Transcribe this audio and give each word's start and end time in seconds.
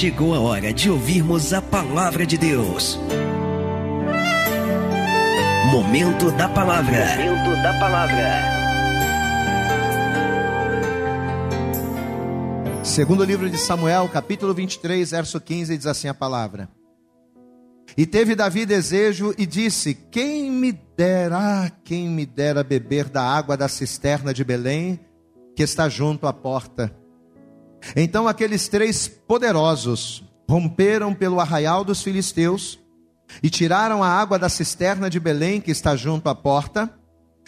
chegou 0.00 0.34
a 0.34 0.40
hora 0.40 0.72
de 0.72 0.88
ouvirmos 0.88 1.52
a 1.52 1.60
palavra 1.60 2.24
de 2.24 2.38
Deus. 2.38 2.98
Momento 5.70 6.30
da 6.30 6.48
palavra. 6.48 7.04
Momento 7.18 7.62
da 7.62 7.78
palavra. 7.78 8.40
Segundo 12.82 13.24
livro 13.24 13.50
de 13.50 13.58
Samuel, 13.58 14.08
capítulo 14.08 14.54
23, 14.54 15.10
verso 15.10 15.38
15, 15.38 15.76
diz 15.76 15.86
assim 15.86 16.08
a 16.08 16.14
palavra. 16.14 16.70
E 17.94 18.06
teve 18.06 18.34
Davi 18.34 18.64
desejo 18.64 19.34
e 19.36 19.44
disse: 19.44 19.94
Quem 20.10 20.50
me 20.50 20.72
dera, 20.72 21.70
quem 21.84 22.08
me 22.08 22.24
dera 22.24 22.64
beber 22.64 23.10
da 23.10 23.22
água 23.22 23.54
da 23.54 23.68
cisterna 23.68 24.32
de 24.32 24.44
Belém, 24.44 24.98
que 25.54 25.62
está 25.62 25.90
junto 25.90 26.26
à 26.26 26.32
porta. 26.32 26.99
Então 27.96 28.28
aqueles 28.28 28.68
três 28.68 29.08
poderosos 29.08 30.24
romperam 30.48 31.14
pelo 31.14 31.40
arraial 31.40 31.84
dos 31.84 32.02
filisteus 32.02 32.78
e 33.42 33.48
tiraram 33.48 34.02
a 34.02 34.08
água 34.08 34.38
da 34.38 34.48
cisterna 34.48 35.08
de 35.08 35.20
Belém, 35.20 35.60
que 35.60 35.70
está 35.70 35.94
junto 35.94 36.28
à 36.28 36.34
porta, 36.34 36.92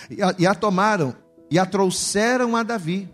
e 0.09 0.23
a, 0.23 0.35
e 0.39 0.47
a 0.47 0.55
tomaram 0.55 1.15
e 1.51 1.59
a 1.59 1.67
trouxeram 1.67 2.57
a 2.57 2.63
Davi. 2.63 3.09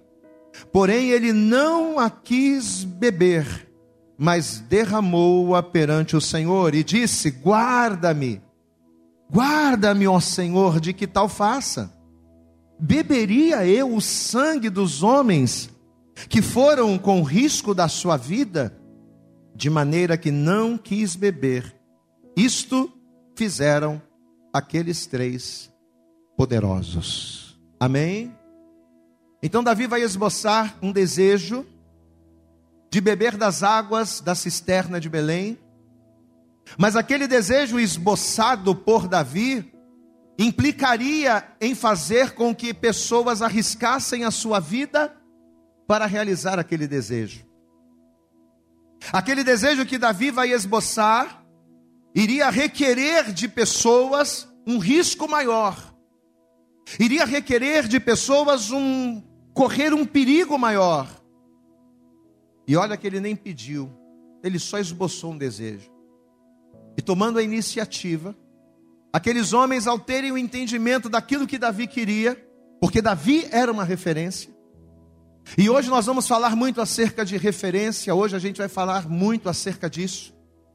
Porém, 0.72 1.10
ele 1.10 1.32
não 1.32 1.98
a 1.98 2.08
quis 2.08 2.84
beber, 2.84 3.69
mas 4.16 4.60
derramou-a 4.60 5.62
perante 5.62 6.16
o 6.16 6.20
Senhor 6.20 6.74
e 6.74 6.84
disse: 6.84 7.30
Guarda-me, 7.30 8.41
guarda-me, 9.32 10.06
ó 10.06 10.20
Senhor, 10.20 10.78
de 10.80 10.92
que 10.92 11.06
tal 11.06 11.28
faça. 11.28 11.92
Beberia 12.78 13.66
eu 13.66 13.92
o 13.92 14.00
sangue 14.00 14.70
dos 14.70 15.02
homens 15.02 15.69
que 16.28 16.40
foram 16.40 16.98
com 16.98 17.22
risco 17.22 17.74
da 17.74 17.88
sua 17.88 18.16
vida, 18.16 18.77
de 19.54 19.68
maneira 19.68 20.16
que 20.16 20.30
não 20.30 20.78
quis 20.78 21.14
beber. 21.14 21.74
Isto 22.36 22.92
fizeram 23.36 24.00
aqueles 24.52 25.06
três 25.06 25.70
poderosos. 26.36 27.58
Amém? 27.78 28.34
Então 29.42 29.62
Davi 29.62 29.86
vai 29.86 30.02
esboçar 30.02 30.77
um 30.83 30.91
desejo 30.92 31.66
de 32.91 33.00
beber 33.00 33.36
das 33.36 33.62
águas 33.62 34.20
da 34.20 34.34
cisterna 34.34 35.00
de 35.00 35.08
Belém. 35.08 35.58
Mas 36.77 36.96
aquele 36.96 37.27
desejo 37.27 37.78
esboçado 37.78 38.74
por 38.74 39.08
Davi 39.08 39.72
implicaria 40.39 41.44
em 41.61 41.74
fazer 41.74 42.33
com 42.33 42.55
que 42.55 42.72
pessoas 42.72 43.42
arriscassem 43.42 44.24
a 44.24 44.30
sua 44.30 44.61
vida 44.61 45.17
para 45.89 46.05
realizar 46.05 46.58
aquele 46.58 46.86
desejo. 46.86 47.47
Aquele 49.11 49.42
desejo 49.42 49.86
que 49.86 49.97
Davi 49.97 50.30
vai 50.30 50.53
esboçar 50.53 51.42
iria 52.14 52.50
requerer 52.50 53.33
de 53.33 53.48
pessoas 53.48 54.47
um 54.67 54.78
risco 54.78 55.27
maior. 55.27 55.95
Iria 57.00 57.25
requerer 57.25 57.89
de 57.89 57.98
pessoas 57.98 58.70
um 58.70 59.22
correr 59.55 59.95
um 59.95 60.05
perigo 60.05 60.58
maior. 60.58 61.08
E 62.67 62.77
olha 62.77 62.97
que 62.97 63.06
ele 63.06 63.19
nem 63.19 63.34
pediu, 63.34 63.91
ele 64.45 64.58
só 64.58 64.78
esboçou 64.78 65.33
um 65.33 65.39
desejo. 65.39 65.91
E 66.98 67.02
tomando 67.02 67.39
a 67.39 67.42
iniciativa, 67.42 68.36
aqueles 69.11 69.55
homens, 69.55 69.86
ao 69.86 69.98
terem 69.98 70.33
o 70.33 70.39
entendimento 70.39 71.08
daquilo 71.08 71.47
que 71.47 71.56
Davi 71.56 71.86
queria, 71.86 72.36
porque 72.78 73.00
Davi 73.00 73.48
era 73.50 73.73
uma 73.73 73.84
referência, 73.84 74.58
e 75.56 75.70
hoje 75.70 75.88
nós 75.88 76.06
vamos 76.06 76.27
falar 76.27 76.54
muito 76.54 76.80
acerca 76.80 77.24
de 77.24 77.36
referência, 77.36 78.14
hoje 78.14 78.36
a 78.36 78.38
gente 78.38 78.58
vai 78.58 78.68
falar 78.68 79.08
muito 79.08 79.48
acerca 79.48 79.88
disso, 79.88 80.34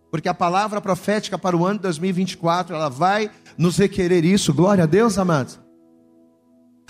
porque 0.10 0.30
a 0.30 0.34
palavra 0.34 0.82
profética 0.82 1.38
para 1.38 1.56
o 1.56 1.66
ano 1.66 1.80
de 1.80 1.84
2024, 1.84 2.76
ela 2.76 2.90
vai 2.90 3.30
nos 3.58 3.78
requerer 3.78 4.26
isso, 4.26 4.54
glória 4.54 4.84
a 4.84 4.88
Deus, 4.88 5.18
amados. 5.18 5.60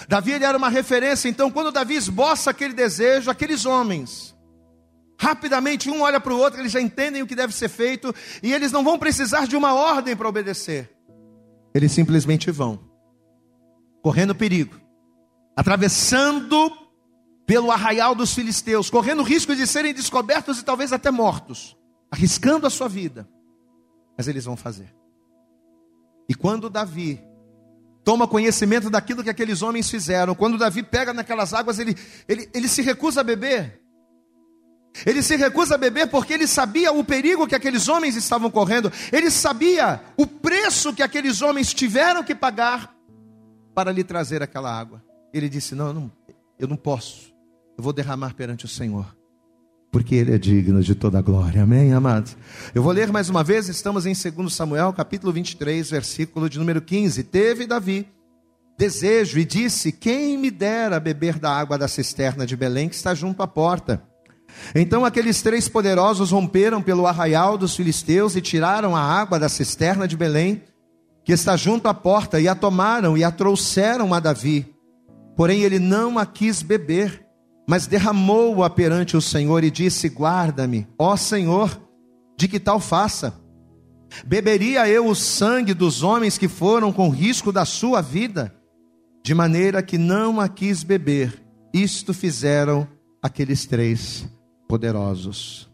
Davi 0.08 0.32
ele 0.32 0.46
era 0.46 0.58
uma 0.58 0.70
referência, 0.70 1.30
então 1.30 1.52
quando 1.52 1.72
Davi 1.72 1.96
esboça 1.96 2.52
aquele 2.52 2.74
desejo, 2.74 3.30
aqueles 3.30 3.66
homens, 3.66 4.36
rapidamente 5.20 5.90
um 5.90 6.02
olha 6.02 6.20
para 6.20 6.34
o 6.34 6.38
outro, 6.38 6.60
eles 6.60 6.72
já 6.72 6.82
entendem 6.82 7.22
o 7.22 7.28
que 7.28 7.36
deve 7.36 7.54
ser 7.54 7.70
feito, 7.70 8.14
e 8.42 8.54
eles 8.54 8.72
não 8.72 8.84
vão 8.84 8.98
precisar 8.98 9.48
de 9.48 9.56
uma 9.56 9.74
ordem 9.74 10.16
para 10.16 10.28
obedecer, 10.28 10.90
eles 11.74 11.92
simplesmente 11.92 12.50
vão, 12.52 12.80
correndo 14.02 14.36
perigo, 14.36 14.76
atravessando 15.56 16.83
pelo 17.46 17.72
arraial 17.72 18.16
dos 18.16 18.34
filisteus, 18.34 18.90
correndo 18.90 19.24
risco 19.24 19.56
de 19.56 19.68
serem 19.68 19.94
descobertos 19.94 20.60
e 20.60 20.64
talvez 20.64 20.94
até 20.94 21.12
mortos, 21.12 21.78
arriscando 22.10 22.66
a 22.66 22.70
sua 22.70 22.88
vida. 22.88 23.28
Mas 24.18 24.28
eles 24.28 24.46
vão 24.46 24.56
fazer. 24.56 24.94
E 26.30 26.34
quando 26.34 26.70
Davi 26.70 27.22
toma 28.04 28.28
conhecimento 28.28 28.90
daquilo 28.90 29.24
que 29.24 29.30
aqueles 29.30 29.62
homens 29.62 29.90
fizeram, 29.90 30.36
quando 30.36 30.58
Davi 30.58 30.84
pega 30.84 31.14
naquelas 31.14 31.54
águas, 31.54 31.80
ele, 31.80 31.96
ele, 32.28 32.50
ele 32.54 32.68
se 32.68 32.82
recusa 32.82 33.22
a 33.22 33.24
beber. 33.24 33.82
Ele 35.06 35.24
se 35.24 35.36
recusa 35.36 35.76
a 35.76 35.78
beber 35.78 36.08
porque 36.08 36.34
ele 36.34 36.46
sabia 36.46 36.92
o 36.92 37.04
perigo 37.04 37.48
que 37.48 37.56
aqueles 37.56 37.88
homens 37.88 38.16
estavam 38.16 38.50
correndo, 38.52 38.92
ele 39.12 39.32
sabia 39.32 40.02
o 40.16 40.28
preço 40.28 40.94
que 40.94 41.02
aqueles 41.02 41.42
homens 41.42 41.74
tiveram 41.74 42.24
que 42.24 42.36
pagar 42.36 42.96
para 43.74 43.92
lhe 43.92 44.04
trazer 44.04 44.44
aquela 44.44 44.72
água. 44.72 45.04
Ele 45.34 45.50
disse: 45.50 45.74
Não, 45.74 45.88
eu 45.88 45.94
não, 45.94 46.12
eu 46.60 46.68
não 46.68 46.78
posso 46.78 47.33
eu 47.78 47.84
vou 47.84 47.94
derramar 47.94 48.36
perante 48.36 48.66
o 48.66 48.68
Senhor, 48.68 49.06
porque 49.92 50.16
Ele 50.16 50.34
é 50.34 50.38
digno 50.38 50.82
de 50.82 50.96
toda 50.96 51.20
a 51.20 51.22
glória. 51.22 51.64
Amém, 51.64 51.94
amados? 51.94 52.36
Eu 52.74 52.84
vou 52.84 52.92
ler 52.92 53.12
mais 53.12 53.30
uma 53.30 53.44
vez, 53.44 53.70
estamos 53.70 54.06
em 54.06 54.14
2 54.14 54.54
Samuel, 54.54 54.94
capítulo 54.94 55.32
23, 55.32 55.90
versículo 55.90 56.50
de 56.50 56.60
número 56.60 56.82
15. 56.82 57.24
Teve 57.24 57.68
Davi 57.68 58.08
desejo 58.78 59.40
e 59.40 59.46
disse: 59.46 59.92
Quem 59.92 60.38
me 60.38 60.50
dera 60.52 61.00
beber 61.00 61.40
da 61.40 61.52
água 61.52 61.78
da 61.78 61.88
cisterna 61.88 62.46
de 62.46 62.56
Belém 62.56 62.90
que 62.90 62.96
está 62.96 63.14
junto 63.14 63.42
à 63.42 63.48
porta? 63.48 64.04
Então 64.76 65.04
aqueles 65.04 65.42
três 65.42 65.68
poderosos 65.68 66.32
romperam 66.32 66.82
pelo 66.82 67.08
arraial 67.08 67.58
dos 67.58 67.76
filisteus 67.76 68.36
e 68.36 68.42
tiraram 68.42 68.96
a 68.96 69.02
água 69.02 69.40
da 69.40 69.50
cisterna 69.50 70.08
de 70.08 70.16
Belém, 70.16 70.62
que 71.24 71.32
está 71.32 71.56
junto 71.58 71.88
à 71.88 71.94
porta, 71.94 72.40
e 72.40 72.48
a 72.48 72.56
tomaram 72.56 73.18
e 73.18 73.24
a 73.24 73.32
trouxeram 73.32 74.14
a 74.14 74.20
Davi. 74.20 74.68
Porém 75.36 75.62
ele 75.62 75.80
não 75.80 76.20
a 76.20 76.26
quis 76.26 76.62
beber 76.62 77.26
mas 77.68 77.88
derramou-a 77.88 78.70
perante 78.70 79.16
o 79.16 79.22
Senhor 79.22 79.64
e 79.64 79.72
disse: 79.72 80.08
Guarda-me, 80.10 80.88
ó 80.98 81.16
Senhor, 81.16 81.82
de 82.38 82.48
que 82.48 82.60
tal 82.60 82.80
faça? 82.80 83.42
Beberia 84.26 84.88
eu 84.88 85.08
o 85.08 85.16
sangue 85.16 85.74
dos 85.74 86.04
homens 86.04 86.38
que 86.38 86.48
foram 86.48 86.92
com 86.92 87.10
risco 87.10 87.52
da 87.52 87.66
sua 87.66 88.02
vida? 88.02 88.54
De 89.24 89.34
maneira 89.34 89.82
que 89.82 89.98
não 89.98 90.40
a 90.40 90.48
quis 90.48 90.84
beber. 90.84 91.42
Isto 91.74 92.14
fizeram 92.14 92.88
aqueles 93.22 93.66
três 93.66 94.28
poderosos. 94.68 95.70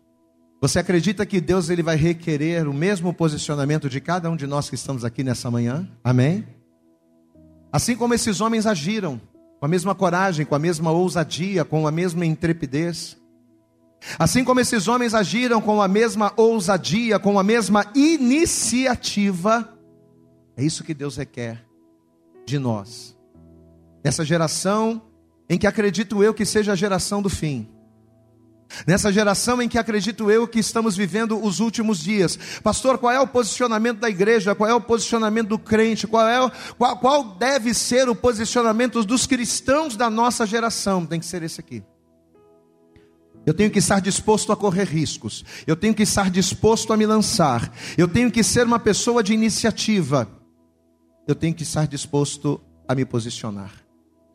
Você 0.61 0.78
acredita 0.78 1.25
que 1.25 1.41
Deus 1.41 1.69
ele 1.69 1.81
vai 1.81 1.95
requerer 1.95 2.67
o 2.67 2.73
mesmo 2.73 3.13
posicionamento 3.13 3.89
de 3.89 3.99
cada 3.99 4.29
um 4.29 4.35
de 4.35 4.45
nós 4.45 4.69
que 4.69 4.75
estamos 4.75 5.03
aqui 5.03 5.23
nessa 5.23 5.49
manhã? 5.49 5.89
Amém? 6.03 6.45
Assim 7.72 7.95
como 7.95 8.13
esses 8.13 8.41
homens 8.41 8.66
agiram, 8.66 9.22
com 9.59 9.66
a 9.66 9.70
mesma 9.70 9.94
coragem, 9.94 10.46
com 10.46 10.56
a 10.56 10.59
mesma 10.59 10.92
ousadia, 10.92 11.66
com 11.66 11.86
a 11.86 11.92
mesma 11.92 12.25
intrepidez. 12.25 13.18
Assim 14.18 14.44
como 14.44 14.62
esses 14.62 14.88
homens 14.88 15.14
agiram 15.14 15.62
com 15.62 15.81
a 15.81 15.88
mesma 15.88 16.31
ousadia, 16.38 17.20
com 17.20 17.38
a 17.38 17.44
mesma 17.44 17.86
iniciativa, 17.94 19.78
é 20.56 20.64
isso 20.64 20.84
que 20.84 20.94
Deus 20.94 21.18
requer 21.18 21.66
de 22.46 22.58
nós. 22.58 23.18
Nessa 24.03 24.24
geração 24.24 25.02
em 25.50 25.58
que 25.58 25.68
acredito 25.68 26.24
eu 26.24 26.34
que 26.34 26.46
seja 26.46 26.72
a 26.72 26.76
geração 26.76 27.22
do 27.22 27.30
fim. 27.30 27.68
Nessa 28.85 29.12
geração 29.12 29.61
em 29.61 29.67
que 29.67 29.78
acredito 29.78 30.29
eu 30.29 30.47
que 30.47 30.59
estamos 30.59 30.96
vivendo 30.96 31.43
os 31.43 31.59
últimos 31.59 31.99
dias. 31.99 32.38
Pastor, 32.64 32.97
qual 32.97 33.11
é 33.11 33.20
o 33.20 33.28
posicionamento 33.28 33.99
da 33.99 34.09
igreja? 34.09 34.53
Qual 34.55 34.70
é 34.70 34.73
o 34.73 34.82
posicionamento 34.82 35.49
do 35.49 35.59
crente? 35.59 36.08
Qual, 36.08 36.28
é 36.28 36.41
o, 36.41 36.52
qual, 36.78 36.97
qual 36.97 37.23
deve 37.23 37.73
ser 37.73 38.08
o 38.08 38.16
posicionamento 38.16 39.03
dos 39.03 39.26
cristãos 39.26 39.96
da 39.96 40.09
nossa 40.09 40.46
geração? 40.46 41.05
Tem 41.05 41.20
que 41.20 41.26
ser 41.26 41.43
esse 41.43 41.59
aqui. 41.59 41.84
Eu 43.46 43.53
tenho 43.53 43.72
que 43.72 43.79
estar 43.79 43.99
disposto 43.99 44.52
a 44.52 44.58
correr 44.58 44.84
riscos. 44.84 45.43
Eu 45.66 45.76
tenho 45.76 45.93
que 45.93 46.03
estar 46.03 46.29
disposto 46.29 46.93
a 46.93 46.97
me 46.97 47.05
lançar. 47.05 47.73
Eu 47.97 48.08
tenho 48.08 48.32
que 48.32 48.43
ser 48.43 48.66
uma 48.66 48.79
pessoa 48.79 49.23
de 49.23 49.34
iniciativa. 49.34 50.29
Eu 51.28 51.34
tenho 51.34 51.55
que 51.55 51.64
estar 51.64 51.88
disposto 51.88 52.61
a 52.88 52.93
me 52.93 53.05
posicionar. 53.05 53.72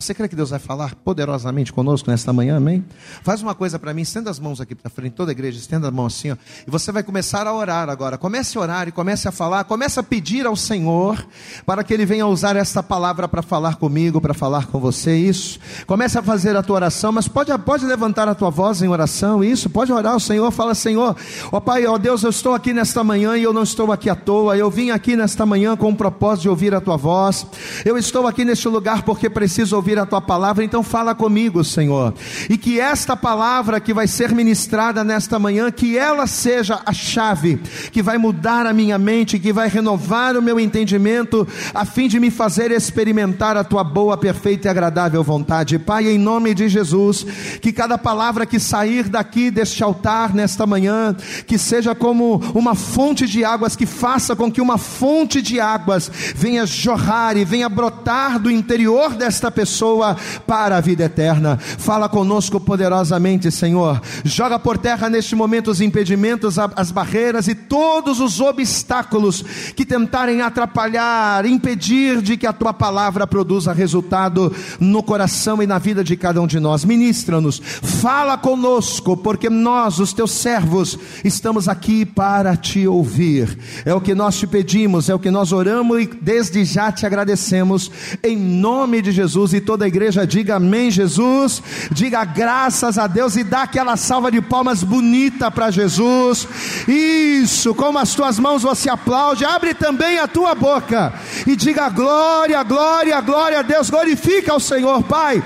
Você 0.04 0.12
crê 0.12 0.28
que 0.28 0.36
Deus 0.36 0.50
vai 0.50 0.58
falar 0.58 0.94
poderosamente 0.96 1.72
conosco 1.72 2.10
nesta 2.10 2.30
manhã, 2.30 2.58
amém? 2.58 2.84
Faz 3.22 3.40
uma 3.40 3.54
coisa 3.54 3.78
para 3.78 3.94
mim, 3.94 4.02
estenda 4.02 4.30
as 4.30 4.38
mãos 4.38 4.60
aqui 4.60 4.74
para 4.74 4.90
frente, 4.90 5.14
toda 5.14 5.30
a 5.30 5.32
igreja, 5.32 5.58
estenda 5.58 5.88
a 5.88 5.90
mão 5.90 6.04
assim, 6.04 6.30
ó, 6.30 6.36
e 6.66 6.70
você 6.70 6.92
vai 6.92 7.02
começar 7.02 7.46
a 7.46 7.54
orar 7.54 7.88
agora. 7.88 8.18
Comece 8.18 8.58
a 8.58 8.60
orar 8.60 8.86
e 8.86 8.92
comece 8.92 9.26
a 9.28 9.32
falar, 9.32 9.64
comece 9.64 9.98
a 9.98 10.02
pedir 10.02 10.44
ao 10.44 10.54
Senhor 10.56 11.26
para 11.64 11.82
que 11.82 11.94
Ele 11.94 12.04
venha 12.04 12.26
usar 12.26 12.54
esta 12.54 12.82
palavra 12.82 13.26
para 13.26 13.40
falar 13.40 13.76
comigo, 13.76 14.20
para 14.20 14.34
falar 14.34 14.66
com 14.66 14.78
você, 14.78 15.16
isso. 15.16 15.58
Comece 15.86 16.18
a 16.18 16.22
fazer 16.22 16.54
a 16.54 16.62
tua 16.62 16.76
oração, 16.76 17.10
mas 17.10 17.26
pode, 17.26 17.56
pode 17.60 17.86
levantar 17.86 18.28
a 18.28 18.34
tua 18.34 18.50
voz 18.50 18.82
em 18.82 18.88
oração, 18.88 19.42
isso, 19.42 19.70
pode 19.70 19.90
orar 19.90 20.12
ao 20.12 20.20
Senhor, 20.20 20.50
fala, 20.50 20.74
Senhor, 20.74 21.16
ó 21.50 21.60
Pai, 21.60 21.86
ó 21.86 21.96
Deus, 21.96 22.22
eu 22.22 22.30
estou 22.30 22.52
aqui 22.52 22.74
nesta 22.74 23.02
manhã 23.02 23.38
e 23.38 23.42
eu 23.42 23.54
não 23.54 23.62
estou 23.62 23.90
aqui 23.90 24.10
à 24.10 24.14
toa, 24.14 24.54
eu 24.54 24.70
vim 24.70 24.90
aqui 24.90 25.16
nesta 25.16 25.46
manhã 25.46 25.74
com 25.78 25.88
o 25.88 25.96
propósito 25.96 26.42
de 26.42 26.48
ouvir 26.50 26.74
a 26.74 26.80
tua 26.82 26.98
voz, 26.98 27.46
eu 27.86 27.96
estou 27.96 28.26
aqui 28.26 28.44
neste 28.44 28.68
lugar 28.68 29.02
porque 29.02 29.30
preciso 29.30 29.74
ouvir 29.76 29.93
ouvir 29.94 29.98
a 29.98 30.06
tua 30.06 30.20
palavra, 30.20 30.64
então 30.64 30.82
fala 30.82 31.14
comigo, 31.14 31.62
Senhor. 31.62 32.14
E 32.50 32.58
que 32.58 32.80
esta 32.80 33.16
palavra 33.16 33.80
que 33.80 33.94
vai 33.94 34.06
ser 34.06 34.32
ministrada 34.32 35.04
nesta 35.04 35.38
manhã, 35.38 35.70
que 35.70 35.96
ela 35.96 36.26
seja 36.26 36.80
a 36.84 36.92
chave 36.92 37.60
que 37.92 38.02
vai 38.02 38.18
mudar 38.18 38.66
a 38.66 38.72
minha 38.72 38.98
mente, 38.98 39.38
que 39.38 39.52
vai 39.52 39.68
renovar 39.68 40.36
o 40.36 40.42
meu 40.42 40.58
entendimento, 40.58 41.46
a 41.72 41.84
fim 41.84 42.08
de 42.08 42.18
me 42.18 42.30
fazer 42.30 42.70
experimentar 42.70 43.56
a 43.56 43.64
tua 43.64 43.84
boa, 43.84 44.16
perfeita 44.16 44.68
e 44.68 44.70
agradável 44.70 45.22
vontade. 45.22 45.78
Pai, 45.78 46.08
em 46.08 46.18
nome 46.18 46.54
de 46.54 46.68
Jesus, 46.68 47.24
que 47.60 47.72
cada 47.72 47.96
palavra 47.96 48.46
que 48.46 48.58
sair 48.58 49.08
daqui 49.08 49.50
deste 49.50 49.82
altar 49.82 50.34
nesta 50.34 50.66
manhã, 50.66 51.14
que 51.46 51.58
seja 51.58 51.94
como 51.94 52.36
uma 52.54 52.74
fonte 52.74 53.26
de 53.26 53.44
águas, 53.44 53.76
que 53.76 53.86
faça 53.86 54.34
com 54.34 54.50
que 54.50 54.60
uma 54.60 54.78
fonte 54.78 55.40
de 55.40 55.60
águas 55.60 56.10
venha 56.34 56.66
jorrar 56.66 57.36
e 57.36 57.44
venha 57.44 57.68
brotar 57.68 58.38
do 58.38 58.50
interior 58.50 59.14
desta 59.14 59.50
pessoa 59.50 59.73
pessoa 59.74 60.16
para 60.46 60.76
a 60.76 60.80
vida 60.80 61.04
eterna. 61.04 61.58
Fala 61.58 62.08
conosco 62.08 62.60
poderosamente, 62.60 63.50
Senhor. 63.50 64.00
Joga 64.24 64.56
por 64.56 64.78
terra 64.78 65.10
neste 65.10 65.34
momento 65.34 65.70
os 65.70 65.80
impedimentos, 65.80 66.56
as 66.76 66.92
barreiras 66.92 67.48
e 67.48 67.56
todos 67.56 68.20
os 68.20 68.40
obstáculos 68.40 69.44
que 69.74 69.84
tentarem 69.84 70.42
atrapalhar, 70.42 71.44
impedir 71.44 72.22
de 72.22 72.36
que 72.36 72.46
a 72.46 72.52
tua 72.52 72.72
palavra 72.72 73.26
produza 73.26 73.72
resultado 73.72 74.54
no 74.78 75.02
coração 75.02 75.60
e 75.60 75.66
na 75.66 75.78
vida 75.78 76.04
de 76.04 76.16
cada 76.16 76.40
um 76.40 76.46
de 76.46 76.60
nós. 76.60 76.84
Ministra-nos, 76.84 77.60
fala 78.00 78.38
conosco, 78.38 79.16
porque 79.16 79.50
nós, 79.50 79.98
os 79.98 80.12
teus 80.12 80.30
servos, 80.30 80.96
estamos 81.24 81.68
aqui 81.68 82.06
para 82.06 82.56
te 82.56 82.86
ouvir. 82.86 83.58
É 83.84 83.92
o 83.92 84.00
que 84.00 84.14
nós 84.14 84.38
te 84.38 84.46
pedimos, 84.46 85.08
é 85.08 85.14
o 85.14 85.18
que 85.18 85.32
nós 85.32 85.50
oramos 85.50 86.00
e 86.00 86.06
desde 86.06 86.64
já 86.64 86.92
te 86.92 87.04
agradecemos 87.04 87.90
em 88.22 88.36
nome 88.36 89.02
de 89.02 89.10
Jesus 89.10 89.52
e 89.52 89.63
toda 89.64 89.84
a 89.84 89.88
igreja 89.88 90.26
diga 90.26 90.56
amém, 90.56 90.90
Jesus. 90.90 91.62
Diga 91.90 92.24
graças 92.24 92.98
a 92.98 93.06
Deus 93.06 93.36
e 93.36 93.42
dá 93.42 93.62
aquela 93.62 93.96
salva 93.96 94.30
de 94.30 94.40
palmas 94.40 94.82
bonita 94.82 95.50
para 95.50 95.70
Jesus. 95.70 96.46
Isso, 96.86 97.74
com 97.74 97.96
as 97.98 98.14
tuas 98.14 98.38
mãos 98.38 98.62
você 98.62 98.88
aplaude, 98.88 99.44
abre 99.44 99.74
também 99.74 100.18
a 100.18 100.28
tua 100.28 100.54
boca 100.54 101.14
e 101.46 101.56
diga 101.56 101.88
glória, 101.88 102.62
glória, 102.62 103.20
glória 103.20 103.58
a 103.60 103.62
Deus. 103.62 103.90
Glorifica 103.90 104.52
ao 104.52 104.60
Senhor, 104.60 105.02
Pai. 105.02 105.42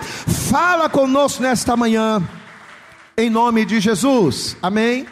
Fala 0.50 0.88
conosco 0.88 1.42
nesta 1.42 1.76
manhã, 1.76 2.22
em 3.16 3.30
nome 3.30 3.64
de 3.64 3.80
Jesus. 3.80 4.56
Amém. 4.60 5.06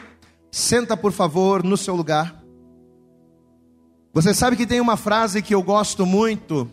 Senta, 0.50 0.96
por 0.96 1.12
favor, 1.12 1.62
no 1.62 1.76
seu 1.76 1.94
lugar. 1.94 2.34
Você 4.16 4.32
sabe 4.32 4.56
que 4.56 4.66
tem 4.66 4.80
uma 4.80 4.96
frase 4.96 5.42
que 5.42 5.54
eu 5.54 5.62
gosto 5.62 6.06
muito, 6.06 6.70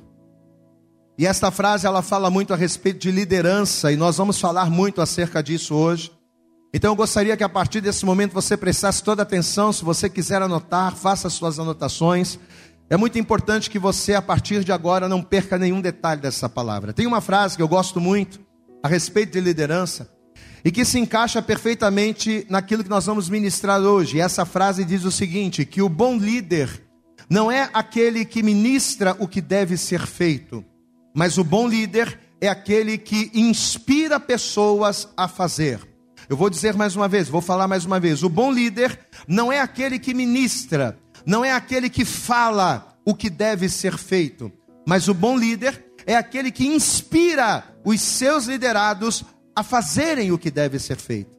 e 1.17 1.27
esta 1.27 1.51
frase 1.51 1.85
ela 1.85 2.01
fala 2.01 2.29
muito 2.29 2.53
a 2.53 2.57
respeito 2.57 2.99
de 2.99 3.11
liderança 3.11 3.91
e 3.91 3.95
nós 3.95 4.17
vamos 4.17 4.39
falar 4.39 4.69
muito 4.69 5.01
acerca 5.01 5.43
disso 5.43 5.75
hoje. 5.75 6.11
Então 6.73 6.91
eu 6.91 6.95
gostaria 6.95 7.37
que 7.37 7.43
a 7.43 7.49
partir 7.49 7.81
desse 7.81 8.03
momento 8.03 8.33
você 8.33 8.57
prestasse 8.57 9.03
toda 9.03 9.21
atenção, 9.21 9.71
se 9.71 9.85
você 9.85 10.09
quiser 10.09 10.41
anotar, 10.41 10.95
faça 10.95 11.29
suas 11.29 11.59
anotações. 11.59 12.39
É 12.89 12.97
muito 12.97 13.19
importante 13.19 13.69
que 13.69 13.77
você 13.77 14.15
a 14.15 14.21
partir 14.23 14.63
de 14.63 14.71
agora 14.71 15.07
não 15.07 15.21
perca 15.21 15.57
nenhum 15.57 15.81
detalhe 15.81 16.19
dessa 16.19 16.49
palavra. 16.49 16.91
Tem 16.91 17.05
uma 17.05 17.21
frase 17.21 17.55
que 17.55 17.61
eu 17.61 17.67
gosto 17.67 18.01
muito 18.01 18.39
a 18.81 18.87
respeito 18.87 19.33
de 19.33 19.39
liderança 19.39 20.09
e 20.65 20.71
que 20.71 20.83
se 20.83 20.97
encaixa 20.97 21.43
perfeitamente 21.43 22.45
naquilo 22.49 22.83
que 22.83 22.89
nós 22.89 23.05
vamos 23.05 23.29
ministrar 23.29 23.79
hoje. 23.79 24.17
E 24.17 24.21
essa 24.21 24.45
frase 24.45 24.83
diz 24.83 25.03
o 25.05 25.11
seguinte: 25.11 25.65
que 25.65 25.81
o 25.81 25.87
bom 25.89 26.17
líder 26.17 26.69
não 27.29 27.51
é 27.51 27.69
aquele 27.71 28.25
que 28.25 28.41
ministra 28.41 29.15
o 29.19 29.27
que 29.27 29.41
deve 29.41 29.77
ser 29.77 30.07
feito, 30.07 30.65
mas 31.13 31.37
o 31.37 31.43
bom 31.43 31.67
líder 31.67 32.19
é 32.41 32.47
aquele 32.47 32.97
que 32.97 33.31
inspira 33.33 34.19
pessoas 34.19 35.07
a 35.15 35.27
fazer. 35.27 35.79
Eu 36.27 36.35
vou 36.35 36.49
dizer 36.49 36.73
mais 36.75 36.95
uma 36.95 37.07
vez, 37.07 37.29
vou 37.29 37.41
falar 37.41 37.67
mais 37.67 37.85
uma 37.85 37.99
vez. 37.99 38.23
O 38.23 38.29
bom 38.29 38.51
líder 38.51 38.99
não 39.27 39.51
é 39.51 39.59
aquele 39.59 39.99
que 39.99 40.13
ministra, 40.13 40.97
não 41.25 41.43
é 41.43 41.51
aquele 41.51 41.89
que 41.89 42.05
fala 42.05 42.97
o 43.05 43.13
que 43.13 43.29
deve 43.29 43.69
ser 43.69 43.97
feito, 43.97 44.51
mas 44.87 45.07
o 45.07 45.13
bom 45.13 45.37
líder 45.37 45.85
é 46.05 46.15
aquele 46.15 46.51
que 46.51 46.65
inspira 46.65 47.63
os 47.85 48.01
seus 48.01 48.45
liderados 48.45 49.23
a 49.55 49.63
fazerem 49.63 50.31
o 50.31 50.37
que 50.37 50.49
deve 50.49 50.79
ser 50.79 50.97
feito. 50.97 51.37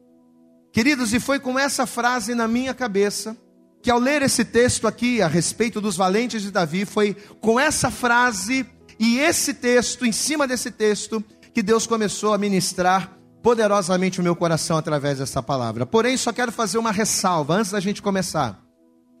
Queridos, 0.71 1.13
e 1.13 1.19
foi 1.19 1.39
com 1.39 1.57
essa 1.57 1.85
frase 1.85 2.35
na 2.35 2.47
minha 2.47 2.73
cabeça 2.73 3.35
que 3.81 3.91
ao 3.91 3.99
ler 3.99 4.23
esse 4.23 4.43
texto 4.43 4.87
aqui 4.87 5.21
a 5.21 5.27
respeito 5.27 5.79
dos 5.79 5.95
valentes 5.95 6.41
de 6.41 6.49
Davi, 6.49 6.85
foi 6.85 7.15
com 7.39 7.59
essa 7.59 7.91
frase 7.91 8.65
e 8.99 9.19
esse 9.19 9.53
texto, 9.53 10.05
em 10.05 10.11
cima 10.11 10.47
desse 10.47 10.71
texto, 10.71 11.23
que 11.53 11.63
Deus 11.63 11.87
começou 11.87 12.33
a 12.33 12.37
ministrar 12.37 13.17
poderosamente 13.41 14.19
o 14.19 14.23
meu 14.23 14.35
coração 14.35 14.77
através 14.77 15.19
dessa 15.19 15.41
palavra. 15.41 15.85
Porém, 15.85 16.17
só 16.17 16.33
quero 16.33 16.51
fazer 16.51 16.77
uma 16.77 16.91
ressalva 16.91 17.55
antes 17.55 17.71
da 17.71 17.79
gente 17.79 18.01
começar. 18.01 18.59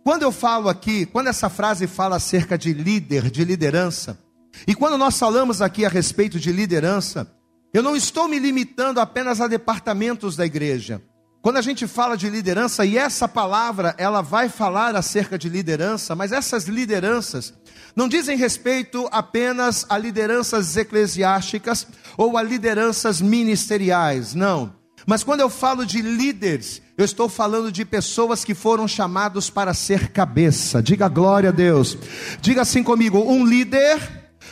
Quando 0.03 0.23
eu 0.23 0.31
falo 0.31 0.69
aqui, 0.69 1.05
quando 1.05 1.27
essa 1.27 1.49
frase 1.49 1.87
fala 1.87 2.15
acerca 2.15 2.57
de 2.57 2.73
líder, 2.73 3.29
de 3.29 3.43
liderança, 3.43 4.19
e 4.67 4.73
quando 4.73 4.97
nós 4.97 5.17
falamos 5.17 5.61
aqui 5.61 5.85
a 5.85 5.89
respeito 5.89 6.39
de 6.39 6.51
liderança, 6.51 7.31
eu 7.73 7.83
não 7.83 7.95
estou 7.95 8.27
me 8.27 8.39
limitando 8.39 8.99
apenas 8.99 9.41
a 9.41 9.47
departamentos 9.47 10.35
da 10.35 10.45
igreja. 10.45 11.01
Quando 11.45 11.57
a 11.57 11.61
gente 11.61 11.85
fala 11.85 12.17
de 12.17 12.27
liderança, 12.27 12.83
e 12.87 12.97
essa 12.97 13.27
palavra, 13.27 13.93
ela 13.99 14.19
vai 14.23 14.49
falar 14.49 14.95
acerca 14.95 15.37
de 15.37 15.47
liderança, 15.47 16.15
mas 16.15 16.31
essas 16.31 16.65
lideranças, 16.65 17.53
não 17.95 18.07
dizem 18.07 18.35
respeito 18.35 19.07
apenas 19.11 19.85
a 19.87 19.95
lideranças 19.95 20.75
eclesiásticas 20.75 21.85
ou 22.17 22.35
a 22.35 22.41
lideranças 22.41 23.21
ministeriais, 23.21 24.33
não. 24.33 24.73
Mas 25.05 25.23
quando 25.23 25.41
eu 25.41 25.49
falo 25.51 25.85
de 25.85 26.01
líderes, 26.01 26.81
eu 26.97 27.05
estou 27.05 27.29
falando 27.29 27.71
de 27.71 27.85
pessoas 27.85 28.43
que 28.43 28.55
foram 28.55 28.87
chamados 28.87 29.47
para 29.47 29.71
ser 29.75 30.11
cabeça. 30.11 30.81
Diga 30.81 31.07
glória 31.07 31.49
a 31.49 31.53
Deus. 31.53 31.95
Diga 32.41 32.63
assim 32.63 32.81
comigo: 32.81 33.19
um 33.19 33.45
líder, 33.45 33.99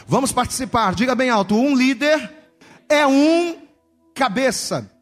vamos 0.07 0.31
participar, 0.31 0.93
diga 0.93 1.15
bem 1.15 1.31
alto: 1.31 1.55
um 1.55 1.75
líder 1.75 2.31
é 2.87 3.07
um 3.07 3.57
cabeça. 4.13 4.92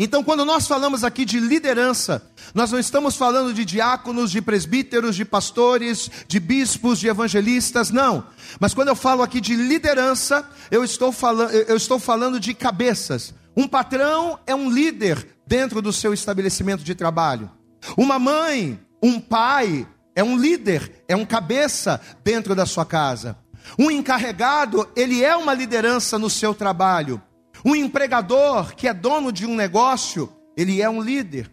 Então, 0.00 0.22
quando 0.22 0.44
nós 0.44 0.68
falamos 0.68 1.02
aqui 1.02 1.24
de 1.24 1.40
liderança, 1.40 2.22
nós 2.54 2.70
não 2.70 2.78
estamos 2.78 3.16
falando 3.16 3.52
de 3.52 3.64
diáconos, 3.64 4.30
de 4.30 4.40
presbíteros, 4.40 5.16
de 5.16 5.24
pastores, 5.24 6.08
de 6.28 6.38
bispos, 6.38 7.00
de 7.00 7.08
evangelistas, 7.08 7.90
não. 7.90 8.24
Mas 8.60 8.72
quando 8.72 8.88
eu 8.88 8.94
falo 8.94 9.22
aqui 9.22 9.40
de 9.40 9.56
liderança, 9.56 10.48
eu 10.70 10.84
estou 10.84 11.10
falando, 11.10 11.50
eu 11.50 11.76
estou 11.76 11.98
falando 11.98 12.38
de 12.38 12.54
cabeças. 12.54 13.34
Um 13.56 13.66
patrão 13.66 14.38
é 14.46 14.54
um 14.54 14.70
líder 14.70 15.26
dentro 15.44 15.82
do 15.82 15.92
seu 15.92 16.14
estabelecimento 16.14 16.84
de 16.84 16.94
trabalho. 16.94 17.50
Uma 17.96 18.20
mãe, 18.20 18.78
um 19.02 19.18
pai 19.18 19.84
é 20.14 20.22
um 20.22 20.36
líder, 20.36 21.02
é 21.08 21.16
um 21.16 21.26
cabeça 21.26 22.00
dentro 22.22 22.54
da 22.54 22.66
sua 22.66 22.86
casa. 22.86 23.36
Um 23.76 23.90
encarregado, 23.90 24.88
ele 24.94 25.24
é 25.24 25.34
uma 25.36 25.54
liderança 25.54 26.20
no 26.20 26.30
seu 26.30 26.54
trabalho. 26.54 27.20
Um 27.64 27.74
empregador 27.74 28.74
que 28.74 28.88
é 28.88 28.94
dono 28.94 29.32
de 29.32 29.46
um 29.46 29.54
negócio, 29.54 30.32
ele 30.56 30.80
é 30.80 30.88
um 30.88 31.00
líder. 31.00 31.50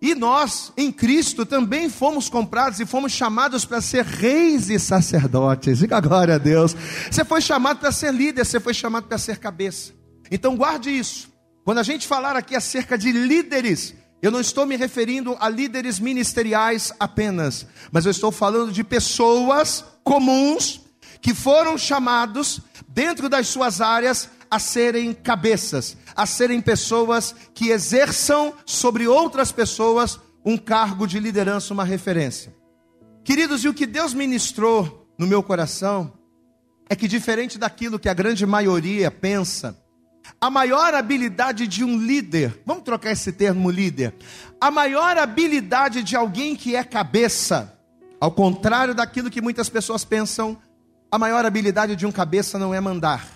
E 0.00 0.14
nós, 0.14 0.72
em 0.76 0.92
Cristo, 0.92 1.46
também 1.46 1.88
fomos 1.88 2.28
comprados 2.28 2.78
e 2.80 2.86
fomos 2.86 3.12
chamados 3.12 3.64
para 3.64 3.80
ser 3.80 4.04
reis 4.04 4.68
e 4.68 4.78
sacerdotes. 4.78 5.78
Diga 5.78 6.00
glória 6.00 6.34
a 6.34 6.38
Deus. 6.38 6.76
Você 7.10 7.24
foi 7.24 7.40
chamado 7.40 7.78
para 7.78 7.90
ser 7.90 8.12
líder, 8.12 8.44
você 8.44 8.60
foi 8.60 8.74
chamado 8.74 9.06
para 9.06 9.18
ser 9.18 9.38
cabeça. 9.38 9.92
Então 10.30 10.56
guarde 10.56 10.90
isso. 10.90 11.28
Quando 11.64 11.78
a 11.78 11.82
gente 11.82 12.06
falar 12.06 12.36
aqui 12.36 12.54
acerca 12.54 12.96
de 12.96 13.10
líderes, 13.10 13.94
eu 14.20 14.30
não 14.30 14.40
estou 14.40 14.66
me 14.66 14.76
referindo 14.76 15.36
a 15.40 15.48
líderes 15.48 15.98
ministeriais 15.98 16.92
apenas, 17.00 17.66
mas 17.90 18.04
eu 18.04 18.10
estou 18.10 18.30
falando 18.30 18.72
de 18.72 18.84
pessoas 18.84 19.84
comuns 20.04 20.82
que 21.20 21.34
foram 21.34 21.76
chamados 21.76 22.60
dentro 22.86 23.28
das 23.28 23.48
suas 23.48 23.80
áreas 23.80 24.28
a 24.50 24.58
serem 24.58 25.12
cabeças, 25.12 25.96
a 26.14 26.26
serem 26.26 26.60
pessoas 26.60 27.34
que 27.54 27.70
exerçam 27.70 28.54
sobre 28.64 29.06
outras 29.06 29.52
pessoas 29.52 30.20
um 30.44 30.56
cargo 30.56 31.06
de 31.06 31.18
liderança, 31.18 31.74
uma 31.74 31.84
referência. 31.84 32.54
Queridos, 33.24 33.64
e 33.64 33.68
o 33.68 33.74
que 33.74 33.86
Deus 33.86 34.14
ministrou 34.14 35.08
no 35.18 35.26
meu 35.26 35.42
coração 35.42 36.12
é 36.88 36.94
que, 36.94 37.08
diferente 37.08 37.58
daquilo 37.58 37.98
que 37.98 38.08
a 38.08 38.14
grande 38.14 38.46
maioria 38.46 39.10
pensa, 39.10 39.76
a 40.40 40.48
maior 40.48 40.94
habilidade 40.94 41.66
de 41.66 41.82
um 41.82 41.98
líder, 41.98 42.62
vamos 42.64 42.84
trocar 42.84 43.10
esse 43.10 43.32
termo 43.32 43.70
líder, 43.70 44.14
a 44.60 44.70
maior 44.70 45.18
habilidade 45.18 46.02
de 46.02 46.14
alguém 46.14 46.54
que 46.54 46.76
é 46.76 46.84
cabeça, 46.84 47.76
ao 48.20 48.30
contrário 48.30 48.94
daquilo 48.94 49.30
que 49.30 49.40
muitas 49.40 49.68
pessoas 49.68 50.04
pensam, 50.04 50.56
a 51.10 51.18
maior 51.18 51.44
habilidade 51.44 51.96
de 51.96 52.06
um 52.06 52.12
cabeça 52.12 52.58
não 52.58 52.74
é 52.74 52.80
mandar. 52.80 53.35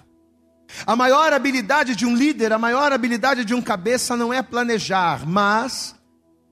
A 0.86 0.96
maior 0.96 1.32
habilidade 1.32 1.94
de 1.94 2.06
um 2.06 2.14
líder, 2.14 2.52
a 2.52 2.58
maior 2.58 2.92
habilidade 2.92 3.44
de 3.44 3.54
um 3.54 3.62
cabeça 3.62 4.16
não 4.16 4.32
é 4.32 4.42
planejar, 4.42 5.26
mas 5.26 5.94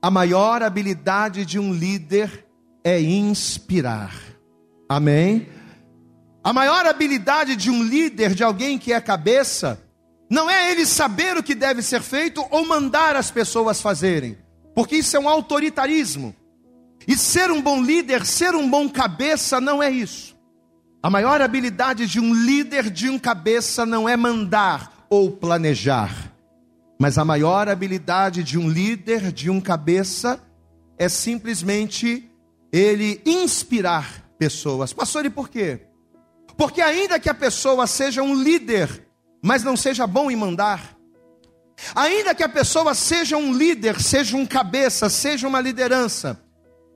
a 0.01 0.09
maior 0.09 0.63
habilidade 0.63 1.45
de 1.45 1.59
um 1.59 1.73
líder 1.73 2.45
é 2.83 3.01
inspirar. 3.01 4.13
Amém? 4.87 5.47
A 6.43 6.53
maior 6.53 6.85
habilidade 6.85 7.55
de 7.55 7.69
um 7.69 7.83
líder, 7.83 8.33
de 8.33 8.43
alguém 8.43 8.77
que 8.77 8.93
é 8.93 9.01
cabeça, 9.01 9.81
não 10.29 10.49
é 10.49 10.71
ele 10.71 10.85
saber 10.85 11.37
o 11.37 11.43
que 11.43 11.55
deve 11.55 11.81
ser 11.81 12.01
feito 12.01 12.45
ou 12.49 12.65
mandar 12.65 13.15
as 13.15 13.29
pessoas 13.29 13.81
fazerem, 13.81 14.37
porque 14.73 14.97
isso 14.97 15.17
é 15.17 15.19
um 15.19 15.27
autoritarismo. 15.27 16.35
E 17.07 17.17
ser 17.17 17.49
um 17.49 17.61
bom 17.61 17.81
líder, 17.81 18.25
ser 18.25 18.53
um 18.53 18.69
bom 18.69 18.87
cabeça, 18.87 19.59
não 19.59 19.81
é 19.81 19.89
isso. 19.89 20.37
A 21.01 21.09
maior 21.09 21.41
habilidade 21.41 22.05
de 22.05 22.19
um 22.19 22.33
líder, 22.33 22.89
de 22.89 23.09
um 23.09 23.17
cabeça, 23.17 23.85
não 23.85 24.07
é 24.07 24.17
mandar 24.17 25.05
ou 25.09 25.31
planejar, 25.31 26.33
mas 26.99 27.17
a 27.17 27.23
maior 27.23 27.69
habilidade 27.69 28.43
de 28.43 28.57
um 28.57 28.69
líder, 28.69 29.31
de 29.31 29.49
um 29.49 29.61
cabeça, 29.61 30.41
é 30.97 31.07
simplesmente 31.07 32.29
ele 32.69 33.21
inspirar 33.25 34.25
pessoas. 34.37 34.91
Pastor, 34.91 35.25
e 35.25 35.29
por 35.29 35.47
quê? 35.47 35.87
Porque 36.57 36.81
ainda 36.81 37.17
que 37.17 37.29
a 37.29 37.33
pessoa 37.33 37.87
seja 37.87 38.21
um 38.21 38.35
líder, 38.35 39.07
mas 39.41 39.63
não 39.63 39.77
seja 39.77 40.05
bom 40.05 40.29
em 40.29 40.35
mandar, 40.35 40.97
ainda 41.95 42.35
que 42.35 42.43
a 42.43 42.49
pessoa 42.49 42.93
seja 42.93 43.37
um 43.37 43.53
líder, 43.53 44.01
seja 44.01 44.35
um 44.35 44.45
cabeça, 44.45 45.09
seja 45.09 45.47
uma 45.47 45.61
liderança, 45.61 46.43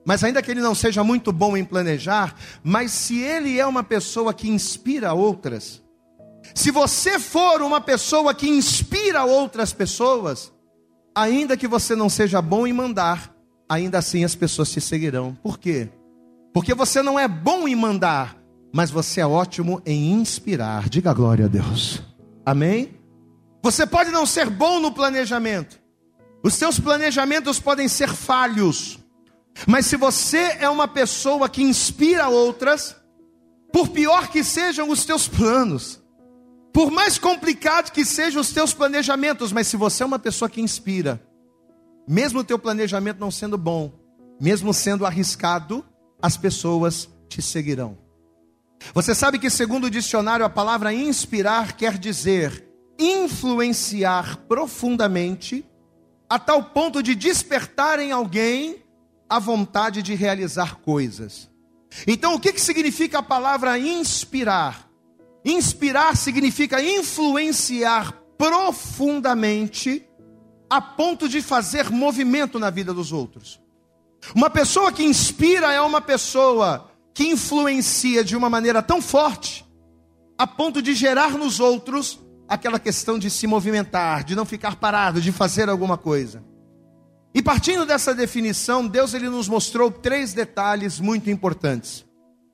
mas 0.04 0.22
ainda 0.22 0.42
que 0.42 0.50
ele 0.50 0.60
não 0.60 0.74
seja 0.74 1.02
muito 1.02 1.32
bom 1.32 1.56
em 1.56 1.64
planejar, 1.64 2.34
mas 2.62 2.90
se 2.92 3.20
ele 3.20 3.58
é 3.58 3.66
uma 3.66 3.82
pessoa 3.82 4.34
que 4.34 4.48
inspira 4.48 5.12
outras, 5.12 5.82
se 6.54 6.70
você 6.70 7.18
for 7.18 7.62
uma 7.62 7.80
pessoa 7.80 8.34
que 8.34 8.48
inspira 8.48 9.24
outras 9.24 9.72
pessoas, 9.72 10.52
ainda 11.14 11.56
que 11.56 11.68
você 11.68 11.94
não 11.94 12.08
seja 12.08 12.42
bom 12.42 12.66
em 12.66 12.72
mandar, 12.72 13.34
ainda 13.68 13.98
assim 13.98 14.24
as 14.24 14.34
pessoas 14.34 14.70
te 14.70 14.80
seguirão. 14.80 15.36
Por 15.42 15.58
quê? 15.58 15.88
Porque 16.52 16.74
você 16.74 17.02
não 17.02 17.18
é 17.18 17.26
bom 17.26 17.66
em 17.66 17.74
mandar, 17.74 18.36
mas 18.72 18.90
você 18.90 19.20
é 19.20 19.26
ótimo 19.26 19.80
em 19.86 20.12
inspirar. 20.12 20.88
Diga 20.88 21.12
glória 21.14 21.46
a 21.46 21.48
Deus. 21.48 22.02
Amém? 22.44 22.94
Você 23.62 23.86
pode 23.86 24.10
não 24.10 24.26
ser 24.26 24.50
bom 24.50 24.78
no 24.78 24.92
planejamento. 24.92 25.80
Os 26.42 26.54
seus 26.54 26.78
planejamentos 26.78 27.58
podem 27.58 27.88
ser 27.88 28.10
falhos. 28.10 28.98
Mas 29.66 29.86
se 29.86 29.96
você 29.96 30.56
é 30.58 30.68
uma 30.68 30.88
pessoa 30.88 31.48
que 31.48 31.62
inspira 31.62 32.28
outras, 32.28 32.96
por 33.72 33.88
pior 33.88 34.28
que 34.28 34.42
sejam 34.42 34.90
os 34.90 35.04
teus 35.04 35.28
planos, 35.28 36.02
por 36.72 36.90
mais 36.90 37.18
complicado 37.18 37.92
que 37.92 38.04
sejam 38.04 38.40
os 38.40 38.50
teus 38.50 38.74
planejamentos, 38.74 39.52
mas 39.52 39.68
se 39.68 39.76
você 39.76 40.02
é 40.02 40.06
uma 40.06 40.18
pessoa 40.18 40.48
que 40.48 40.60
inspira, 40.60 41.24
mesmo 42.06 42.40
o 42.40 42.44
teu 42.44 42.58
planejamento 42.58 43.20
não 43.20 43.30
sendo 43.30 43.56
bom, 43.56 43.92
mesmo 44.40 44.74
sendo 44.74 45.06
arriscado, 45.06 45.84
as 46.20 46.36
pessoas 46.36 47.08
te 47.28 47.40
seguirão. 47.40 47.96
Você 48.92 49.14
sabe 49.14 49.38
que, 49.38 49.48
segundo 49.48 49.84
o 49.84 49.90
dicionário, 49.90 50.44
a 50.44 50.50
palavra 50.50 50.92
inspirar 50.92 51.76
quer 51.76 51.96
dizer 51.96 52.68
influenciar 52.98 54.36
profundamente, 54.48 55.64
a 56.28 56.38
tal 56.38 56.62
ponto 56.62 57.02
de 57.02 57.14
despertar 57.14 57.98
em 57.98 58.12
alguém 58.12 58.83
a 59.28 59.38
vontade 59.38 60.02
de 60.02 60.14
realizar 60.14 60.76
coisas. 60.76 61.50
Então, 62.06 62.34
o 62.34 62.40
que, 62.40 62.52
que 62.52 62.60
significa 62.60 63.18
a 63.18 63.22
palavra 63.22 63.78
inspirar? 63.78 64.88
Inspirar 65.44 66.16
significa 66.16 66.82
influenciar 66.82 68.12
profundamente 68.36 70.06
a 70.68 70.80
ponto 70.80 71.28
de 71.28 71.40
fazer 71.40 71.90
movimento 71.90 72.58
na 72.58 72.70
vida 72.70 72.92
dos 72.92 73.12
outros. 73.12 73.60
Uma 74.34 74.48
pessoa 74.48 74.90
que 74.90 75.04
inspira 75.04 75.72
é 75.72 75.80
uma 75.80 76.00
pessoa 76.00 76.90
que 77.12 77.24
influencia 77.24 78.24
de 78.24 78.36
uma 78.36 78.50
maneira 78.50 78.82
tão 78.82 79.00
forte, 79.00 79.64
a 80.36 80.46
ponto 80.46 80.82
de 80.82 80.94
gerar 80.94 81.32
nos 81.32 81.60
outros 81.60 82.18
aquela 82.48 82.78
questão 82.78 83.18
de 83.18 83.30
se 83.30 83.46
movimentar, 83.46 84.24
de 84.24 84.34
não 84.34 84.44
ficar 84.44 84.76
parado, 84.76 85.20
de 85.20 85.30
fazer 85.30 85.68
alguma 85.68 85.96
coisa. 85.96 86.42
E 87.34 87.42
partindo 87.42 87.84
dessa 87.84 88.14
definição, 88.14 88.86
Deus 88.86 89.12
ele 89.12 89.28
nos 89.28 89.48
mostrou 89.48 89.90
três 89.90 90.32
detalhes 90.32 91.00
muito 91.00 91.28
importantes. 91.28 92.04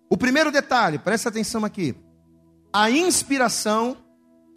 O 0.08 0.16
primeiro 0.16 0.50
detalhe, 0.50 0.98
presta 0.98 1.28
atenção 1.28 1.64
aqui. 1.64 1.94
A 2.72 2.90
inspiração 2.90 3.96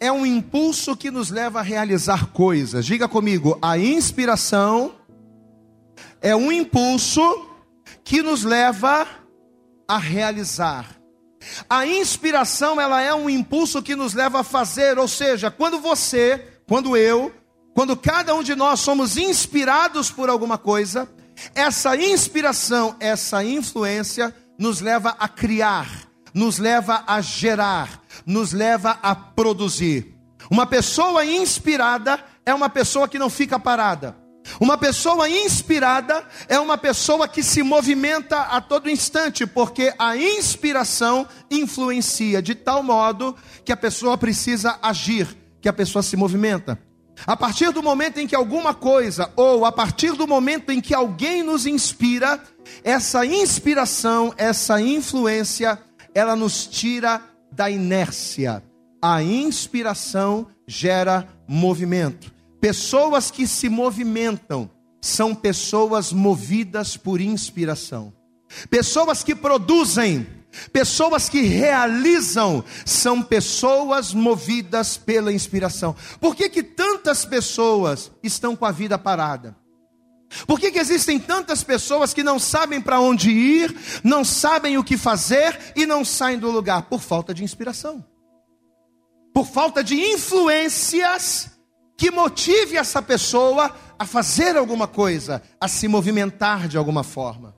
é 0.00 0.10
um 0.10 0.24
impulso 0.24 0.96
que 0.96 1.10
nos 1.10 1.30
leva 1.30 1.60
a 1.60 1.62
realizar 1.62 2.32
coisas. 2.32 2.86
Diga 2.86 3.06
comigo, 3.06 3.58
a 3.60 3.78
inspiração 3.78 4.94
é 6.22 6.34
um 6.34 6.50
impulso 6.50 7.20
que 8.02 8.22
nos 8.22 8.44
leva 8.44 9.06
a 9.86 9.98
realizar. 9.98 10.96
A 11.68 11.86
inspiração, 11.86 12.80
ela 12.80 13.02
é 13.02 13.14
um 13.14 13.28
impulso 13.28 13.82
que 13.82 13.94
nos 13.94 14.14
leva 14.14 14.40
a 14.40 14.44
fazer, 14.44 14.98
ou 14.98 15.06
seja, 15.06 15.50
quando 15.50 15.78
você, 15.78 16.38
quando 16.66 16.96
eu, 16.96 17.30
quando 17.74 17.96
cada 17.96 18.34
um 18.34 18.42
de 18.42 18.54
nós 18.54 18.80
somos 18.80 19.16
inspirados 19.16 20.10
por 20.10 20.30
alguma 20.30 20.56
coisa, 20.56 21.08
essa 21.54 21.96
inspiração, 21.96 22.94
essa 23.00 23.44
influência 23.44 24.34
nos 24.56 24.80
leva 24.80 25.16
a 25.18 25.28
criar, 25.28 26.08
nos 26.32 26.58
leva 26.58 27.02
a 27.06 27.20
gerar, 27.20 28.00
nos 28.24 28.52
leva 28.52 28.98
a 29.02 29.14
produzir. 29.14 30.14
Uma 30.48 30.66
pessoa 30.66 31.24
inspirada 31.24 32.24
é 32.46 32.54
uma 32.54 32.68
pessoa 32.68 33.08
que 33.08 33.18
não 33.18 33.28
fica 33.28 33.58
parada. 33.58 34.16
Uma 34.60 34.78
pessoa 34.78 35.28
inspirada 35.28 36.22
é 36.48 36.60
uma 36.60 36.78
pessoa 36.78 37.26
que 37.26 37.42
se 37.42 37.62
movimenta 37.62 38.40
a 38.42 38.60
todo 38.60 38.90
instante, 38.90 39.46
porque 39.46 39.92
a 39.98 40.16
inspiração 40.16 41.26
influencia 41.50 42.40
de 42.40 42.54
tal 42.54 42.82
modo 42.82 43.34
que 43.64 43.72
a 43.72 43.76
pessoa 43.76 44.16
precisa 44.16 44.78
agir, 44.82 45.26
que 45.60 45.68
a 45.68 45.72
pessoa 45.72 46.02
se 46.02 46.16
movimenta. 46.16 46.78
A 47.26 47.36
partir 47.36 47.70
do 47.70 47.82
momento 47.82 48.18
em 48.18 48.26
que 48.26 48.34
alguma 48.34 48.74
coisa, 48.74 49.30
ou 49.36 49.64
a 49.64 49.72
partir 49.72 50.12
do 50.12 50.26
momento 50.26 50.70
em 50.70 50.80
que 50.80 50.94
alguém 50.94 51.42
nos 51.42 51.66
inspira, 51.66 52.42
essa 52.82 53.24
inspiração, 53.24 54.34
essa 54.36 54.80
influência, 54.80 55.78
ela 56.14 56.36
nos 56.36 56.66
tira 56.66 57.22
da 57.52 57.70
inércia. 57.70 58.62
A 59.00 59.22
inspiração 59.22 60.46
gera 60.66 61.28
movimento. 61.46 62.32
Pessoas 62.60 63.30
que 63.30 63.46
se 63.46 63.68
movimentam 63.68 64.70
são 65.00 65.34
pessoas 65.34 66.12
movidas 66.12 66.96
por 66.96 67.20
inspiração. 67.20 68.12
Pessoas 68.70 69.22
que 69.22 69.34
produzem 69.34 70.26
Pessoas 70.72 71.28
que 71.28 71.42
realizam 71.42 72.64
são 72.84 73.22
pessoas 73.22 74.12
movidas 74.12 74.96
pela 74.96 75.32
inspiração. 75.32 75.94
Por 76.20 76.34
que, 76.34 76.48
que 76.48 76.62
tantas 76.62 77.24
pessoas 77.24 78.10
estão 78.22 78.54
com 78.54 78.64
a 78.64 78.72
vida 78.72 78.98
parada? 78.98 79.56
Por 80.46 80.58
que, 80.58 80.70
que 80.70 80.78
existem 80.78 81.18
tantas 81.18 81.62
pessoas 81.62 82.12
que 82.12 82.22
não 82.22 82.38
sabem 82.38 82.80
para 82.80 83.00
onde 83.00 83.30
ir, 83.30 83.76
não 84.02 84.24
sabem 84.24 84.76
o 84.76 84.84
que 84.84 84.96
fazer 84.96 85.72
e 85.76 85.86
não 85.86 86.04
saem 86.04 86.38
do 86.38 86.50
lugar? 86.50 86.82
Por 86.82 87.00
falta 87.00 87.32
de 87.32 87.44
inspiração. 87.44 88.04
Por 89.32 89.46
falta 89.46 89.82
de 89.82 89.94
influências 89.94 91.50
que 91.96 92.10
motive 92.10 92.76
essa 92.76 93.00
pessoa 93.00 93.74
a 93.98 94.04
fazer 94.04 94.56
alguma 94.56 94.88
coisa, 94.88 95.42
a 95.60 95.68
se 95.68 95.86
movimentar 95.86 96.66
de 96.66 96.76
alguma 96.76 97.04
forma. 97.04 97.54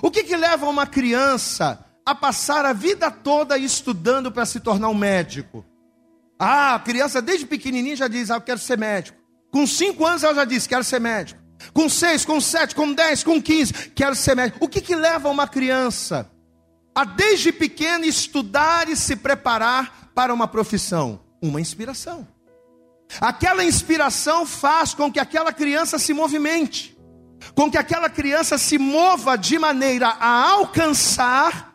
O 0.00 0.10
que, 0.10 0.22
que 0.22 0.36
leva 0.36 0.68
uma 0.68 0.86
criança 0.86 1.84
a 2.04 2.14
passar 2.14 2.64
a 2.64 2.72
vida 2.72 3.10
toda 3.10 3.56
estudando 3.56 4.30
para 4.30 4.44
se 4.44 4.60
tornar 4.60 4.88
um 4.88 4.94
médico. 4.94 5.64
Ah, 6.38 6.74
a 6.74 6.78
criança 6.80 7.22
desde 7.22 7.46
pequenininha 7.46 7.96
já 7.96 8.08
diz, 8.08 8.30
ah, 8.30 8.36
eu 8.36 8.40
quero 8.40 8.58
ser 8.58 8.76
médico. 8.76 9.18
Com 9.50 9.66
cinco 9.66 10.04
anos 10.04 10.24
ela 10.24 10.34
já 10.34 10.44
diz, 10.44 10.66
quero 10.66 10.82
ser 10.82 11.00
médico. 11.00 11.40
Com 11.72 11.88
seis, 11.88 12.24
com 12.24 12.40
sete, 12.40 12.74
com 12.74 12.92
dez, 12.92 13.22
com 13.22 13.40
quinze, 13.40 13.72
quero 13.72 14.16
ser 14.16 14.34
médico. 14.34 14.64
O 14.64 14.68
que, 14.68 14.80
que 14.80 14.96
leva 14.96 15.28
uma 15.28 15.46
criança 15.46 16.28
a 16.94 17.04
desde 17.04 17.52
pequena 17.52 18.04
estudar 18.06 18.88
e 18.88 18.96
se 18.96 19.14
preparar 19.14 20.10
para 20.14 20.34
uma 20.34 20.48
profissão? 20.48 21.20
Uma 21.40 21.60
inspiração. 21.60 22.26
Aquela 23.20 23.62
inspiração 23.62 24.44
faz 24.46 24.94
com 24.94 25.12
que 25.12 25.20
aquela 25.20 25.52
criança 25.52 25.98
se 25.98 26.12
movimente, 26.12 26.98
com 27.54 27.70
que 27.70 27.76
aquela 27.76 28.08
criança 28.08 28.56
se 28.58 28.78
mova 28.78 29.36
de 29.36 29.58
maneira 29.58 30.08
a 30.08 30.50
alcançar 30.50 31.71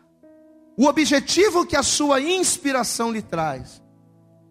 o 0.78 0.86
objetivo 0.86 1.66
que 1.66 1.74
a 1.74 1.82
sua 1.82 2.20
inspiração 2.20 3.10
lhe 3.10 3.20
traz. 3.20 3.82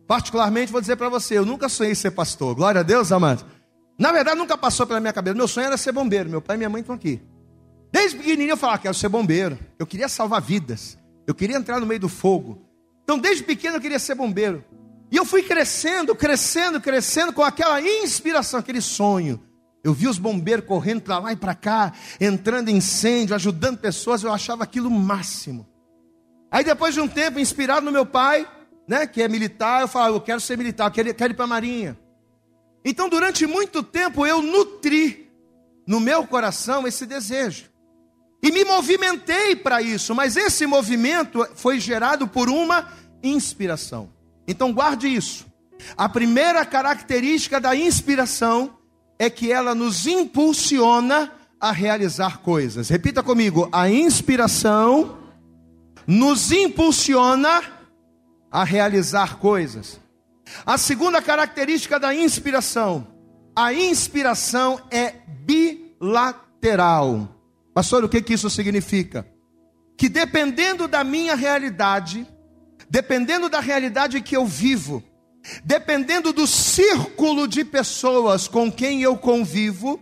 Particularmente, 0.06 0.74
vou 0.74 0.82
dizer 0.82 0.98
para 0.98 1.08
você, 1.08 1.38
eu 1.38 1.46
nunca 1.46 1.70
sonhei 1.70 1.96
ser 1.96 2.12
pastor. 2.12 2.54
Glória 2.54 2.82
a 2.82 2.84
Deus, 2.84 3.14
amado. 3.14 3.46
Na 3.98 4.12
verdade, 4.12 4.38
nunca 4.38 4.58
passou 4.58 4.86
pela 4.86 5.00
minha 5.00 5.14
cabeça. 5.14 5.38
Meu 5.38 5.48
sonho 5.48 5.68
era 5.68 5.78
ser 5.78 5.94
bombeiro. 5.94 6.30
Meu 6.30 6.42
pai 6.42 6.58
e 6.58 6.58
minha 6.58 6.70
mãe 6.70 6.82
estão 6.82 6.96
aqui. 6.96 7.22
Desde 7.94 8.18
pequenininho 8.18 8.52
eu 8.52 8.58
falava, 8.58 8.80
quero 8.80 8.94
ser 8.94 9.08
bombeiro. 9.08 9.58
Eu 9.80 9.88
queria 9.88 10.10
salvar 10.10 10.42
vidas. 10.42 10.98
Eu 11.26 11.34
queria 11.34 11.56
entrar 11.56 11.80
no 11.80 11.86
meio 11.86 12.02
do 12.02 12.10
fogo. 12.10 12.62
Então, 13.06 13.18
desde 13.18 13.46
pequeno 13.46 13.78
eu 13.78 13.82
queria 13.82 13.98
ser 13.98 14.14
bombeiro. 14.14 14.66
E 15.10 15.16
eu 15.16 15.24
fui 15.24 15.44
crescendo, 15.44 16.14
crescendo, 16.14 16.82
crescendo 16.82 17.32
com 17.32 17.42
aquela 17.42 17.82
inspiração, 17.82 18.60
aquele 18.60 18.82
sonho. 18.82 19.42
Eu 19.82 19.94
vi 19.94 20.10
os 20.10 20.18
bombeiros 20.18 20.66
correndo 20.66 21.04
para 21.04 21.20
lá 21.20 21.32
e 21.32 21.38
para 21.38 21.56
cá, 21.56 21.94
entrando 22.20 22.68
em 22.68 22.76
incêndio, 22.76 23.34
ajudando 23.34 23.78
pessoas, 23.78 24.24
eu 24.24 24.34
achava 24.34 24.66
aquilo 24.66 24.92
máximo. 24.92 25.77
Aí 26.52 26.64
depois 26.64 26.94
de 26.94 27.02
um 27.02 27.08
tempo, 27.08 27.40
inspirado 27.40 27.86
no 27.86 27.92
meu 27.92 28.06
pai, 28.06 28.48
né, 28.88 29.06
que 29.06 29.22
é 29.22 29.28
militar, 29.28 29.82
eu 29.82 29.88
falava, 29.88 30.16
eu 30.16 30.22
quero 30.22 30.40
ser 30.40 30.58
militar, 30.58 30.86
eu 30.88 30.92
quero, 30.92 31.14
quero 31.14 31.34
ir 31.34 31.36
para 31.36 31.46
a 31.46 31.48
marinha. 31.48 31.98
Então, 32.86 33.10
durante 33.10 33.46
muito 33.46 33.84
tempo, 33.84 34.26
eu 34.26 34.42
nutri 34.42 35.30
no 35.86 36.00
meu 36.00 36.26
coração 36.26 36.88
esse 36.88 37.06
desejo. 37.06 37.66
E 38.42 38.52
me 38.52 38.64
movimentei 38.64 39.56
para 39.56 39.82
isso, 39.82 40.16
mas 40.16 40.38
esse 40.38 40.66
movimento 40.66 41.46
foi 41.56 41.80
gerado 41.80 42.28
por 42.28 42.50
uma 42.50 42.88
inspiração. 43.22 44.10
Então, 44.48 44.72
guarde 44.72 45.08
isso. 45.08 45.46
A 45.98 46.08
primeira 46.08 46.66
característica 46.66 47.60
da 47.60 47.76
inspiração 47.76 48.78
é 49.20 49.30
que 49.30 49.52
ela 49.52 49.76
nos 49.76 50.06
impulsiona 50.08 51.32
a 51.60 51.72
realizar 51.72 52.40
coisas. 52.40 52.90
Repita 52.90 53.22
comigo: 53.24 53.68
a 53.72 53.90
inspiração 53.90 55.18
nos 56.08 56.52
impulsiona 56.54 57.62
a 58.50 58.64
realizar 58.64 59.38
coisas. 59.38 60.00
A 60.66 60.78
segunda 60.78 61.22
característica 61.22 62.00
da 62.00 62.16
inspiração, 62.16 63.06
a 63.54 63.74
inspiração 63.74 64.80
é 64.90 65.16
bilateral. 65.46 67.28
Pastor, 67.74 68.06
o 68.06 68.10
que, 68.10 68.22
que 68.22 68.34
isso 68.34 68.50
significa? 68.50 69.28
Que 69.98 70.08
dependendo 70.08 70.88
da 70.88 71.04
minha 71.04 71.36
realidade, 71.36 72.26
dependendo 72.90 73.50
da 73.50 73.60
realidade 73.60 74.22
que 74.22 74.38
eu 74.38 74.46
vivo, 74.46 75.04
dependendo 75.66 76.32
do 76.32 76.48
círculo 76.48 77.48
de 77.48 77.66
pessoas 77.66 78.48
com 78.48 78.72
quem 78.72 79.02
eu 79.02 79.18
convivo, 79.18 80.00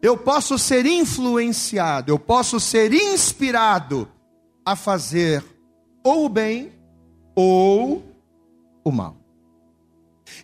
eu 0.00 0.16
posso 0.16 0.58
ser 0.58 0.86
influenciado, 0.86 2.12
eu 2.12 2.18
posso 2.18 2.60
ser 2.60 2.92
inspirado 2.92 4.08
a 4.64 4.76
fazer 4.76 5.44
ou 6.02 6.26
o 6.26 6.28
bem 6.28 6.72
ou 7.34 8.02
o 8.84 8.90
mal. 8.90 9.16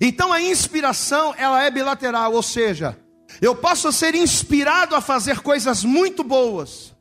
Então 0.00 0.32
a 0.32 0.40
inspiração, 0.40 1.34
ela 1.36 1.62
é 1.62 1.70
bilateral, 1.70 2.32
ou 2.32 2.42
seja, 2.42 2.98
eu 3.40 3.54
posso 3.54 3.92
ser 3.92 4.14
inspirado 4.14 4.94
a 4.94 5.00
fazer 5.00 5.40
coisas 5.40 5.84
muito 5.84 6.22
boas, 6.22 6.94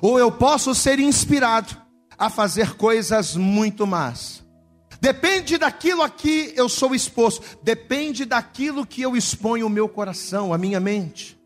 ou 0.00 0.18
eu 0.18 0.30
posso 0.30 0.74
ser 0.74 0.98
inspirado 0.98 1.76
a 2.16 2.28
fazer 2.28 2.74
coisas 2.76 3.36
muito 3.36 3.86
más. 3.86 4.44
Depende 5.00 5.56
daquilo 5.58 6.02
a 6.02 6.10
que 6.10 6.52
eu 6.56 6.68
sou 6.68 6.94
exposto, 6.94 7.58
depende 7.62 8.24
daquilo 8.24 8.84
que 8.84 9.00
eu 9.00 9.16
exponho 9.16 9.66
o 9.66 9.70
meu 9.70 9.88
coração, 9.88 10.52
a 10.52 10.58
minha 10.58 10.80
mente. 10.80 11.37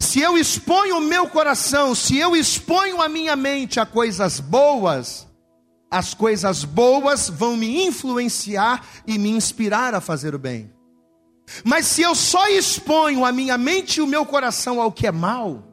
Se 0.00 0.20
eu 0.20 0.36
exponho 0.38 0.96
o 0.96 1.00
meu 1.00 1.28
coração, 1.28 1.94
se 1.94 2.16
eu 2.16 2.34
exponho 2.34 3.00
a 3.02 3.08
minha 3.08 3.36
mente 3.36 3.78
a 3.78 3.84
coisas 3.86 4.40
boas, 4.40 5.28
as 5.90 6.14
coisas 6.14 6.64
boas 6.64 7.28
vão 7.28 7.56
me 7.56 7.84
influenciar 7.84 8.84
e 9.06 9.18
me 9.18 9.28
inspirar 9.28 9.94
a 9.94 10.00
fazer 10.00 10.34
o 10.34 10.38
bem. 10.38 10.72
Mas 11.64 11.86
se 11.86 12.02
eu 12.02 12.14
só 12.14 12.48
exponho 12.48 13.24
a 13.24 13.30
minha 13.30 13.58
mente 13.58 13.96
e 13.98 14.00
o 14.00 14.06
meu 14.06 14.24
coração 14.24 14.80
ao 14.80 14.90
que 14.90 15.06
é 15.06 15.12
mal, 15.12 15.64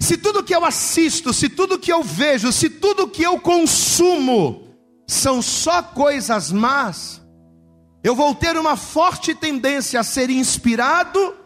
se 0.00 0.16
tudo 0.16 0.42
que 0.42 0.54
eu 0.54 0.64
assisto, 0.64 1.32
se 1.32 1.48
tudo 1.48 1.78
que 1.78 1.92
eu 1.92 2.02
vejo, 2.02 2.52
se 2.52 2.68
tudo 2.68 3.08
que 3.08 3.22
eu 3.22 3.38
consumo 3.38 4.68
são 5.06 5.40
só 5.40 5.82
coisas 5.82 6.50
más, 6.50 7.20
eu 8.02 8.14
vou 8.14 8.34
ter 8.34 8.56
uma 8.56 8.76
forte 8.76 9.34
tendência 9.34 10.00
a 10.00 10.04
ser 10.04 10.30
inspirado 10.30 11.36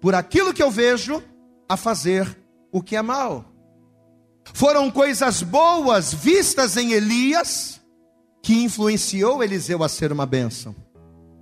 por 0.00 0.14
aquilo 0.14 0.52
que 0.52 0.62
eu 0.62 0.70
vejo 0.70 1.22
a 1.70 1.76
fazer 1.76 2.36
o 2.72 2.82
que 2.82 2.96
é 2.96 3.02
mal. 3.02 3.44
Foram 4.52 4.90
coisas 4.90 5.40
boas 5.40 6.12
vistas 6.12 6.76
em 6.76 6.90
Elias 6.90 7.80
que 8.42 8.64
influenciou 8.64 9.40
Eliseu 9.40 9.84
a 9.84 9.88
ser 9.88 10.10
uma 10.10 10.26
bênção. 10.26 10.74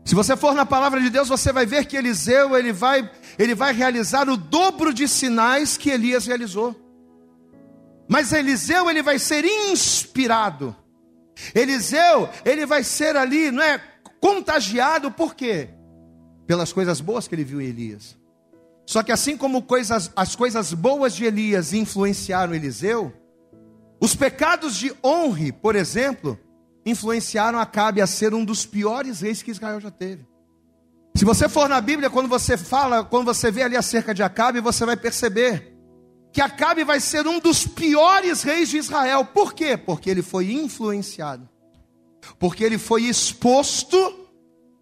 Se 0.05 0.15
você 0.15 0.37
for 0.37 0.55
na 0.55 0.67
palavra 0.67 1.01
de 1.01 1.09
Deus, 1.09 1.31
você 1.31 1.51
vai 1.51 1.65
ver 1.65 1.87
que 1.87 1.97
Eliseu 1.97 2.55
ele 2.59 2.75
vai, 2.75 3.11
ele 3.39 3.55
vai 3.55 3.73
realizar 3.73 4.29
o 4.29 4.37
dobro 4.37 4.93
de 4.93 5.09
sinais 5.09 5.79
que 5.79 5.89
Elias 5.89 6.27
realizou. 6.27 6.77
Mas 8.07 8.31
Eliseu 8.31 8.91
ele 8.91 9.03
vai 9.03 9.19
ser 9.19 9.47
inspirado. 9.47 10.77
Eliseu 11.55 12.29
ele 12.45 12.67
vai 12.67 12.85
ser 12.85 13.17
ali, 13.17 13.51
não 13.51 13.63
é 13.63 13.81
contagiado 14.21 15.11
por 15.11 15.35
quê? 15.35 15.71
Pelas 16.47 16.71
coisas 16.71 17.01
boas 17.01 17.27
que 17.27 17.35
ele 17.35 17.45
viu 17.45 17.63
em 17.63 17.67
Elias. 17.67 18.18
Só 18.89 19.03
que 19.03 19.13
assim 19.13 19.37
como 19.37 19.61
coisas, 19.61 20.11
as 20.17 20.35
coisas 20.35 20.73
boas 20.73 21.15
de 21.15 21.27
Elias 21.27 21.75
influenciaram 21.75 22.55
Eliseu, 22.55 23.13
os 24.01 24.17
pecados 24.17 24.77
de 24.77 24.97
Honre, 25.05 25.53
por 25.53 25.77
exemplo, 25.77 26.41
influenciaram 26.87 27.59
Acabe 27.59 28.01
a 28.01 28.07
ser 28.07 28.33
um 28.33 28.43
dos 28.43 28.65
piores 28.65 29.21
reis 29.21 29.43
que 29.43 29.51
Israel 29.51 29.79
já 29.79 29.91
teve. 29.91 30.27
Se 31.15 31.23
você 31.23 31.51
for 31.51 31.69
na 31.69 31.83
Bíblia, 31.83 32.09
quando 32.09 32.31
você 32.31 32.57
fala, 32.57 33.05
quando 33.05 33.27
você 33.27 33.51
vê 33.51 33.63
ali 33.63 33.77
acerca 33.77 34.15
de 34.15 34.23
Acabe, 34.23 34.59
você 34.59 34.87
vai 34.87 34.97
perceber 34.97 35.77
que 36.33 36.41
Acabe 36.41 36.83
vai 36.83 36.99
ser 36.99 37.27
um 37.27 37.41
dos 37.41 37.67
piores 37.67 38.43
reis 38.43 38.71
de 38.71 38.79
Israel. 38.79 39.23
Por 39.23 39.53
quê? 39.53 39.77
Porque 39.77 40.09
ele 40.09 40.23
foi 40.23 40.51
influenciado. 40.51 41.47
Porque 42.39 42.65
ele 42.65 42.79
foi 42.79 43.03
exposto 43.03 43.99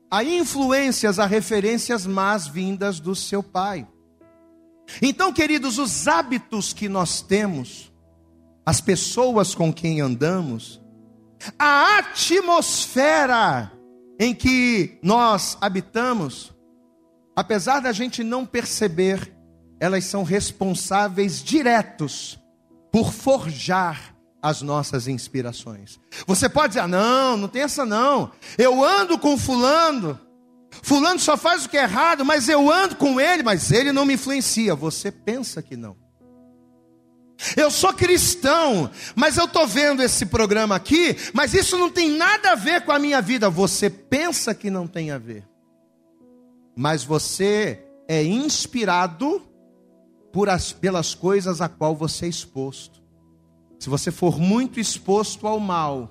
a 0.09 0.23
influências, 0.23 1.19
a 1.19 1.27
referências 1.27 2.07
más 2.07 2.47
vindas 2.47 3.01
do 3.01 3.12
seu 3.12 3.42
pai. 3.42 3.85
Então, 5.01 5.33
queridos, 5.33 5.79
os 5.79 6.07
hábitos 6.07 6.72
que 6.72 6.88
nós 6.88 7.20
temos, 7.20 7.92
as 8.64 8.81
pessoas 8.81 9.55
com 9.55 9.72
quem 9.72 10.01
andamos, 10.01 10.81
a 11.59 11.99
atmosfera 11.99 13.72
em 14.18 14.35
que 14.35 14.99
nós 15.03 15.59
habitamos, 15.61 16.53
apesar 17.35 17.81
da 17.81 17.92
gente 17.92 18.25
não 18.25 18.46
perceber, 18.46 19.35
elas 19.79 20.05
são 20.05 20.22
responsáveis 20.22 21.42
diretos 21.42 22.38
por 22.90 23.12
forjar 23.12 24.16
as 24.40 24.62
nossas 24.62 25.09
inspirações. 25.09 25.99
Você 26.27 26.49
pode 26.49 26.68
dizer: 26.68 26.81
ah, 26.81 26.88
não, 26.88 27.37
não 27.37 27.49
tem 27.49 27.62
essa 27.62 27.85
não. 27.85 28.31
Eu 28.57 28.83
ando 28.83 29.18
com 29.18 29.37
fulano, 29.37 30.18
Fulano 30.70 31.18
só 31.18 31.37
faz 31.37 31.64
o 31.64 31.68
que 31.68 31.76
é 31.76 31.83
errado, 31.83 32.24
mas 32.24 32.48
eu 32.48 32.70
ando 32.70 32.96
com 32.96 33.20
ele, 33.20 33.42
mas 33.42 33.70
ele 33.70 33.92
não 33.92 34.05
me 34.05 34.14
influencia. 34.14 34.74
Você 34.74 35.11
pensa 35.11 35.62
que 35.62 35.76
não. 35.76 35.96
Eu 37.57 37.70
sou 37.70 37.92
cristão, 37.92 38.90
mas 39.14 39.37
eu 39.37 39.44
estou 39.44 39.66
vendo 39.66 40.02
esse 40.02 40.26
programa 40.26 40.74
aqui, 40.74 41.16
mas 41.35 41.52
isso 41.52 41.76
não 41.76 41.90
tem 41.90 42.11
nada 42.11 42.52
a 42.52 42.55
ver 42.55 42.83
com 42.83 42.92
a 42.92 42.98
minha 42.98 43.20
vida. 43.20 43.50
Você 43.50 43.90
pensa 43.90 44.55
que 44.55 44.70
não 44.70 44.87
tem 44.87 45.11
a 45.11 45.18
ver, 45.18 45.46
mas 46.74 47.05
você 47.05 47.85
é 48.09 48.22
inspirado 48.22 49.42
as, 50.48 50.70
pelas 50.70 51.14
coisas 51.14 51.62
a 51.62 51.68
qual 51.68 51.96
você 51.96 52.26
é 52.26 52.29
exposto. 52.29 53.02
Se 53.79 53.88
você 53.88 54.11
for 54.11 54.38
muito 54.38 54.79
exposto 54.79 55.46
ao 55.46 55.59
mal, 55.59 56.11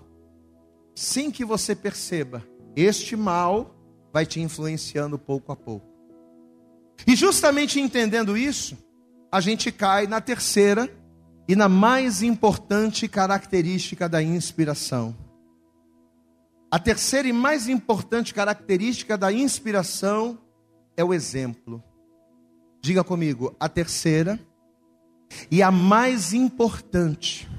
sem 0.96 1.30
que 1.30 1.46
você 1.46 1.76
perceba, 1.76 2.44
este 2.76 3.16
mal 3.16 3.75
vai 4.16 4.26
te 4.26 4.40
influenciando 4.40 5.20
pouco 5.20 5.52
a 5.52 5.58
pouco. 5.58 5.86
E 7.06 7.18
justamente 7.18 7.82
entendendo 7.82 8.38
isso, 8.38 8.78
a 9.30 9.42
gente 9.42 9.74
cai 9.74 10.08
na 10.08 10.22
terceira 10.22 10.90
e 11.50 11.54
na 11.54 11.68
mais 11.68 12.24
importante 12.24 13.10
característica 13.10 14.08
da 14.08 14.24
inspiração. 14.24 15.14
A 16.72 16.80
terceira 16.80 17.28
e 17.28 17.34
mais 17.34 17.68
importante 17.68 18.34
característica 18.34 19.18
da 19.18 19.34
inspiração 19.34 20.38
é 20.96 21.04
o 21.04 21.14
exemplo. 21.14 21.84
Diga 22.82 23.04
comigo, 23.04 23.54
a 23.60 23.68
terceira 23.68 24.40
e 25.52 25.62
a 25.62 25.70
mais 25.70 26.32
importante 26.34 27.50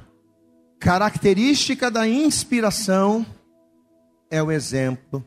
característica 0.80 1.90
da 1.90 2.08
inspiração 2.08 3.26
é 4.30 4.42
o 4.42 4.50
exemplo. 4.50 5.22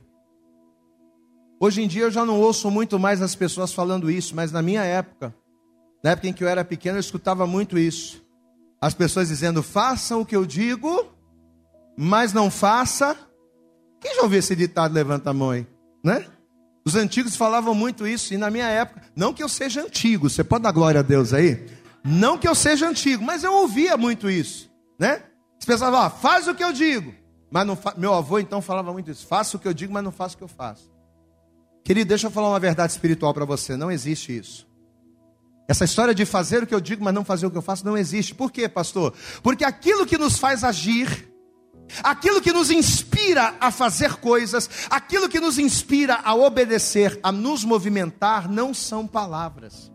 Hoje 1.59 1.81
em 1.81 1.87
dia 1.87 2.03
eu 2.03 2.11
já 2.11 2.23
não 2.23 2.39
ouço 2.39 2.71
muito 2.71 2.97
mais 2.97 3.21
as 3.21 3.35
pessoas 3.35 3.73
falando 3.73 4.09
isso, 4.09 4.33
mas 4.35 4.51
na 4.51 4.61
minha 4.61 4.83
época, 4.83 5.35
na 6.01 6.11
época 6.11 6.27
em 6.29 6.33
que 6.33 6.43
eu 6.43 6.47
era 6.47 6.63
pequeno, 6.63 6.95
eu 6.97 7.01
escutava 7.01 7.45
muito 7.45 7.77
isso. 7.77 8.23
As 8.79 8.93
pessoas 8.93 9.27
dizendo: 9.27 9.61
façam 9.61 10.21
o 10.21 10.25
que 10.25 10.35
eu 10.35 10.45
digo, 10.45 11.05
mas 11.97 12.31
não 12.31 12.49
faça 12.49 13.17
Quem 13.99 14.15
já 14.15 14.21
ouviu 14.21 14.39
esse 14.39 14.55
ditado, 14.55 14.93
levanta 14.93 15.31
a 15.31 15.33
mão 15.33 15.49
aí, 15.49 15.67
né? 16.03 16.25
Os 16.85 16.95
antigos 16.95 17.35
falavam 17.35 17.75
muito 17.75 18.07
isso, 18.07 18.33
e 18.33 18.37
na 18.37 18.49
minha 18.49 18.67
época, 18.67 19.01
não 19.13 19.33
que 19.33 19.43
eu 19.43 19.49
seja 19.49 19.81
antigo, 19.81 20.29
você 20.29 20.43
pode 20.43 20.63
dar 20.63 20.71
glória 20.71 21.01
a 21.01 21.03
Deus 21.03 21.33
aí? 21.33 21.67
Não 22.03 22.37
que 22.37 22.47
eu 22.47 22.55
seja 22.55 22.87
antigo, 22.87 23.21
mas 23.21 23.43
eu 23.43 23.53
ouvia 23.53 23.97
muito 23.97 24.29
isso, 24.29 24.71
né? 24.97 25.23
As 25.59 25.65
pessoas 25.65 25.81
falavam, 25.81 26.07
ah, 26.07 26.09
faz 26.09 26.47
o 26.47 26.55
que 26.55 26.63
eu 26.63 26.71
digo, 26.71 27.13
mas 27.51 27.67
não 27.67 27.75
fa... 27.75 27.93
meu 27.97 28.13
avô 28.13 28.39
então 28.39 28.61
falava 28.61 28.93
muito 28.93 29.11
isso, 29.11 29.27
faça 29.27 29.57
o 29.57 29.59
que 29.59 29.67
eu 29.67 29.73
digo, 29.73 29.91
mas 29.91 30.03
não 30.03 30.11
faça 30.11 30.35
o 30.35 30.37
que 30.37 30.43
eu 30.45 30.47
faço. 30.47 30.89
Querido, 31.89 32.09
deixa 32.09 32.27
eu 32.27 32.31
falar 32.31 32.49
uma 32.49 32.59
verdade 32.59 32.91
espiritual 32.91 33.33
para 33.33 33.45
você, 33.45 33.75
não 33.75 33.91
existe 33.91 34.37
isso. 34.37 34.67
Essa 35.67 35.85
história 35.85 36.13
de 36.13 36.23
fazer 36.23 36.61
o 36.61 36.67
que 36.67 36.75
eu 36.75 36.79
digo, 36.79 37.03
mas 37.03 37.11
não 37.15 37.25
fazer 37.25 37.47
o 37.47 37.49
que 37.49 37.57
eu 37.57 37.63
faço, 37.63 37.83
não 37.83 37.97
existe. 37.97 38.35
Por 38.35 38.51
quê, 38.51 38.69
pastor? 38.69 39.11
Porque 39.41 39.63
aquilo 39.63 40.05
que 40.05 40.15
nos 40.15 40.37
faz 40.37 40.63
agir, 40.63 41.33
aquilo 42.03 42.43
que 42.43 42.53
nos 42.53 42.69
inspira 42.69 43.55
a 43.59 43.71
fazer 43.71 44.17
coisas, 44.17 44.69
aquilo 44.87 45.27
que 45.27 45.39
nos 45.39 45.57
inspira 45.57 46.19
a 46.23 46.35
obedecer, 46.35 47.19
a 47.23 47.31
nos 47.31 47.63
movimentar, 47.63 48.47
não 48.47 48.71
são 48.71 49.07
palavras. 49.07 49.91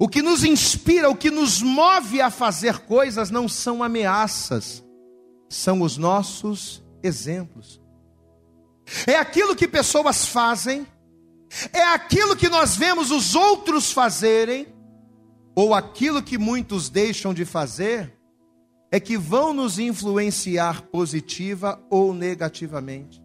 O 0.00 0.08
que 0.08 0.20
nos 0.20 0.42
inspira, 0.42 1.08
o 1.08 1.14
que 1.14 1.30
nos 1.30 1.62
move 1.62 2.20
a 2.20 2.28
fazer 2.28 2.80
coisas, 2.80 3.30
não 3.30 3.48
são 3.48 3.84
ameaças, 3.84 4.82
são 5.48 5.80
os 5.80 5.96
nossos 5.96 6.82
exemplos. 7.04 7.81
É 9.06 9.16
aquilo 9.16 9.56
que 9.56 9.68
pessoas 9.68 10.26
fazem 10.26 10.86
é 11.72 11.82
aquilo 11.82 12.36
que 12.36 12.48
nós 12.48 12.76
vemos 12.76 13.10
os 13.10 13.34
outros 13.34 13.92
fazerem, 13.92 14.66
ou 15.54 15.74
aquilo 15.74 16.22
que 16.22 16.38
muitos 16.38 16.88
deixam 16.88 17.34
de 17.34 17.44
fazer, 17.44 18.18
é 18.90 18.98
que 18.98 19.18
vão 19.18 19.52
nos 19.52 19.78
influenciar 19.78 20.82
positiva 20.82 21.82
ou 21.90 22.14
negativamente. 22.14 23.22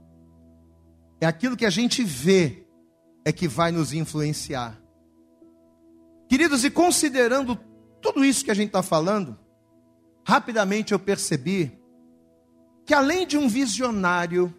É 1.21 1.25
aquilo 1.25 1.55
que 1.55 1.65
a 1.65 1.69
gente 1.69 2.03
vê, 2.03 2.65
é 3.23 3.31
que 3.31 3.47
vai 3.47 3.71
nos 3.71 3.93
influenciar. 3.93 4.77
Queridos, 6.27 6.65
e 6.65 6.69
considerando 6.69 7.57
tudo 8.01 8.25
isso 8.25 8.43
que 8.43 8.51
a 8.51 8.53
gente 8.53 8.67
está 8.67 8.83
falando, 8.83 9.39
rapidamente 10.25 10.91
eu 10.91 10.99
percebi 10.99 11.71
que 12.85 12.93
além 12.93 13.25
de 13.25 13.37
um 13.37 13.47
visionário, 13.47 14.53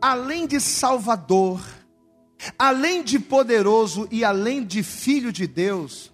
além 0.00 0.46
de 0.46 0.60
Salvador, 0.60 1.60
além 2.58 3.02
de 3.02 3.18
poderoso 3.18 4.08
e 4.10 4.24
além 4.24 4.64
de 4.64 4.82
filho 4.82 5.32
de 5.32 5.46
Deus, 5.46 6.12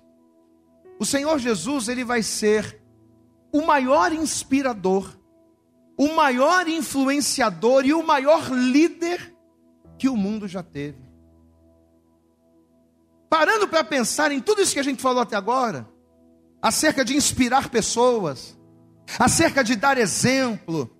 o 0.99 1.05
Senhor 1.05 1.39
Jesus 1.39 1.89
ele 1.89 2.05
vai 2.05 2.23
ser 2.23 2.81
o 3.53 3.63
maior 3.63 4.13
inspirador, 4.13 5.17
o 5.97 6.09
maior 6.15 6.69
influenciador 6.69 7.85
e 7.85 7.93
o 7.93 8.03
maior 8.03 8.51
líder 8.51 9.35
que 9.99 10.09
o 10.09 10.17
mundo 10.17 10.47
já 10.47 10.63
teve. 10.63 11.11
Parando 13.29 13.69
para 13.69 13.85
pensar 13.85 14.33
em 14.33 14.41
tudo 14.41 14.61
isso 14.61 14.75
que 14.75 14.81
a 14.81 14.85
gente 14.85 15.01
falou 15.01 15.23
até 15.23 15.37
agora, 15.37 15.89
acerca 16.61 17.05
de 17.05 17.17
inspirar 17.17 17.71
pessoas, 17.71 18.59
acerca 19.19 19.63
de 19.63 19.77
dar 19.77 19.97
exemplo, 19.99 20.91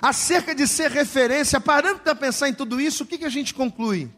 acerca 0.00 0.54
de 0.54 0.66
ser 0.66 0.90
referência, 0.90 1.60
parando 1.60 2.00
para 2.00 2.14
pensar 2.14 2.48
em 2.48 2.54
tudo 2.54 2.80
isso, 2.80 3.04
o 3.04 3.06
que, 3.06 3.18
que 3.18 3.24
a 3.24 3.30
gente 3.30 3.54
conclui? 3.54 4.10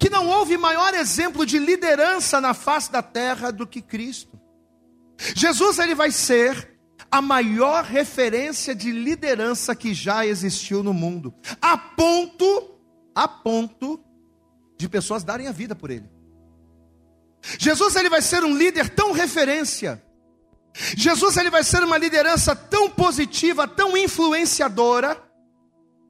que 0.00 0.08
não 0.08 0.28
houve 0.28 0.56
maior 0.56 0.94
exemplo 0.94 1.44
de 1.44 1.58
liderança 1.58 2.40
na 2.40 2.54
face 2.54 2.90
da 2.90 3.02
terra 3.02 3.52
do 3.52 3.66
que 3.66 3.82
Cristo. 3.82 4.40
Jesus 5.36 5.78
ele 5.78 5.94
vai 5.94 6.10
ser 6.10 6.70
a 7.10 7.20
maior 7.20 7.84
referência 7.84 8.74
de 8.74 8.90
liderança 8.90 9.76
que 9.76 9.92
já 9.92 10.24
existiu 10.24 10.82
no 10.82 10.94
mundo, 10.94 11.34
a 11.60 11.76
ponto 11.76 12.78
a 13.14 13.28
ponto 13.28 14.02
de 14.78 14.88
pessoas 14.88 15.22
darem 15.22 15.46
a 15.46 15.52
vida 15.52 15.74
por 15.74 15.90
ele. 15.90 16.08
Jesus 17.58 17.94
ele 17.94 18.08
vai 18.08 18.22
ser 18.22 18.42
um 18.42 18.56
líder 18.56 18.88
tão 18.88 19.12
referência. 19.12 20.02
Jesus 20.96 21.36
ele 21.36 21.50
vai 21.50 21.62
ser 21.62 21.82
uma 21.82 21.98
liderança 21.98 22.54
tão 22.54 22.88
positiva, 22.90 23.66
tão 23.66 23.96
influenciadora, 23.96 25.20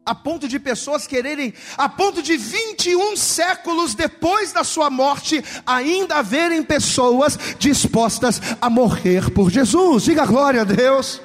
a 0.04 0.14
ponto 0.14 0.48
de 0.48 0.59
pessoas 0.59 1.06
quererem, 1.06 1.54
a 1.76 1.88
ponto 1.88 2.22
de 2.22 2.37
21 2.37 3.16
séculos 3.16 3.94
depois 3.94 4.52
da 4.52 4.64
sua 4.64 4.90
morte, 4.90 5.44
ainda 5.66 6.16
haverem 6.16 6.62
pessoas 6.62 7.38
dispostas 7.59 8.40
a 8.61 8.68
morrer 8.68 9.30
por 9.30 9.50
Jesus. 9.50 10.04
Diga 10.04 10.26
glória 10.26 10.62
a 10.62 10.64
Deus. 10.64 11.20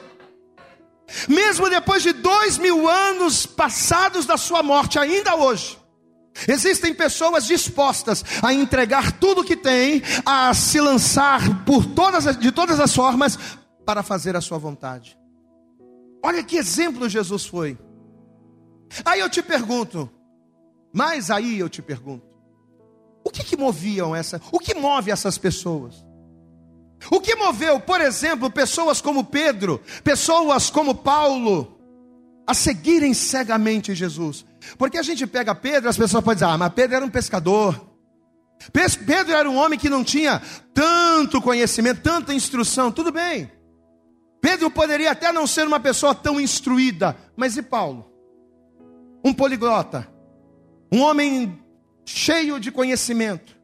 Mesmo 1.27 1.69
depois 1.69 2.03
de 2.03 2.13
dois 2.13 2.57
mil 2.57 2.87
anos 2.89 3.45
passados 3.45 4.25
da 4.25 4.37
sua 4.37 4.61
morte, 4.61 4.99
ainda 4.99 5.35
hoje, 5.35 5.77
existem 6.47 6.93
pessoas 6.93 7.45
dispostas 7.45 8.23
a 8.41 8.53
entregar 8.53 9.13
tudo 9.13 9.43
que 9.43 9.55
tem, 9.55 10.01
a 10.25 10.53
se 10.53 10.79
lançar 10.79 11.65
por 11.65 11.85
todas, 11.85 12.37
de 12.37 12.51
todas 12.51 12.79
as 12.79 12.93
formas 12.93 13.37
para 13.85 14.03
fazer 14.03 14.35
a 14.35 14.41
sua 14.41 14.57
vontade. 14.57 15.17
Olha 16.23 16.43
que 16.43 16.57
exemplo 16.57 17.07
Jesus 17.07 17.45
foi. 17.45 17.77
Aí 19.03 19.19
eu 19.19 19.29
te 19.29 19.41
pergunto, 19.41 20.09
mas 20.93 21.29
aí 21.29 21.59
eu 21.59 21.69
te 21.69 21.81
pergunto, 21.81 22.25
o 23.23 23.29
que 23.29 23.43
que 23.43 23.57
moviam 23.57 24.15
essa, 24.15 24.41
o 24.51 24.59
que 24.59 24.73
move 24.75 25.11
essas 25.11 25.37
pessoas? 25.37 26.05
O 27.11 27.19
que 27.19 27.35
moveu, 27.35 27.79
por 27.79 28.01
exemplo, 28.01 28.49
pessoas 28.49 29.01
como 29.01 29.25
Pedro, 29.25 29.81
pessoas 30.03 30.69
como 30.69 30.95
Paulo, 30.95 31.74
a 32.45 32.53
seguirem 32.53 33.13
cegamente 33.13 33.95
Jesus? 33.95 34.45
Porque 34.77 34.97
a 34.97 35.03
gente 35.03 35.25
pega 35.25 35.55
Pedro, 35.55 35.89
as 35.89 35.97
pessoas 35.97 36.23
podem 36.23 36.35
dizer, 36.35 36.51
ah, 36.51 36.57
mas 36.57 36.73
Pedro 36.73 36.95
era 36.95 37.05
um 37.05 37.09
pescador. 37.09 37.89
Pedro 38.71 39.33
era 39.33 39.49
um 39.49 39.57
homem 39.57 39.77
que 39.77 39.89
não 39.89 40.03
tinha 40.03 40.41
tanto 40.73 41.41
conhecimento, 41.41 42.01
tanta 42.01 42.33
instrução, 42.33 42.91
tudo 42.91 43.11
bem. 43.11 43.51
Pedro 44.41 44.69
poderia 44.69 45.11
até 45.11 45.31
não 45.31 45.45
ser 45.45 45.67
uma 45.67 45.79
pessoa 45.79 46.13
tão 46.13 46.39
instruída, 46.39 47.15
mas 47.35 47.57
e 47.57 47.61
Paulo? 47.61 48.15
um 49.25 49.33
poliglota, 49.33 50.07
um 50.91 51.01
homem 51.01 51.59
cheio 52.05 52.59
de 52.59 52.71
conhecimento, 52.71 53.57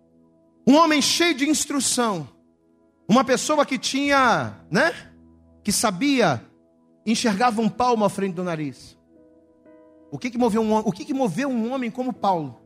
um 0.65 0.76
homem 0.76 1.00
cheio 1.00 1.36
de 1.36 1.48
instrução, 1.48 2.28
uma 3.08 3.24
pessoa 3.24 3.63
que 3.63 3.78
tinha, 3.78 4.56
né, 4.72 4.91
que 5.63 5.72
sabia, 5.72 6.44
enxergava 7.06 7.62
um 7.62 7.70
palmo 7.70 8.06
à 8.06 8.10
frente 8.10 8.36
do 8.36 8.44
nariz. 8.44 8.98
O 10.12 10.18
que 10.18 10.30
que 10.30 10.38
moveu 10.38 10.62
um, 10.62 10.78
o 10.78 10.92
que 10.92 11.06
que 11.06 11.14
moveu 11.14 11.50
um 11.50 11.72
homem 11.72 11.90
como 11.90 12.12
Paulo 12.12 12.60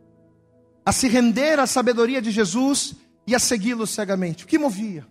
a 0.85 0.91
se 0.91 1.07
render 1.07 1.59
à 1.59 1.67
sabedoria 1.67 2.21
de 2.21 2.31
Jesus 2.31 2.95
e 3.25 3.35
a 3.35 3.39
segui-lo 3.39 3.85
cegamente? 3.87 4.43
O 4.43 4.47
que 4.47 4.57
movia? 4.57 5.05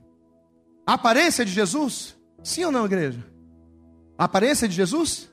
A 0.87 0.95
aparência 0.95 1.45
de 1.45 1.53
Jesus? 1.53 2.17
Sim 2.43 2.65
ou 2.65 2.73
não, 2.73 2.85
igreja? 2.85 3.25
A 4.19 4.25
aparência 4.25 4.69
de 4.69 4.75
Jesus? 4.75 5.31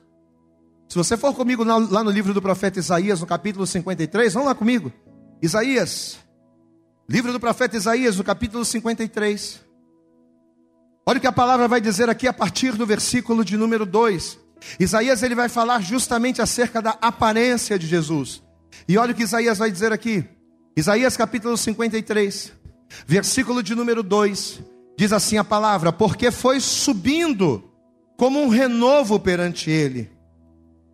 Se 0.88 0.96
você 0.96 1.16
for 1.16 1.34
comigo 1.34 1.64
lá 1.64 2.04
no 2.04 2.10
livro 2.10 2.34
do 2.34 2.42
profeta 2.42 2.78
Isaías, 2.78 3.20
no 3.20 3.26
capítulo 3.26 3.66
53, 3.66 4.34
vamos 4.34 4.48
lá 4.48 4.54
comigo. 4.54 4.92
Isaías, 5.40 6.18
livro 7.08 7.32
do 7.32 7.40
profeta 7.40 7.76
Isaías, 7.76 8.16
no 8.16 8.24
capítulo 8.24 8.64
53. 8.64 9.71
Olha 11.04 11.18
o 11.18 11.20
que 11.20 11.26
a 11.26 11.32
palavra 11.32 11.66
vai 11.66 11.80
dizer 11.80 12.08
aqui 12.08 12.28
a 12.28 12.32
partir 12.32 12.72
do 12.72 12.86
versículo 12.86 13.44
de 13.44 13.56
número 13.56 13.84
2. 13.84 14.38
Isaías 14.78 15.22
ele 15.22 15.34
vai 15.34 15.48
falar 15.48 15.80
justamente 15.80 16.40
acerca 16.40 16.80
da 16.80 16.96
aparência 17.00 17.78
de 17.78 17.86
Jesus. 17.86 18.42
E 18.88 18.96
olha 18.96 19.12
o 19.12 19.14
que 19.14 19.24
Isaías 19.24 19.58
vai 19.58 19.70
dizer 19.70 19.92
aqui. 19.92 20.24
Isaías 20.76 21.16
capítulo 21.16 21.56
53, 21.56 22.52
versículo 23.06 23.62
de 23.62 23.74
número 23.74 24.02
2, 24.02 24.62
diz 24.96 25.12
assim 25.12 25.36
a 25.36 25.44
palavra: 25.44 25.92
Porque 25.92 26.30
foi 26.30 26.60
subindo 26.60 27.70
como 28.16 28.40
um 28.40 28.48
renovo 28.48 29.18
perante 29.18 29.70
ele 29.70 30.10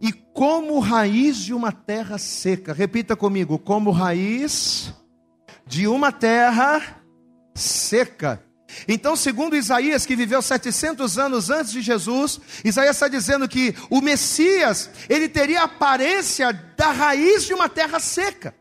e 0.01 0.12
como 0.12 0.79
raiz 0.81 1.37
de 1.37 1.53
uma 1.53 1.71
terra 1.71 2.18
seca. 2.18 2.73
Repita 2.73 3.14
comigo: 3.14 3.59
como 3.59 3.90
raiz 3.90 4.92
de 5.66 5.87
uma 5.87 6.11
terra 6.11 7.03
seca. 7.55 8.42
Então, 8.87 9.16
segundo 9.16 9.57
Isaías, 9.57 10.04
que 10.04 10.14
viveu 10.14 10.42
700 10.42 11.18
anos 11.18 11.50
antes 11.50 11.72
de 11.72 11.81
Jesus, 11.81 12.40
Isaías 12.64 12.96
está 12.96 13.09
dizendo 13.09 13.48
que 13.48 13.74
o 13.90 14.00
Messias, 14.00 14.90
ele 15.09 15.28
teria 15.28 15.62
a 15.62 15.64
aparência 15.64 16.52
da 16.76 16.90
raiz 16.90 17.44
de 17.44 17.54
uma 17.54 17.68
terra 17.68 17.98
seca. 17.98 18.54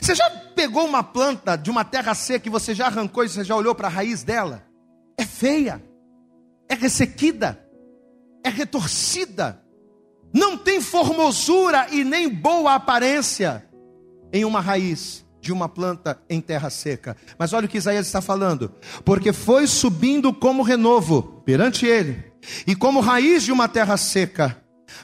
Você 0.00 0.14
já 0.14 0.28
pegou 0.54 0.86
uma 0.86 1.02
planta 1.02 1.56
de 1.56 1.70
uma 1.70 1.84
terra 1.84 2.14
seca 2.14 2.46
e 2.46 2.50
você 2.50 2.74
já 2.74 2.86
arrancou 2.86 3.24
e 3.24 3.28
você 3.28 3.42
já 3.42 3.56
olhou 3.56 3.74
para 3.74 3.88
a 3.88 3.90
raiz 3.90 4.22
dela? 4.22 4.64
É 5.16 5.24
feia, 5.24 5.82
é 6.68 6.74
ressequida, 6.74 7.58
é 8.44 8.48
retorcida, 8.48 9.62
não 10.32 10.56
tem 10.56 10.80
formosura 10.80 11.88
e 11.90 12.04
nem 12.04 12.28
boa 12.28 12.74
aparência 12.74 13.66
em 14.32 14.44
uma 14.44 14.60
raiz 14.60 15.26
de 15.40 15.52
uma 15.52 15.68
planta 15.68 16.20
em 16.28 16.40
terra 16.40 16.70
seca. 16.70 17.16
Mas 17.38 17.52
olha 17.52 17.66
o 17.66 17.68
que 17.68 17.78
Isaías 17.78 18.06
está 18.06 18.20
falando: 18.20 18.72
porque 19.04 19.32
foi 19.32 19.66
subindo 19.66 20.32
como 20.32 20.62
renovo 20.62 21.42
perante 21.44 21.86
ele, 21.86 22.24
e 22.66 22.74
como 22.74 23.00
raiz 23.00 23.44
de 23.44 23.52
uma 23.52 23.68
terra 23.68 23.96
seca, 23.96 24.56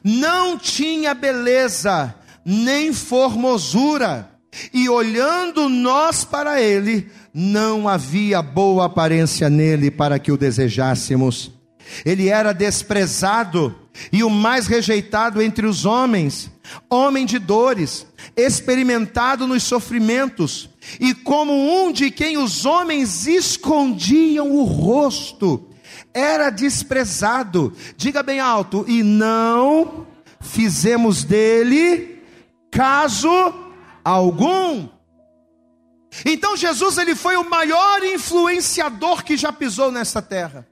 não 0.02 0.58
tinha 0.58 1.14
beleza, 1.14 2.14
nem 2.44 2.92
formosura, 2.92 4.30
e 4.72 4.88
olhando 4.88 5.68
nós 5.68 6.24
para 6.24 6.60
ele, 6.60 7.10
não 7.32 7.88
havia 7.88 8.40
boa 8.40 8.86
aparência 8.86 9.50
nele 9.50 9.90
para 9.90 10.18
que 10.18 10.30
o 10.30 10.36
desejássemos. 10.36 11.53
Ele 12.04 12.28
era 12.28 12.52
desprezado 12.52 13.74
e 14.12 14.22
o 14.24 14.30
mais 14.30 14.66
rejeitado 14.66 15.40
entre 15.40 15.66
os 15.66 15.84
homens, 15.84 16.50
homem 16.90 17.24
de 17.26 17.38
dores, 17.38 18.06
experimentado 18.36 19.46
nos 19.46 19.62
sofrimentos, 19.62 20.68
e 20.98 21.14
como 21.14 21.52
um 21.52 21.92
de 21.92 22.10
quem 22.10 22.36
os 22.36 22.64
homens 22.64 23.26
escondiam 23.26 24.50
o 24.50 24.64
rosto, 24.64 25.68
era 26.12 26.50
desprezado, 26.50 27.72
diga 27.96 28.22
bem 28.22 28.40
alto, 28.40 28.84
e 28.88 29.02
não 29.02 30.06
fizemos 30.40 31.24
dele 31.24 32.22
caso 32.70 33.30
algum. 34.04 34.88
Então 36.24 36.56
Jesus 36.56 36.98
ele 36.98 37.14
foi 37.14 37.36
o 37.36 37.48
maior 37.48 38.02
influenciador 38.04 39.24
que 39.24 39.36
já 39.36 39.52
pisou 39.52 39.90
nessa 39.90 40.22
terra. 40.22 40.66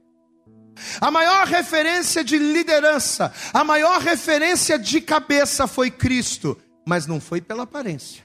A 1.01 1.11
maior 1.11 1.47
referência 1.47 2.25
de 2.25 2.39
liderança, 2.39 3.33
a 3.53 3.63
maior 3.65 4.01
referência 4.01 4.79
de 4.79 5.01
cabeça 5.01 5.67
foi 5.67 5.91
Cristo, 5.91 6.59
mas 6.87 7.07
não 7.07 7.21
foi 7.21 7.41
pela 7.41 7.65
aparência. 7.65 8.25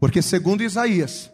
Porque 0.00 0.20
segundo 0.20 0.62
Isaías, 0.62 1.30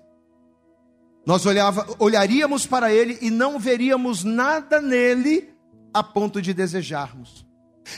nós 1.27 1.45
olhava, 1.47 1.87
olharíamos 1.99 2.67
para 2.67 2.93
ele 2.93 3.19
e 3.21 3.31
não 3.31 3.59
veríamos 3.59 4.25
nada 4.25 4.81
nele 4.81 5.53
a 5.93 6.03
ponto 6.03 6.41
de 6.41 6.55
desejarmos. 6.55 7.47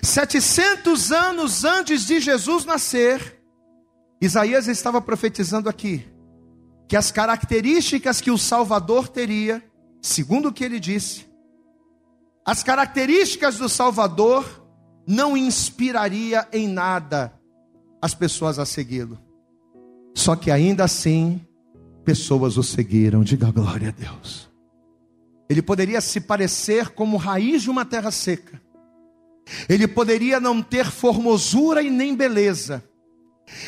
700 0.03 1.13
anos 1.13 1.65
antes 1.65 2.07
de 2.07 2.21
Jesus 2.21 2.65
nascer, 2.65 3.41
Isaías 4.21 4.69
estava 4.69 5.01
profetizando 5.01 5.69
aqui 5.69 6.07
que 6.89 6.97
as 6.97 7.13
características 7.13 8.21
que 8.21 8.33
o 8.33 8.39
Salvador 8.39 9.09
teria, 9.09 9.63
segundo 10.03 10.49
o 10.49 10.53
que 10.53 10.65
ele 10.65 10.81
disse, 10.81 11.30
as 12.45 12.63
características 12.63 13.59
do 13.59 13.69
Salvador 13.69 14.67
não 15.07 15.37
inspiraria 15.37 16.47
em 16.53 16.69
nada 16.69 17.33
as 18.01 18.15
pessoas 18.15 18.59
a 18.59 18.65
segui-lo. 18.65 19.19
Só 20.15 20.35
que 20.35 20.51
ainda 20.51 20.85
assim, 20.85 21.41
pessoas 22.05 22.57
o 22.57 22.63
seguiram. 22.63 23.23
Diga 23.23 23.51
glória 23.51 23.89
a 23.89 23.93
Deus. 23.93 24.51
Ele 25.49 25.63
poderia 25.63 26.01
se 26.01 26.21
parecer 26.21 26.91
como 26.91 27.17
raiz 27.17 27.63
de 27.63 27.71
uma 27.71 27.85
terra 27.85 28.11
seca. 28.11 28.61
Ele 29.69 29.89
poderia 29.89 30.39
não 30.39 30.63
ter 30.63 30.87
formosura 30.87 31.83
e 31.83 31.91
nem 31.91 32.15
beleza. 32.15 32.85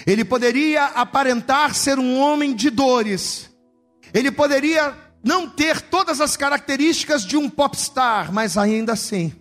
Ele 0.07 0.25
poderia 0.25 0.85
aparentar 0.85 1.75
ser 1.75 1.99
um 1.99 2.19
homem 2.19 2.55
de 2.55 2.71
dores. 2.71 3.51
Ele 4.15 4.31
poderia 4.31 4.97
não 5.23 5.49
ter 5.49 5.81
todas 5.81 6.21
as 6.21 6.37
características 6.37 7.25
de 7.25 7.37
um 7.37 7.49
popstar, 7.49 8.33
mas 8.33 8.57
ainda 8.57 8.93
assim, 8.93 9.33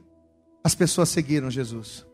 as 0.64 0.76
pessoas 0.76 1.10
seguiram 1.10 1.50
Jesus. 1.50 2.06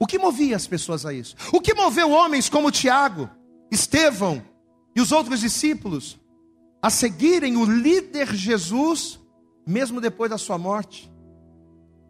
O 0.00 0.06
que 0.06 0.18
movia 0.18 0.56
as 0.56 0.66
pessoas 0.66 1.04
a 1.04 1.12
isso? 1.12 1.36
O 1.52 1.60
que 1.60 1.74
moveu 1.74 2.10
homens 2.10 2.48
como 2.48 2.70
Tiago, 2.70 3.28
Estevão 3.70 4.42
e 4.94 5.00
os 5.00 5.12
outros 5.12 5.40
discípulos 5.40 6.18
a 6.80 6.90
seguirem 6.90 7.56
o 7.56 7.64
líder 7.64 8.34
Jesus, 8.34 9.18
mesmo 9.66 10.00
depois 10.00 10.30
da 10.30 10.38
sua 10.38 10.56
morte? 10.56 11.10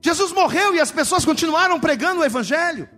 Jesus 0.02 0.32
morreu 0.32 0.74
e 0.74 0.80
as 0.80 0.90
pessoas 0.90 1.24
continuaram 1.24 1.80
pregando 1.80 2.20
o 2.20 2.24
Evangelho. 2.24 2.88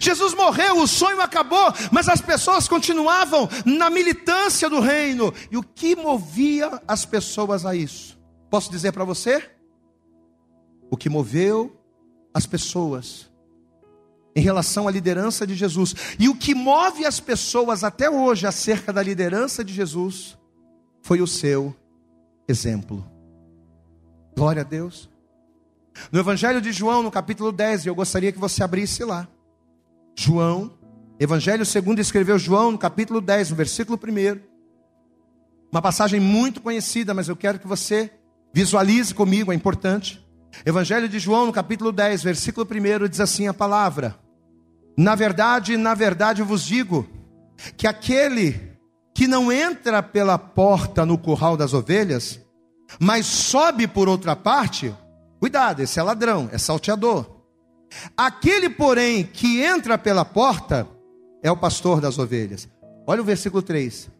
Jesus 0.00 0.34
morreu, 0.34 0.78
o 0.78 0.86
sonho 0.86 1.20
acabou, 1.20 1.72
mas 1.90 2.08
as 2.08 2.20
pessoas 2.20 2.68
continuavam 2.68 3.48
na 3.64 3.88
militância 3.88 4.68
do 4.68 4.80
reino. 4.80 5.32
E 5.50 5.56
o 5.56 5.62
que 5.62 5.96
movia 5.96 6.80
as 6.86 7.04
pessoas 7.04 7.64
a 7.64 7.74
isso? 7.74 8.18
Posso 8.50 8.70
dizer 8.70 8.92
para 8.92 9.04
você? 9.04 9.50
O 10.90 10.96
que 10.96 11.08
moveu 11.08 11.76
as 12.32 12.46
pessoas 12.46 13.28
em 14.34 14.40
relação 14.40 14.86
à 14.86 14.90
liderança 14.90 15.46
de 15.46 15.54
Jesus 15.54 15.94
e 16.18 16.28
o 16.28 16.34
que 16.34 16.54
move 16.54 17.04
as 17.04 17.18
pessoas 17.18 17.82
até 17.82 18.08
hoje 18.08 18.46
acerca 18.46 18.92
da 18.92 19.02
liderança 19.02 19.64
de 19.64 19.72
Jesus 19.72 20.38
foi 21.02 21.20
o 21.20 21.26
seu 21.26 21.74
exemplo. 22.46 23.04
Glória 24.36 24.62
a 24.62 24.64
Deus. 24.64 25.10
No 26.12 26.20
Evangelho 26.20 26.60
de 26.60 26.70
João, 26.70 27.02
no 27.02 27.10
capítulo 27.10 27.50
10, 27.50 27.86
eu 27.86 27.94
gostaria 27.94 28.30
que 28.30 28.38
você 28.38 28.62
abrisse 28.62 29.04
lá. 29.04 29.26
João, 30.20 30.72
Evangelho 31.20 31.64
segundo 31.64 32.00
escreveu 32.00 32.36
João, 32.40 32.72
no 32.72 32.78
capítulo 32.78 33.20
10, 33.20 33.50
no 33.50 33.56
versículo 33.56 33.96
1. 33.96 34.40
Uma 35.70 35.80
passagem 35.80 36.18
muito 36.18 36.60
conhecida, 36.60 37.14
mas 37.14 37.28
eu 37.28 37.36
quero 37.36 37.60
que 37.60 37.68
você 37.68 38.10
visualize 38.52 39.14
comigo, 39.14 39.52
é 39.52 39.54
importante. 39.54 40.20
Evangelho 40.66 41.08
de 41.08 41.20
João, 41.20 41.46
no 41.46 41.52
capítulo 41.52 41.92
10, 41.92 42.24
versículo 42.24 42.66
1, 42.66 43.08
diz 43.08 43.20
assim 43.20 43.46
a 43.46 43.54
palavra: 43.54 44.18
Na 44.96 45.14
verdade, 45.14 45.76
na 45.76 45.94
verdade 45.94 46.42
vos 46.42 46.64
digo, 46.64 47.06
que 47.76 47.86
aquele 47.86 48.76
que 49.14 49.28
não 49.28 49.52
entra 49.52 50.02
pela 50.02 50.36
porta 50.36 51.06
no 51.06 51.16
curral 51.16 51.56
das 51.56 51.72
ovelhas, 51.72 52.40
mas 52.98 53.24
sobe 53.24 53.86
por 53.86 54.08
outra 54.08 54.34
parte, 54.34 54.92
cuidado, 55.38 55.80
esse 55.80 56.00
é 56.00 56.02
ladrão, 56.02 56.48
é 56.50 56.58
salteador. 56.58 57.37
Aquele, 58.16 58.68
porém, 58.68 59.24
que 59.24 59.62
entra 59.62 59.96
pela 59.96 60.24
porta 60.24 60.88
é 61.42 61.50
o 61.50 61.56
pastor 61.56 62.00
das 62.00 62.18
ovelhas. 62.18 62.68
Olha 63.06 63.22
o 63.22 63.24
versículo 63.24 63.62
3. 63.62 64.10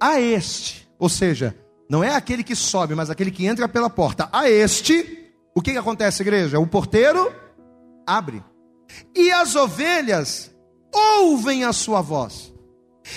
A 0.00 0.20
este, 0.20 0.88
ou 0.98 1.08
seja, 1.08 1.56
não 1.88 2.02
é 2.02 2.14
aquele 2.14 2.42
que 2.42 2.56
sobe, 2.56 2.94
mas 2.94 3.10
aquele 3.10 3.30
que 3.30 3.46
entra 3.46 3.68
pela 3.68 3.88
porta. 3.88 4.28
A 4.32 4.50
este, 4.50 5.30
o 5.54 5.62
que, 5.62 5.72
que 5.72 5.78
acontece, 5.78 6.22
igreja? 6.22 6.58
O 6.58 6.66
porteiro 6.66 7.32
abre. 8.06 8.42
E 9.14 9.30
as 9.30 9.54
ovelhas 9.54 10.50
ouvem 10.92 11.64
a 11.64 11.72
sua 11.72 12.00
voz. 12.00 12.52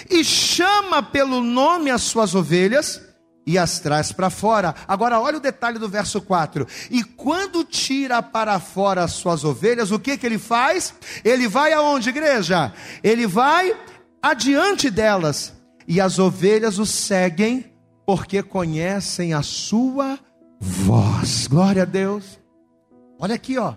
E 0.10 0.24
chama 0.24 1.02
pelo 1.02 1.42
nome 1.42 1.90
as 1.90 2.02
suas 2.04 2.36
ovelhas 2.36 3.02
e 3.48 3.58
as 3.58 3.80
traz 3.80 4.12
para 4.12 4.30
fora. 4.30 4.76
Agora 4.86 5.22
olha 5.22 5.38
o 5.38 5.42
detalhe 5.42 5.80
do 5.80 5.88
verso 5.88 6.22
4. 6.22 6.68
E 6.92 7.02
quando 7.02 7.64
tira 7.64 8.22
para 8.22 8.60
fora 8.60 9.06
as 9.06 9.14
suas 9.14 9.46
ovelhas, 9.46 9.90
o 9.90 9.98
que 9.98 10.18
que 10.18 10.26
ele 10.26 10.38
faz? 10.38 10.94
Ele 11.24 11.48
vai 11.48 11.72
aonde, 11.72 12.10
igreja? 12.10 12.74
Ele 13.02 13.26
vai 13.26 13.74
adiante 14.22 14.90
delas, 14.90 15.54
e 15.88 16.02
as 16.02 16.20
ovelhas 16.20 16.78
o 16.78 16.86
seguem 16.86 17.72
porque 18.06 18.44
conhecem 18.44 19.34
a 19.34 19.42
sua 19.42 20.20
voz. 20.60 21.48
Glória 21.48 21.84
a 21.84 21.86
Deus. 21.86 22.38
Olha 23.18 23.36
aqui, 23.36 23.58
ó. 23.58 23.76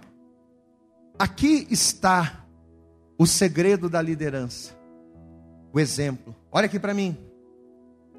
Aqui 1.17 1.69
está 1.71 2.45
o 3.17 3.27
segredo 3.27 3.89
da 3.89 4.03
liderança. 4.03 4.75
O 5.73 5.79
exemplo. 5.79 6.35
Olha 6.51 6.67
aqui 6.67 6.81
para 6.81 6.93
mim. 6.93 7.30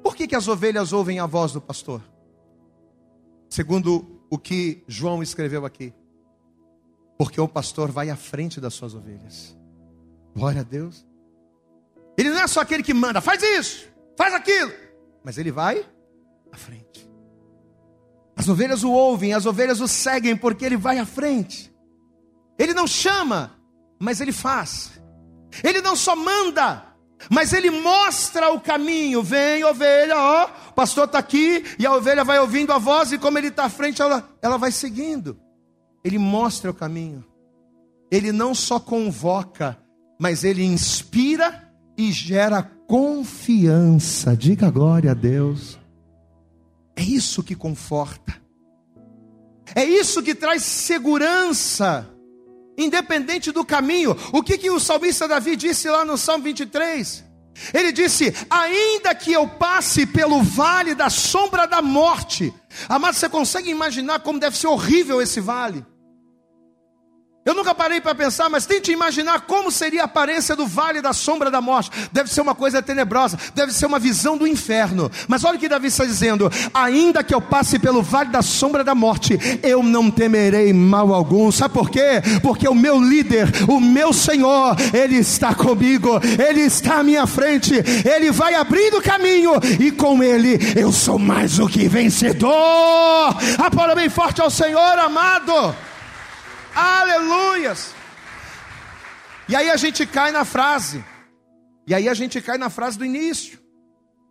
Por 0.02 0.16
que, 0.16 0.26
que 0.26 0.34
as 0.34 0.48
ovelhas 0.48 0.92
ouvem 0.92 1.20
a 1.20 1.26
voz 1.26 1.52
do 1.52 1.60
pastor? 1.60 2.02
Segundo 3.48 4.20
o 4.28 4.38
que 4.38 4.82
João 4.88 5.22
escreveu 5.22 5.64
aqui. 5.64 5.92
Porque 7.18 7.40
o 7.40 7.46
pastor 7.46 7.90
vai 7.90 8.10
à 8.10 8.16
frente 8.16 8.60
das 8.60 8.74
suas 8.74 8.94
ovelhas. 8.94 9.56
Glória 10.34 10.62
a 10.62 10.64
Deus. 10.64 11.06
Ele 12.16 12.30
não 12.30 12.40
é 12.40 12.46
só 12.46 12.60
aquele 12.60 12.82
que 12.82 12.94
manda, 12.94 13.20
faz 13.20 13.42
isso, 13.42 13.88
faz 14.16 14.34
aquilo. 14.34 14.72
Mas 15.22 15.38
ele 15.38 15.52
vai 15.52 15.86
à 16.50 16.56
frente. 16.56 17.08
As 18.34 18.48
ovelhas 18.48 18.82
o 18.82 18.90
ouvem, 18.90 19.34
as 19.34 19.46
ovelhas 19.46 19.80
o 19.80 19.86
seguem, 19.86 20.36
porque 20.36 20.64
ele 20.64 20.76
vai 20.76 20.98
à 20.98 21.06
frente. 21.06 21.72
Ele 22.58 22.74
não 22.74 22.86
chama, 22.86 23.58
mas 23.98 24.20
ele 24.20 24.32
faz. 24.32 25.00
Ele 25.62 25.80
não 25.80 25.94
só 25.94 26.16
manda, 26.16 26.91
mas 27.30 27.52
ele 27.52 27.70
mostra 27.70 28.52
o 28.52 28.60
caminho. 28.60 29.22
Vem, 29.22 29.64
ovelha, 29.64 30.16
ó, 30.16 30.48
o 30.70 30.72
pastor 30.72 31.06
está 31.06 31.18
aqui, 31.18 31.64
e 31.78 31.86
a 31.86 31.94
ovelha 31.94 32.24
vai 32.24 32.38
ouvindo 32.38 32.72
a 32.72 32.78
voz, 32.78 33.12
e 33.12 33.18
como 33.18 33.38
ele 33.38 33.48
está 33.48 33.64
à 33.64 33.70
frente, 33.70 34.00
ela, 34.00 34.28
ela 34.40 34.56
vai 34.56 34.72
seguindo. 34.72 35.38
Ele 36.04 36.18
mostra 36.18 36.70
o 36.70 36.74
caminho. 36.74 37.24
Ele 38.10 38.32
não 38.32 38.54
só 38.54 38.78
convoca, 38.78 39.78
mas 40.20 40.44
ele 40.44 40.64
inspira 40.64 41.72
e 41.96 42.12
gera 42.12 42.62
confiança. 42.86 44.36
Diga 44.36 44.70
glória 44.70 45.12
a 45.12 45.14
Deus. 45.14 45.78
É 46.94 47.02
isso 47.02 47.42
que 47.42 47.54
conforta. 47.54 48.40
É 49.74 49.84
isso 49.84 50.22
que 50.22 50.34
traz 50.34 50.62
segurança 50.62 52.11
independente 52.76 53.52
do 53.52 53.64
caminho. 53.64 54.16
O 54.32 54.42
que, 54.42 54.58
que 54.58 54.70
o 54.70 54.80
salmista 54.80 55.28
Davi 55.28 55.56
disse 55.56 55.88
lá 55.88 56.04
no 56.04 56.16
Salmo 56.16 56.44
23? 56.44 57.24
Ele 57.72 57.92
disse: 57.92 58.34
Ainda 58.50 59.14
que 59.14 59.32
eu 59.32 59.46
passe 59.46 60.06
pelo 60.06 60.42
vale 60.42 60.94
da 60.94 61.10
sombra 61.10 61.66
da 61.66 61.82
morte. 61.82 62.52
Amado, 62.88 63.14
você 63.14 63.28
consegue 63.28 63.70
imaginar 63.70 64.20
como 64.20 64.38
deve 64.38 64.56
ser 64.56 64.68
horrível 64.68 65.20
esse 65.20 65.40
vale? 65.40 65.84
Eu 67.44 67.54
nunca 67.54 67.74
parei 67.74 68.00
para 68.00 68.14
pensar, 68.14 68.48
mas 68.48 68.66
tente 68.66 68.92
imaginar 68.92 69.40
como 69.40 69.72
seria 69.72 70.02
a 70.02 70.04
aparência 70.04 70.54
do 70.54 70.64
vale 70.64 71.02
da 71.02 71.12
sombra 71.12 71.50
da 71.50 71.60
morte. 71.60 71.90
Deve 72.12 72.32
ser 72.32 72.40
uma 72.40 72.54
coisa 72.54 72.80
tenebrosa, 72.80 73.36
deve 73.52 73.72
ser 73.72 73.84
uma 73.86 73.98
visão 73.98 74.38
do 74.38 74.46
inferno. 74.46 75.10
Mas 75.26 75.44
olha 75.44 75.56
o 75.56 75.58
que 75.58 75.68
Davi 75.68 75.88
está 75.88 76.04
dizendo: 76.04 76.48
ainda 76.72 77.24
que 77.24 77.34
eu 77.34 77.40
passe 77.40 77.80
pelo 77.80 78.00
vale 78.00 78.30
da 78.30 78.42
sombra 78.42 78.84
da 78.84 78.94
morte, 78.94 79.36
eu 79.60 79.82
não 79.82 80.08
temerei 80.08 80.72
mal 80.72 81.12
algum. 81.12 81.50
Sabe 81.50 81.74
por 81.74 81.90
quê? 81.90 82.22
Porque 82.42 82.68
o 82.68 82.76
meu 82.76 83.00
líder, 83.00 83.48
o 83.68 83.80
meu 83.80 84.12
Senhor, 84.12 84.76
Ele 84.94 85.16
está 85.16 85.52
comigo, 85.52 86.20
Ele 86.38 86.60
está 86.60 87.00
à 87.00 87.02
minha 87.02 87.26
frente, 87.26 87.74
Ele 87.74 88.30
vai 88.30 88.54
abrindo 88.54 89.02
caminho, 89.02 89.54
e 89.80 89.90
com 89.90 90.22
Ele 90.22 90.60
eu 90.76 90.92
sou 90.92 91.18
mais 91.18 91.56
do 91.56 91.68
que 91.68 91.88
vencedor. 91.88 93.36
Aplauda 93.58 93.96
bem 93.96 94.08
forte 94.08 94.40
ao 94.40 94.48
Senhor, 94.48 94.96
amado. 95.00 95.74
Aleluias! 96.74 97.94
E 99.48 99.56
aí 99.56 99.70
a 99.70 99.76
gente 99.76 100.06
cai 100.06 100.32
na 100.32 100.44
frase. 100.44 101.04
E 101.86 101.94
aí 101.94 102.08
a 102.08 102.14
gente 102.14 102.40
cai 102.40 102.56
na 102.56 102.70
frase 102.70 102.98
do 102.98 103.04
início. 103.04 103.58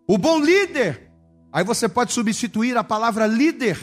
O 0.08 0.18
bom 0.18 0.40
líder. 0.40 1.12
Aí 1.54 1.64
você 1.64 1.88
pode 1.88 2.14
substituir 2.14 2.78
a 2.78 2.84
palavra 2.84 3.28
líder. 3.28 3.78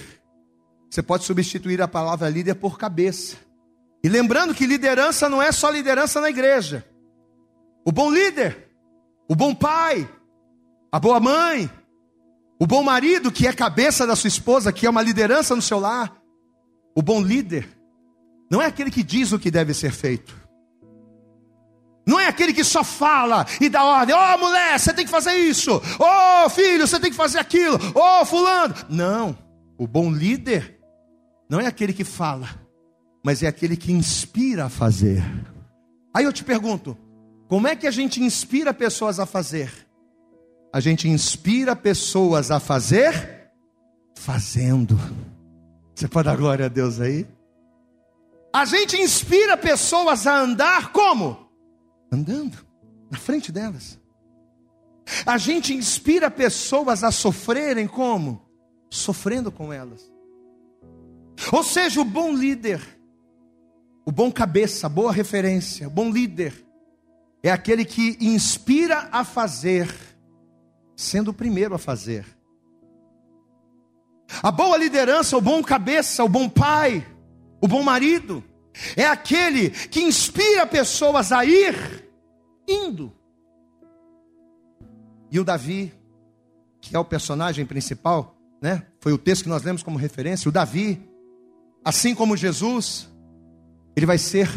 Você 0.90 1.02
pode 1.02 1.24
substituir 1.24 1.80
a 1.82 1.86
palavra 1.88 2.28
líder 2.28 2.54
por 2.54 2.78
cabeça. 2.78 3.36
E 4.02 4.08
lembrando 4.08 4.54
que 4.54 4.66
liderança 4.66 5.28
não 5.28 5.42
é 5.42 5.52
só 5.52 5.70
liderança 5.70 6.20
na 6.20 6.30
igreja. 6.30 6.84
O 7.84 7.92
bom 7.92 8.10
líder, 8.10 8.70
o 9.28 9.36
bom 9.36 9.54
pai, 9.54 10.08
a 10.90 10.98
boa 10.98 11.20
mãe, 11.20 11.70
o 12.58 12.66
bom 12.66 12.82
marido, 12.82 13.30
que 13.30 13.46
é 13.46 13.52
cabeça 13.52 14.06
da 14.06 14.16
sua 14.16 14.28
esposa, 14.28 14.72
que 14.72 14.86
é 14.86 14.90
uma 14.90 15.02
liderança 15.02 15.54
no 15.54 15.62
seu 15.62 15.78
lar. 15.78 16.20
O 16.94 17.02
bom 17.02 17.22
líder 17.22 17.77
não 18.50 18.62
é 18.62 18.66
aquele 18.66 18.90
que 18.90 19.02
diz 19.02 19.32
o 19.32 19.38
que 19.38 19.50
deve 19.50 19.74
ser 19.74 19.92
feito. 19.92 20.34
Não 22.06 22.18
é 22.18 22.26
aquele 22.26 22.54
que 22.54 22.64
só 22.64 22.82
fala 22.82 23.44
e 23.60 23.68
dá 23.68 23.84
ordem. 23.84 24.14
Ô 24.14 24.18
oh, 24.18 24.38
mulher, 24.38 24.78
você 24.78 24.94
tem 24.94 25.04
que 25.04 25.10
fazer 25.10 25.34
isso. 25.34 25.76
Ô 25.76 26.44
oh, 26.46 26.48
filho, 26.48 26.86
você 26.86 26.98
tem 26.98 27.10
que 27.10 27.16
fazer 27.16 27.38
aquilo. 27.38 27.76
Ô 27.94 28.22
oh, 28.22 28.24
fulano. 28.24 28.74
Não. 28.88 29.36
O 29.76 29.86
bom 29.86 30.10
líder 30.10 30.80
não 31.50 31.60
é 31.60 31.66
aquele 31.66 31.92
que 31.92 32.04
fala, 32.04 32.48
mas 33.22 33.42
é 33.42 33.46
aquele 33.46 33.76
que 33.76 33.92
inspira 33.92 34.64
a 34.64 34.68
fazer. 34.70 35.22
Aí 36.16 36.24
eu 36.24 36.32
te 36.32 36.42
pergunto: 36.42 36.96
como 37.46 37.68
é 37.68 37.76
que 37.76 37.86
a 37.86 37.90
gente 37.90 38.22
inspira 38.22 38.72
pessoas 38.72 39.20
a 39.20 39.26
fazer? 39.26 39.70
A 40.72 40.80
gente 40.80 41.08
inspira 41.08 41.76
pessoas 41.76 42.50
a 42.50 42.58
fazer 42.58 43.50
fazendo. 44.16 44.98
Você 45.94 46.08
pode 46.08 46.26
dar 46.26 46.36
glória 46.36 46.66
a 46.66 46.68
Deus 46.68 47.00
aí? 47.00 47.26
A 48.52 48.64
gente 48.64 48.96
inspira 48.96 49.56
pessoas 49.56 50.26
a 50.26 50.38
andar 50.40 50.92
como? 50.92 51.48
Andando 52.10 52.66
na 53.10 53.18
frente 53.18 53.52
delas. 53.52 53.98
A 55.24 55.38
gente 55.38 55.74
inspira 55.74 56.30
pessoas 56.30 57.02
a 57.02 57.10
sofrerem 57.10 57.86
como? 57.86 58.42
Sofrendo 58.90 59.50
com 59.50 59.72
elas. 59.72 60.10
Ou 61.52 61.62
seja, 61.62 62.00
o 62.00 62.04
bom 62.04 62.34
líder, 62.34 62.80
o 64.04 64.12
bom 64.12 64.30
cabeça, 64.30 64.86
a 64.86 64.90
boa 64.90 65.12
referência, 65.12 65.86
o 65.86 65.90
bom 65.90 66.10
líder, 66.10 66.64
é 67.42 67.50
aquele 67.50 67.84
que 67.84 68.18
inspira 68.20 69.08
a 69.12 69.24
fazer, 69.24 69.88
sendo 70.96 71.30
o 71.30 71.34
primeiro 71.34 71.74
a 71.74 71.78
fazer. 71.78 72.26
A 74.42 74.50
boa 74.50 74.76
liderança, 74.76 75.36
o 75.36 75.40
bom 75.40 75.62
cabeça, 75.62 76.24
o 76.24 76.28
bom 76.28 76.48
pai, 76.48 77.06
o 77.60 77.68
bom 77.68 77.82
marido 77.82 78.42
é 78.96 79.06
aquele 79.06 79.70
que 79.70 80.00
inspira 80.00 80.66
pessoas 80.66 81.32
a 81.32 81.44
ir 81.44 82.08
indo. 82.66 83.12
E 85.30 85.38
o 85.38 85.44
Davi, 85.44 85.92
que 86.80 86.94
é 86.94 86.98
o 86.98 87.04
personagem 87.04 87.66
principal, 87.66 88.36
né? 88.60 88.86
Foi 89.00 89.12
o 89.12 89.18
texto 89.18 89.42
que 89.42 89.48
nós 89.48 89.62
lemos 89.62 89.82
como 89.82 89.98
referência. 89.98 90.48
O 90.48 90.52
Davi, 90.52 91.00
assim 91.84 92.14
como 92.14 92.36
Jesus, 92.36 93.08
ele 93.96 94.06
vai 94.06 94.18
ser 94.18 94.48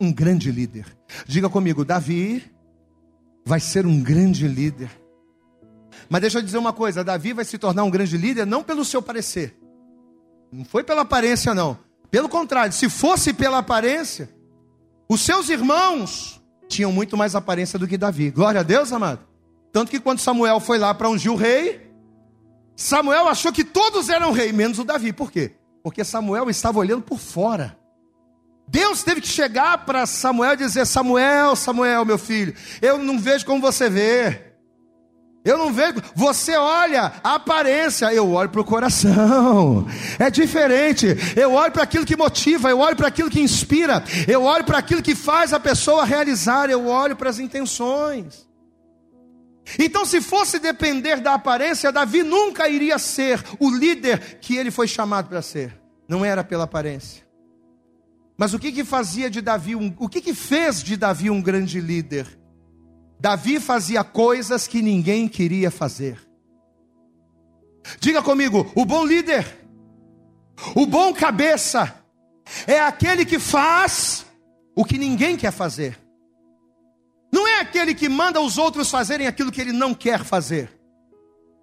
um 0.00 0.12
grande 0.12 0.50
líder. 0.50 0.86
Diga 1.26 1.48
comigo, 1.48 1.84
Davi 1.84 2.44
vai 3.44 3.60
ser 3.60 3.86
um 3.86 4.02
grande 4.02 4.46
líder. 4.46 4.90
Mas 6.08 6.20
deixa 6.20 6.38
eu 6.38 6.42
dizer 6.42 6.58
uma 6.58 6.72
coisa: 6.72 7.04
Davi 7.04 7.32
vai 7.32 7.44
se 7.44 7.58
tornar 7.58 7.84
um 7.84 7.90
grande 7.90 8.16
líder 8.16 8.46
não 8.46 8.62
pelo 8.62 8.84
seu 8.84 9.02
parecer, 9.02 9.58
não 10.52 10.64
foi 10.64 10.84
pela 10.84 11.02
aparência, 11.02 11.54
não. 11.54 11.87
Pelo 12.10 12.28
contrário, 12.28 12.72
se 12.72 12.88
fosse 12.88 13.32
pela 13.32 13.58
aparência, 13.58 14.30
os 15.08 15.20
seus 15.20 15.48
irmãos 15.48 16.42
tinham 16.68 16.92
muito 16.92 17.16
mais 17.16 17.34
aparência 17.34 17.78
do 17.78 17.86
que 17.86 17.98
Davi. 17.98 18.30
Glória 18.30 18.60
a 18.60 18.64
Deus, 18.64 18.92
amado. 18.92 19.20
Tanto 19.72 19.90
que 19.90 20.00
quando 20.00 20.18
Samuel 20.18 20.60
foi 20.60 20.78
lá 20.78 20.94
para 20.94 21.08
ungir 21.08 21.32
o 21.32 21.36
rei, 21.36 21.90
Samuel 22.76 23.28
achou 23.28 23.52
que 23.52 23.64
todos 23.64 24.08
eram 24.08 24.32
rei, 24.32 24.52
menos 24.52 24.78
o 24.78 24.84
Davi. 24.84 25.12
Por 25.12 25.30
quê? 25.30 25.52
Porque 25.82 26.04
Samuel 26.04 26.48
estava 26.48 26.78
olhando 26.78 27.02
por 27.02 27.18
fora. 27.18 27.78
Deus 28.66 29.02
teve 29.02 29.20
que 29.20 29.28
chegar 29.28 29.84
para 29.86 30.06
Samuel 30.06 30.52
e 30.52 30.56
dizer: 30.56 30.86
Samuel, 30.86 31.56
Samuel, 31.56 32.04
meu 32.04 32.18
filho, 32.18 32.54
eu 32.82 32.98
não 32.98 33.18
vejo 33.18 33.44
como 33.46 33.60
você 33.60 33.88
vê. 33.88 34.47
Eu 35.44 35.56
não 35.56 35.72
vejo, 35.72 35.94
você 36.14 36.56
olha 36.56 37.12
a 37.22 37.36
aparência, 37.36 38.12
eu 38.12 38.30
olho 38.32 38.50
para 38.50 38.60
o 38.60 38.64
coração. 38.64 39.86
É 40.18 40.30
diferente. 40.30 41.06
Eu 41.36 41.52
olho 41.52 41.72
para 41.72 41.84
aquilo 41.84 42.04
que 42.04 42.16
motiva, 42.16 42.68
eu 42.68 42.80
olho 42.80 42.96
para 42.96 43.08
aquilo 43.08 43.30
que 43.30 43.40
inspira, 43.40 44.02
eu 44.26 44.42
olho 44.42 44.64
para 44.64 44.78
aquilo 44.78 45.02
que 45.02 45.14
faz 45.14 45.52
a 45.52 45.60
pessoa 45.60 46.04
realizar, 46.04 46.68
eu 46.68 46.86
olho 46.86 47.16
para 47.16 47.30
as 47.30 47.38
intenções. 47.38 48.48
Então, 49.78 50.04
se 50.04 50.20
fosse 50.20 50.58
depender 50.58 51.20
da 51.20 51.34
aparência, 51.34 51.92
Davi 51.92 52.22
nunca 52.22 52.68
iria 52.68 52.98
ser 52.98 53.42
o 53.58 53.70
líder 53.70 54.38
que 54.40 54.56
ele 54.56 54.70
foi 54.70 54.88
chamado 54.88 55.28
para 55.28 55.42
ser. 55.42 55.78
Não 56.08 56.24
era 56.24 56.42
pela 56.42 56.64
aparência. 56.64 57.26
Mas 58.36 58.54
o 58.54 58.58
que 58.58 58.70
que 58.70 58.84
fazia 58.84 59.28
de 59.28 59.40
Davi 59.40 59.74
um, 59.74 59.94
o 59.98 60.08
que 60.08 60.20
que 60.20 60.32
fez 60.32 60.82
de 60.82 60.96
Davi 60.96 61.28
um 61.28 61.42
grande 61.42 61.80
líder? 61.80 62.37
Davi 63.20 63.58
fazia 63.58 64.04
coisas 64.04 64.66
que 64.66 64.80
ninguém 64.80 65.28
queria 65.28 65.70
fazer. 65.70 66.20
Diga 68.00 68.22
comigo, 68.22 68.70
o 68.74 68.84
bom 68.84 69.04
líder, 69.04 69.46
o 70.74 70.86
bom 70.86 71.12
cabeça, 71.12 71.94
é 72.66 72.80
aquele 72.80 73.24
que 73.24 73.38
faz 73.38 74.26
o 74.76 74.84
que 74.84 74.98
ninguém 74.98 75.36
quer 75.36 75.52
fazer. 75.52 75.98
Não 77.32 77.46
é 77.46 77.60
aquele 77.60 77.94
que 77.94 78.08
manda 78.08 78.40
os 78.40 78.56
outros 78.56 78.90
fazerem 78.90 79.26
aquilo 79.26 79.52
que 79.52 79.60
ele 79.60 79.72
não 79.72 79.94
quer 79.94 80.24
fazer. 80.24 80.70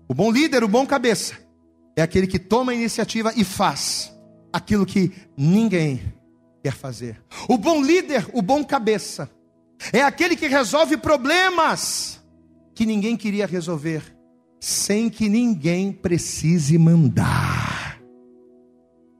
O 0.08 0.14
bom 0.14 0.32
líder, 0.32 0.64
o 0.64 0.68
bom 0.68 0.86
cabeça, 0.86 1.36
é 1.96 2.02
aquele 2.02 2.28
que 2.28 2.38
toma 2.38 2.72
a 2.72 2.76
iniciativa 2.76 3.34
e 3.36 3.44
faz 3.44 4.14
aquilo 4.52 4.86
que 4.86 5.12
ninguém 5.36 6.14
quer 6.62 6.74
fazer. 6.74 7.22
O 7.48 7.58
bom 7.58 7.82
líder, 7.82 8.28
o 8.34 8.42
bom 8.42 8.64
cabeça, 8.64 9.30
é 9.92 10.02
aquele 10.02 10.36
que 10.36 10.48
resolve 10.48 10.98
problemas 10.98 12.22
que 12.74 12.86
ninguém 12.86 13.16
queria 13.16 13.46
resolver, 13.46 14.04
sem 14.60 15.10
que 15.10 15.30
ninguém 15.30 15.92
precise 15.92 16.78
mandar. 16.78 17.86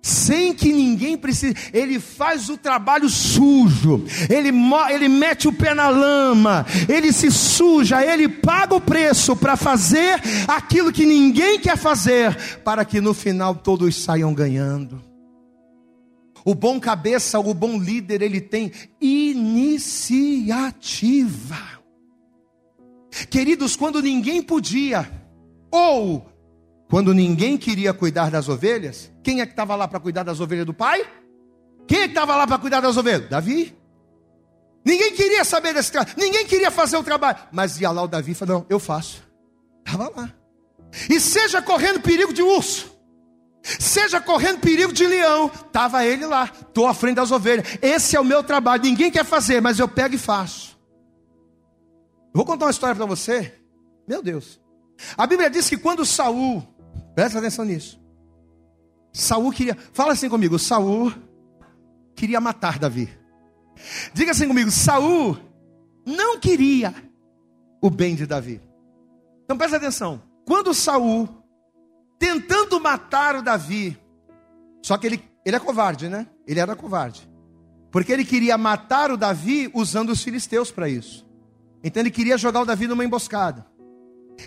Sem 0.02 0.54
que 0.54 0.72
ninguém 0.72 1.18
precise, 1.18 1.56
ele 1.74 2.00
faz 2.00 2.48
o 2.48 2.58
trabalho 2.58 3.10
sujo, 3.10 4.06
ele, 4.30 4.52
ele 4.94 5.08
mete 5.08 5.48
o 5.48 5.54
pé 5.54 5.74
na 5.74 5.90
lama, 5.90 6.64
ele 6.88 7.12
se 7.12 7.32
suja, 7.32 8.06
ele 8.06 8.30
paga 8.30 8.76
o 8.76 8.82
preço 8.82 9.36
para 9.36 9.56
fazer 9.56 10.22
aquilo 10.48 10.92
que 10.92 11.08
ninguém 11.08 11.60
quer 11.60 11.76
fazer, 11.76 12.60
para 12.64 12.86
que 12.86 13.02
no 13.02 13.16
final 13.16 13.56
todos 13.56 13.96
saiam 13.96 14.32
ganhando. 14.32 15.05
O 16.46 16.54
bom 16.54 16.80
cabeça, 16.80 17.40
o 17.40 17.54
bom 17.56 17.80
líder, 17.80 18.22
ele 18.22 18.40
tem 18.40 18.72
iniciativa. 19.02 20.16
Queridos, 23.32 23.76
quando 23.76 24.00
ninguém 24.02 24.44
podia, 24.44 25.12
ou 25.72 26.30
quando 26.88 27.14
ninguém 27.14 27.58
queria 27.58 27.94
cuidar 27.94 28.30
das 28.30 28.48
ovelhas, 28.48 29.12
quem 29.24 29.42
é 29.42 29.46
que 29.46 29.54
estava 29.54 29.76
lá 29.76 29.88
para 29.88 30.00
cuidar 30.00 30.22
das 30.22 30.40
ovelhas 30.40 30.68
do 30.68 30.74
pai? 30.74 31.04
Quem 31.88 32.02
é 32.02 32.04
que 32.04 32.10
estava 32.10 32.36
lá 32.36 32.46
para 32.46 32.60
cuidar 32.60 32.80
das 32.80 32.96
ovelhas? 32.96 33.28
Davi. 33.28 33.76
Ninguém 34.86 35.16
queria 35.16 35.44
saber 35.44 35.74
desse 35.74 35.92
trabalho, 35.92 36.16
ninguém 36.16 36.46
queria 36.46 36.70
fazer 36.70 36.96
o 36.96 37.04
trabalho, 37.04 37.40
mas 37.52 37.82
ia 37.82 37.90
lá 37.90 38.04
o 38.04 38.08
Davi 38.08 38.34
e 38.34 38.36
falou: 38.36 38.60
Não, 38.60 38.66
eu 38.70 38.80
faço. 38.80 39.24
Estava 39.84 40.12
lá. 40.16 40.32
E 41.10 41.20
seja 41.20 41.60
correndo 41.60 42.02
perigo 42.02 42.32
de 42.32 42.44
urso, 42.44 42.95
Seja 43.80 44.22
correndo 44.22 44.60
perigo 44.60 44.94
de 44.94 45.08
leão, 45.08 45.48
estava 45.48 46.06
ele 46.06 46.26
lá, 46.26 46.46
estou 46.46 46.88
à 46.88 46.94
frente 46.94 47.16
das 47.16 47.32
ovelhas. 47.32 47.80
Esse 47.82 48.16
é 48.16 48.20
o 48.20 48.24
meu 48.24 48.44
trabalho, 48.44 48.84
ninguém 48.84 49.10
quer 49.10 49.26
fazer, 49.26 49.60
mas 49.60 49.80
eu 49.80 49.88
pego 49.88 50.14
e 50.14 50.20
faço. 50.20 50.78
vou 52.32 52.46
contar 52.46 52.66
uma 52.66 52.72
história 52.72 52.96
para 52.96 53.06
você. 53.06 53.54
Meu 54.08 54.22
Deus. 54.22 54.62
A 55.18 55.26
Bíblia 55.26 55.50
diz 55.50 55.68
que 55.68 55.78
quando 55.78 56.06
Saul, 56.06 56.62
presta 57.16 57.40
atenção 57.40 57.66
nisso. 57.66 58.00
Saul 59.12 59.52
queria, 59.52 59.76
fala 59.94 60.14
assim 60.14 60.30
comigo, 60.30 60.60
Saul 60.60 61.12
queria 62.16 62.40
matar 62.40 62.78
Davi. 62.78 63.10
Diga 64.14 64.32
assim 64.32 64.48
comigo: 64.48 64.70
Saul 64.70 65.38
não 66.06 66.40
queria 66.40 66.94
o 67.82 67.90
bem 67.90 68.16
de 68.16 68.26
Davi. 68.26 68.62
Então 69.44 69.58
presta 69.58 69.78
atenção. 69.78 70.22
Quando 70.46 70.74
Saul, 70.74 71.28
tentando 72.18 72.80
matar 72.80 73.36
o 73.36 73.42
Davi, 73.42 73.98
só 74.82 74.98
que 74.98 75.08
ele, 75.08 75.24
ele 75.46 75.56
é 75.56 75.60
covarde, 75.60 76.08
né? 76.10 76.28
Ele 76.48 76.60
era 76.60 76.76
covarde. 76.76 77.28
Porque 77.92 78.12
ele 78.12 78.26
queria 78.26 78.58
matar 78.58 79.12
o 79.12 79.18
Davi 79.18 79.70
usando 79.74 80.10
os 80.10 80.24
filisteus 80.24 80.72
para 80.72 80.90
isso. 80.90 81.26
Então 81.84 82.02
ele 82.02 82.12
queria 82.12 82.38
jogar 82.38 82.62
o 82.62 82.66
Davi 82.66 82.88
numa 82.88 83.06
emboscada. 83.06 83.66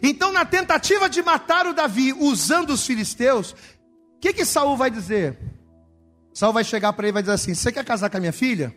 Então, 0.02 0.32
na 0.32 0.44
tentativa 0.44 1.08
de 1.08 1.22
matar 1.22 1.66
o 1.66 1.72
Davi 1.72 2.12
usando 2.12 2.70
os 2.70 2.86
filisteus, 2.86 3.52
o 3.52 3.56
que 4.20 4.32
que 4.32 4.44
Saul 4.44 4.76
vai 4.76 4.90
dizer? 4.90 5.38
Saul 6.34 6.52
vai 6.52 6.62
chegar 6.62 6.92
para 6.92 7.06
ele 7.06 7.12
e 7.12 7.14
vai 7.14 7.22
dizer 7.22 7.34
assim: 7.34 7.54
Você 7.54 7.72
quer 7.72 7.84
casar 7.84 8.10
com 8.10 8.16
a 8.16 8.20
minha 8.20 8.32
filha? 8.32 8.74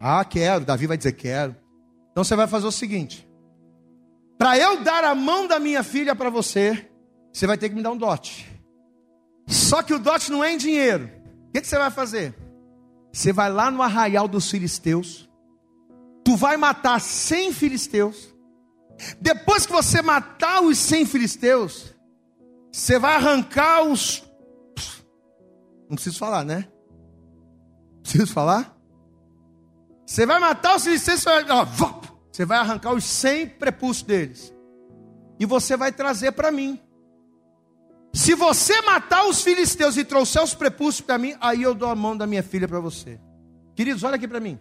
Ah, 0.00 0.24
quero. 0.24 0.64
Davi 0.64 0.86
vai 0.86 0.96
dizer: 0.96 1.12
Quero. 1.12 1.56
Então 2.12 2.22
você 2.22 2.36
vai 2.36 2.46
fazer 2.46 2.66
o 2.66 2.72
seguinte: 2.72 3.28
Para 4.38 4.58
eu 4.58 4.82
dar 4.82 5.04
a 5.04 5.14
mão 5.14 5.46
da 5.46 5.58
minha 5.58 5.82
filha 5.82 6.14
para 6.14 6.30
você, 6.30 6.88
você 7.36 7.46
vai 7.46 7.58
ter 7.58 7.68
que 7.68 7.74
me 7.74 7.82
dar 7.82 7.90
um 7.90 7.98
dote. 7.98 8.50
Só 9.46 9.82
que 9.82 9.92
o 9.92 9.98
dote 9.98 10.32
não 10.32 10.42
é 10.42 10.54
em 10.54 10.56
dinheiro. 10.56 11.10
O 11.48 11.52
que, 11.52 11.60
que 11.60 11.66
você 11.66 11.76
vai 11.76 11.90
fazer? 11.90 12.34
Você 13.12 13.30
vai 13.30 13.52
lá 13.52 13.70
no 13.70 13.82
arraial 13.82 14.26
dos 14.26 14.50
filisteus. 14.50 15.28
Tu 16.24 16.34
vai 16.34 16.56
matar 16.56 16.98
100 16.98 17.52
filisteus. 17.52 18.34
Depois 19.20 19.66
que 19.66 19.72
você 19.72 20.00
matar 20.00 20.62
os 20.62 20.78
100 20.78 21.04
filisteus, 21.04 21.94
você 22.72 22.98
vai 22.98 23.16
arrancar 23.16 23.82
os 23.82 24.24
não 25.90 25.94
preciso 25.94 26.18
falar, 26.18 26.42
né? 26.42 26.66
Preciso 28.02 28.32
falar? 28.32 28.74
Você 30.06 30.24
vai 30.24 30.38
matar 30.38 30.76
os 30.76 30.84
filisteus, 30.84 31.20
você 31.20 31.44
vai, 31.44 31.44
você 32.32 32.44
vai 32.46 32.58
arrancar 32.58 32.94
os 32.94 33.04
100 33.04 33.50
prepulsos 33.50 34.02
deles. 34.02 34.54
E 35.38 35.44
você 35.44 35.76
vai 35.76 35.92
trazer 35.92 36.32
para 36.32 36.50
mim. 36.50 36.80
Se 38.12 38.34
você 38.34 38.80
matar 38.82 39.26
os 39.26 39.42
filisteus 39.42 39.96
e 39.96 40.04
trouxer 40.04 40.42
os 40.42 40.54
prepulsos 40.54 41.00
para 41.00 41.18
mim, 41.18 41.34
aí 41.40 41.62
eu 41.62 41.74
dou 41.74 41.88
a 41.88 41.94
mão 41.94 42.16
da 42.16 42.26
minha 42.26 42.42
filha 42.42 42.66
para 42.66 42.80
você. 42.80 43.20
Queridos, 43.74 44.02
olha 44.02 44.16
aqui 44.16 44.26
para 44.26 44.40
mim. 44.40 44.58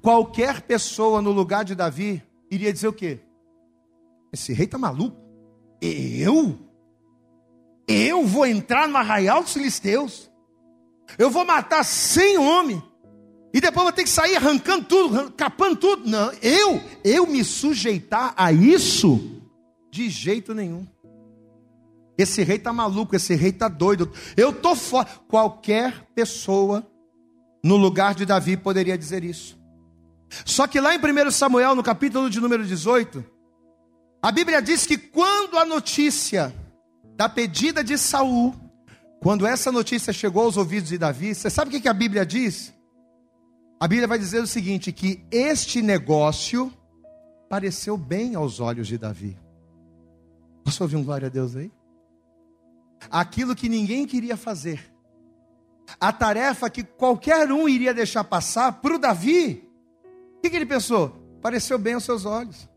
Qualquer 0.00 0.62
pessoa 0.62 1.20
no 1.20 1.32
lugar 1.32 1.64
de 1.64 1.74
Davi 1.74 2.22
iria 2.50 2.72
dizer 2.72 2.88
o 2.88 2.92
quê? 2.92 3.20
Esse 4.32 4.52
rei 4.52 4.66
tá 4.66 4.78
maluco? 4.78 5.16
Eu? 5.80 6.58
Eu 7.86 8.24
vou 8.24 8.46
entrar 8.46 8.86
no 8.86 8.96
arraial 8.96 9.42
dos 9.42 9.52
filisteus. 9.52 10.30
Eu 11.18 11.30
vou 11.30 11.44
matar 11.44 11.84
cem 11.84 12.38
homens. 12.38 12.82
E 13.52 13.60
depois 13.60 13.82
vou 13.82 13.92
ter 13.92 14.04
que 14.04 14.10
sair 14.10 14.36
arrancando 14.36 14.84
tudo, 14.84 15.32
capando 15.32 15.76
tudo. 15.76 16.08
Não, 16.08 16.32
eu, 16.40 16.80
eu 17.02 17.26
me 17.26 17.42
sujeitar 17.42 18.32
a 18.36 18.52
isso? 18.52 19.42
De 19.90 20.08
jeito 20.08 20.54
nenhum. 20.54 20.86
Esse 22.22 22.42
rei 22.42 22.56
está 22.56 22.72
maluco, 22.72 23.16
esse 23.16 23.34
rei 23.34 23.50
está 23.50 23.68
doido. 23.68 24.12
Eu 24.36 24.50
estou 24.50 24.76
fora. 24.76 25.08
Qualquer 25.28 26.06
pessoa 26.14 26.86
no 27.64 27.76
lugar 27.76 28.14
de 28.14 28.26
Davi 28.26 28.56
poderia 28.56 28.96
dizer 28.96 29.24
isso. 29.24 29.58
Só 30.44 30.66
que 30.66 30.80
lá 30.80 30.94
em 30.94 30.98
1 30.98 31.30
Samuel, 31.30 31.74
no 31.74 31.82
capítulo 31.82 32.30
de 32.30 32.40
número 32.40 32.64
18, 32.64 33.24
a 34.22 34.30
Bíblia 34.30 34.60
diz 34.60 34.86
que 34.86 34.96
quando 34.96 35.58
a 35.58 35.64
notícia 35.64 36.54
da 37.16 37.28
pedida 37.28 37.82
de 37.82 37.98
Saul, 37.98 38.54
quando 39.20 39.46
essa 39.46 39.72
notícia 39.72 40.12
chegou 40.12 40.44
aos 40.44 40.56
ouvidos 40.56 40.88
de 40.88 40.98
Davi, 40.98 41.34
você 41.34 41.50
sabe 41.50 41.76
o 41.76 41.80
que 41.80 41.88
a 41.88 41.94
Bíblia 41.94 42.24
diz? 42.24 42.72
A 43.80 43.88
Bíblia 43.88 44.06
vai 44.06 44.18
dizer 44.18 44.42
o 44.42 44.46
seguinte: 44.46 44.92
que 44.92 45.24
este 45.30 45.82
negócio 45.82 46.72
pareceu 47.48 47.96
bem 47.96 48.34
aos 48.34 48.60
olhos 48.60 48.86
de 48.86 48.96
Davi. 48.96 49.38
Posso 50.64 50.82
ouvir 50.82 50.96
um 50.96 51.04
glória 51.04 51.26
a 51.26 51.30
Deus 51.30 51.56
aí? 51.56 51.72
Aquilo 53.08 53.54
que 53.54 53.68
ninguém 53.68 54.06
queria 54.06 54.36
fazer, 54.36 54.92
a 55.98 56.12
tarefa 56.12 56.68
que 56.68 56.82
qualquer 56.82 57.50
um 57.50 57.68
iria 57.68 57.94
deixar 57.94 58.24
passar 58.24 58.72
para 58.72 58.94
o 58.94 58.98
Davi, 58.98 59.66
o 60.36 60.40
que, 60.40 60.50
que 60.50 60.56
ele 60.56 60.66
pensou? 60.66 61.10
Pareceu 61.40 61.78
bem 61.78 61.94
aos 61.94 62.04
seus 62.04 62.24
olhos. 62.24 62.68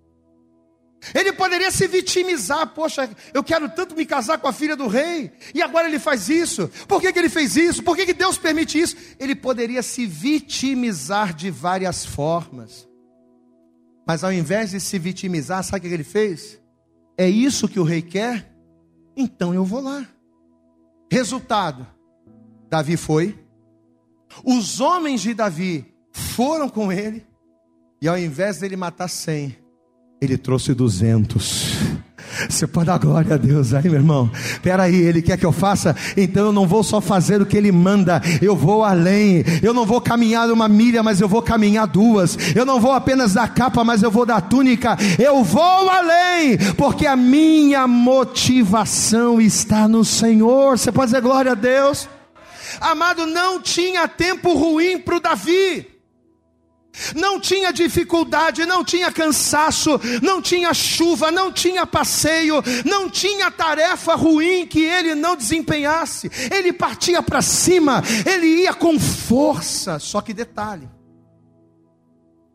Ele 1.14 1.34
poderia 1.34 1.70
se 1.70 1.86
vitimizar, 1.88 2.66
poxa, 2.68 3.10
eu 3.34 3.44
quero 3.44 3.68
tanto 3.70 3.96
me 3.96 4.06
casar 4.06 4.38
com 4.38 4.48
a 4.48 4.54
filha 4.54 4.76
do 4.76 4.88
rei, 4.88 5.34
e 5.54 5.62
agora 5.62 5.88
ele 5.88 6.00
faz 6.00 6.30
isso. 6.30 6.70
Por 6.88 7.02
que, 7.02 7.12
que 7.12 7.20
ele 7.20 7.30
fez 7.30 7.58
isso? 7.58 7.84
Por 7.84 7.96
que, 7.96 8.06
que 8.06 8.14
Deus 8.14 8.38
permite 8.38 8.80
isso? 8.80 8.96
Ele 9.20 9.36
poderia 9.36 9.84
se 9.84 10.06
vitimizar 10.06 11.34
de 11.34 11.52
várias 11.52 12.06
formas. 12.06 12.88
Mas 14.08 14.24
ao 14.24 14.32
invés 14.32 14.72
de 14.72 14.80
se 14.80 14.98
vitimizar, 14.98 15.64
sabe 15.64 15.86
o 15.86 15.90
que 15.90 15.94
ele 15.94 16.04
fez? 16.04 16.60
É 17.18 17.30
isso 17.30 17.68
que 17.68 17.80
o 17.80 17.84
rei 17.84 18.02
quer? 18.02 18.54
Então 19.16 19.54
eu 19.54 19.66
vou 19.66 19.82
lá. 19.82 20.08
Resultado: 21.14 21.86
Davi 22.72 22.98
foi, 22.98 23.38
os 24.44 24.82
homens 24.82 25.22
de 25.22 25.36
Davi 25.36 25.86
foram 26.12 26.68
com 26.68 26.92
ele, 26.92 27.24
e 28.02 28.08
ao 28.08 28.18
invés 28.18 28.58
dele 28.58 28.76
matar 28.76 29.08
cem, 29.08 29.56
ele 30.20 30.40
trouxe 30.40 30.74
duzentos. 30.74 31.83
Você 32.50 32.68
pode 32.68 32.88
dar 32.88 32.98
glória 32.98 33.36
a 33.36 33.38
Deus 33.38 33.74
aí, 33.74 33.84
meu 33.84 33.96
irmão. 33.96 34.32
Espera 34.34 34.84
aí, 34.84 34.96
Ele 34.96 35.22
quer 35.22 35.38
que 35.38 35.46
eu 35.46 35.52
faça, 35.52 35.96
então 36.16 36.48
eu 36.48 36.52
não 36.52 36.68
vou 36.68 36.84
só 36.84 37.00
fazer 37.02 37.42
o 37.42 37.46
que 37.46 37.58
Ele 37.58 37.72
manda, 37.72 38.22
eu 38.42 38.56
vou 38.56 38.84
além. 38.84 39.44
Eu 39.62 39.74
não 39.74 39.86
vou 39.86 40.02
caminhar 40.02 40.50
uma 40.52 40.68
milha, 40.68 41.04
mas 41.04 41.22
eu 41.22 41.28
vou 41.28 41.42
caminhar 41.42 41.88
duas. 41.88 42.38
Eu 42.56 42.66
não 42.66 42.80
vou 42.80 42.92
apenas 42.92 43.34
dar 43.34 43.54
capa, 43.54 43.84
mas 43.84 44.04
eu 44.04 44.12
vou 44.12 44.26
dar 44.26 44.42
túnica. 44.42 44.98
Eu 45.20 45.44
vou 45.44 45.90
além, 45.90 46.58
porque 46.78 47.06
a 47.06 47.16
minha 47.16 47.88
motivação 47.88 49.40
está 49.40 49.88
no 49.88 50.04
Senhor. 50.04 50.78
Você 50.78 50.92
pode 50.92 51.12
dizer 51.12 51.22
glória 51.22 51.52
a 51.52 51.56
Deus? 51.56 52.08
Amado, 52.80 53.26
não 53.26 53.62
tinha 53.62 54.08
tempo 54.08 54.54
ruim 54.54 54.98
para 54.98 55.18
o 55.18 55.20
Davi. 55.20 55.93
Não 57.16 57.40
tinha 57.40 57.74
dificuldade, 57.74 58.66
não 58.66 58.84
tinha 58.84 59.12
cansaço, 59.12 60.00
não 60.22 60.42
tinha 60.42 60.74
chuva, 60.74 61.32
não 61.32 61.52
tinha 61.52 61.88
passeio, 61.88 62.62
não 62.86 63.10
tinha 63.10 63.50
tarefa 63.50 64.14
ruim 64.16 64.68
que 64.68 64.82
ele 64.82 65.16
não 65.16 65.36
desempenhasse. 65.36 66.30
Ele 66.52 66.72
partia 66.72 67.22
para 67.24 67.42
cima, 67.42 68.04
ele 68.26 68.46
ia 68.46 68.74
com 68.74 69.00
força. 69.00 69.98
Só 69.98 70.22
que 70.22 70.34
detalhe: 70.34 70.88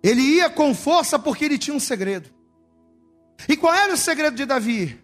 ele 0.03 0.23
ia 0.23 0.49
com 0.49 0.73
força 0.75 1.19
porque 1.19 1.45
ele 1.45 1.59
tinha 1.59 1.77
um 1.77 1.81
segredo. 1.81 2.31
E 3.49 3.57
qual 3.57 3.75
era 3.75 3.93
o 3.93 3.97
segredo 3.97 4.37
de 4.37 4.47
Davi? 4.47 4.99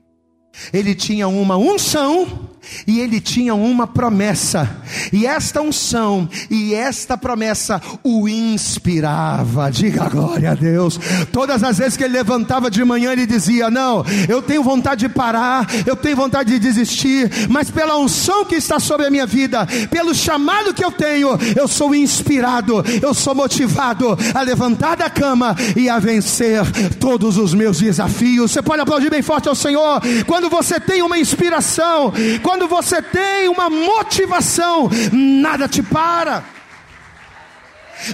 Ele 0.73 0.95
tinha 0.95 1.27
uma 1.27 1.57
unção 1.57 2.51
e 2.87 3.01
ele 3.01 3.21
tinha 3.21 3.55
uma 3.55 3.87
promessa. 3.87 4.83
E 5.13 5.27
esta 5.27 5.61
unção 5.61 6.29
e 6.51 6.75
esta 6.75 7.17
promessa 7.17 7.81
o 8.03 8.29
inspirava. 8.29 9.71
Diga 9.71 10.09
glória 10.09 10.53
a 10.53 10.55
Deus. 10.55 10.99
Todas 11.33 11.63
as 11.63 11.79
vezes 11.79 11.97
que 11.97 12.05
ele 12.05 12.15
levantava 12.15 12.71
de 12.71 12.85
manhã, 12.85 13.13
ele 13.13 13.27
dizia: 13.27 13.71
Não, 13.71 14.05
eu 14.29 14.43
tenho 14.43 14.63
vontade 14.63 15.07
de 15.07 15.09
parar, 15.09 15.67
eu 15.87 15.97
tenho 15.97 16.17
vontade 16.17 16.53
de 16.53 16.59
desistir, 16.59 17.31
mas 17.49 17.71
pela 17.71 17.97
unção 17.97 18.45
que 18.45 18.55
está 18.55 18.79
sobre 18.79 19.07
a 19.07 19.11
minha 19.11 19.27
vida, 19.27 19.67
pelo 19.91 20.15
chamado 20.15 20.73
que 20.75 20.85
eu 20.85 20.93
tenho, 20.93 21.31
eu 21.57 21.67
sou 21.67 21.95
inspirado, 21.95 22.85
eu 23.03 23.13
sou 23.15 23.35
motivado 23.35 24.17
a 24.35 24.43
levantar 24.43 24.97
da 24.97 25.11
cama 25.11 25.57
e 25.77 25.89
a 25.89 25.99
vencer 25.99 26.63
todos 26.99 27.37
os 27.39 27.53
meus 27.55 27.79
desafios. 27.79 28.53
Você 28.53 28.63
pode 28.63 28.81
aplaudir 28.83 29.11
bem 29.11 29.23
forte 29.23 29.49
ao 29.49 29.55
Senhor 29.55 30.01
quando 30.27 30.49
você 30.49 30.79
tem 30.79 31.03
uma 31.03 31.19
inspiração, 31.19 32.13
quando 32.43 32.54
quando 32.55 32.69
você 32.69 33.03
tem 33.03 33.49
uma 33.49 33.69
motivação, 33.69 34.89
nada 35.13 35.69
te 35.69 35.83
para. 35.83 36.45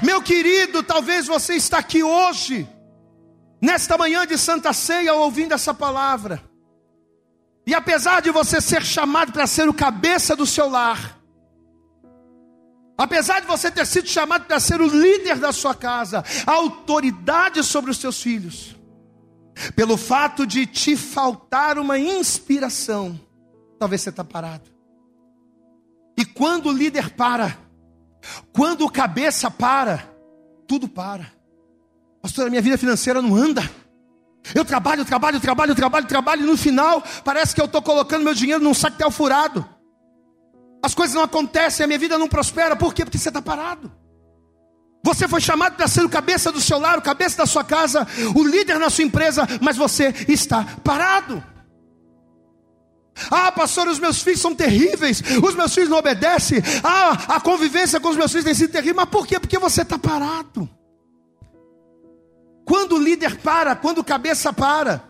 Meu 0.02 0.22
querido, 0.22 0.82
talvez 0.82 1.26
você 1.26 1.56
está 1.56 1.76
aqui 1.76 2.02
hoje, 2.02 2.66
nesta 3.60 3.98
manhã 3.98 4.26
de 4.26 4.38
Santa 4.38 4.72
Ceia, 4.72 5.12
ouvindo 5.12 5.52
essa 5.52 5.74
palavra. 5.74 6.42
E 7.66 7.74
apesar 7.74 8.22
de 8.22 8.30
você 8.30 8.62
ser 8.62 8.82
chamado 8.82 9.30
para 9.30 9.46
ser 9.46 9.68
o 9.68 9.74
cabeça 9.74 10.34
do 10.34 10.46
seu 10.46 10.70
lar, 10.70 11.18
apesar 12.96 13.40
de 13.40 13.46
você 13.46 13.70
ter 13.70 13.86
sido 13.86 14.08
chamado 14.08 14.46
para 14.46 14.58
ser 14.58 14.80
o 14.80 14.86
líder 14.86 15.36
da 15.36 15.52
sua 15.52 15.74
casa, 15.74 16.24
a 16.46 16.52
autoridade 16.52 17.62
sobre 17.62 17.90
os 17.90 17.98
seus 17.98 18.22
filhos, 18.22 18.74
pelo 19.76 19.98
fato 19.98 20.46
de 20.46 20.64
te 20.64 20.96
faltar 20.96 21.78
uma 21.78 21.98
inspiração, 21.98 23.20
talvez 23.80 24.02
você 24.02 24.10
está 24.10 24.22
parado. 24.22 24.70
E 26.16 26.24
quando 26.24 26.66
o 26.68 26.72
líder 26.72 27.10
para, 27.14 27.56
quando 28.52 28.84
o 28.84 28.90
cabeça 28.90 29.50
para, 29.50 30.06
tudo 30.68 30.86
para. 30.86 31.32
Pastor, 32.20 32.46
a 32.46 32.50
minha 32.50 32.60
vida 32.60 32.76
financeira 32.76 33.22
não 33.22 33.34
anda. 33.34 33.62
Eu 34.54 34.66
trabalho, 34.66 35.02
trabalho, 35.04 35.40
trabalho, 35.40 35.74
trabalho, 35.74 36.06
trabalho, 36.06 36.42
e 36.42 36.46
no 36.46 36.58
final 36.58 37.02
parece 37.24 37.54
que 37.54 37.60
eu 37.60 37.64
estou 37.64 37.80
colocando 37.80 38.22
meu 38.22 38.34
dinheiro 38.34 38.62
num 38.62 38.74
saquetel 38.74 39.10
furado. 39.10 39.66
As 40.82 40.94
coisas 40.94 41.14
não 41.14 41.22
acontecem, 41.22 41.84
a 41.84 41.86
minha 41.86 41.98
vida 41.98 42.18
não 42.18 42.28
prospera. 42.28 42.76
Por 42.76 42.92
quê? 42.92 43.04
Porque 43.04 43.18
você 43.18 43.28
está 43.28 43.40
parado. 43.40 43.90
Você 45.02 45.26
foi 45.26 45.40
chamado 45.40 45.76
para 45.76 45.88
ser 45.88 46.04
o 46.04 46.08
cabeça 46.10 46.52
do 46.52 46.60
seu 46.60 46.78
lar, 46.78 46.98
o 46.98 47.02
cabeça 47.02 47.38
da 47.38 47.46
sua 47.46 47.64
casa, 47.64 48.06
o 48.34 48.44
líder 48.44 48.78
na 48.78 48.90
sua 48.90 49.04
empresa, 49.04 49.48
mas 49.62 49.78
você 49.78 50.14
está 50.28 50.64
parado. 50.84 51.42
Ah, 53.30 53.50
pastor, 53.50 53.88
os 53.88 53.98
meus 53.98 54.22
filhos 54.22 54.40
são 54.40 54.54
terríveis, 54.54 55.22
os 55.42 55.54
meus 55.54 55.74
filhos 55.74 55.90
não 55.90 55.98
obedecem. 55.98 56.62
Ah, 56.84 57.36
a 57.36 57.40
convivência 57.40 57.98
com 57.98 58.08
os 58.08 58.16
meus 58.16 58.30
filhos 58.30 58.44
tem 58.44 58.54
sido 58.54 58.70
terrível. 58.70 58.96
Mas 58.96 59.08
por 59.08 59.26
quê? 59.26 59.40
Porque 59.40 59.58
você 59.58 59.82
está 59.82 59.98
parado. 59.98 60.68
Quando 62.64 62.94
o 62.94 63.02
líder 63.02 63.38
para, 63.38 63.74
quando 63.74 63.98
o 63.98 64.04
cabeça 64.04 64.52
para, 64.52 65.02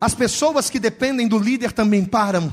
as 0.00 0.14
pessoas 0.14 0.68
que 0.68 0.80
dependem 0.80 1.28
do 1.28 1.38
líder 1.38 1.70
também 1.70 2.04
param. 2.04 2.52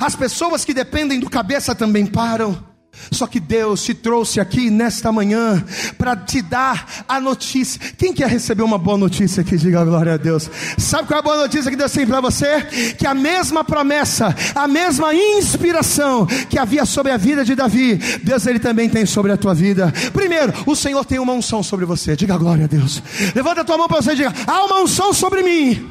As 0.00 0.16
pessoas 0.16 0.64
que 0.64 0.74
dependem 0.74 1.20
do 1.20 1.30
cabeça 1.30 1.74
também 1.74 2.04
param. 2.04 2.71
Só 3.10 3.26
que 3.26 3.40
Deus 3.40 3.82
te 3.82 3.94
trouxe 3.94 4.38
aqui 4.38 4.70
nesta 4.70 5.10
manhã 5.10 5.64
para 5.96 6.14
te 6.14 6.42
dar 6.42 7.04
a 7.08 7.18
notícia. 7.20 7.80
Quem 7.96 8.12
quer 8.12 8.28
receber 8.28 8.62
uma 8.62 8.78
boa 8.78 8.98
notícia 8.98 9.40
aqui? 9.40 9.56
Diga 9.56 9.84
glória 9.84 10.14
a 10.14 10.16
Deus. 10.16 10.50
Sabe 10.78 11.08
qual 11.08 11.16
é 11.16 11.20
a 11.20 11.22
boa 11.22 11.36
notícia 11.38 11.70
que 11.70 11.76
Deus 11.76 11.90
tem 11.90 12.06
para 12.06 12.20
você? 12.20 12.60
Que 12.98 13.06
a 13.06 13.14
mesma 13.14 13.64
promessa, 13.64 14.34
a 14.54 14.68
mesma 14.68 15.14
inspiração 15.14 16.26
que 16.26 16.58
havia 16.58 16.84
sobre 16.84 17.12
a 17.12 17.16
vida 17.16 17.44
de 17.44 17.54
Davi, 17.54 17.96
Deus 18.22 18.46
ele 18.46 18.58
também 18.58 18.88
tem 18.88 19.06
sobre 19.06 19.32
a 19.32 19.36
tua 19.36 19.54
vida. 19.54 19.92
Primeiro, 20.12 20.52
o 20.66 20.76
Senhor 20.76 21.04
tem 21.04 21.18
uma 21.18 21.32
unção 21.32 21.62
sobre 21.62 21.86
você. 21.86 22.14
Diga 22.14 22.36
glória 22.36 22.64
a 22.64 22.68
Deus. 22.68 23.02
Levanta 23.34 23.62
a 23.62 23.64
tua 23.64 23.78
mão 23.78 23.88
para 23.88 24.02
você 24.02 24.12
e 24.12 24.16
diga: 24.16 24.32
há 24.46 24.64
uma 24.64 24.80
unção 24.82 25.14
sobre 25.14 25.42
mim. 25.42 25.90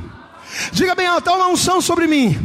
Diga 0.72 0.94
bem 0.94 1.08
alto, 1.08 1.30
há 1.30 1.36
uma 1.36 1.48
unção 1.48 1.82
sobre 1.82 2.08
mim. 2.08 2.38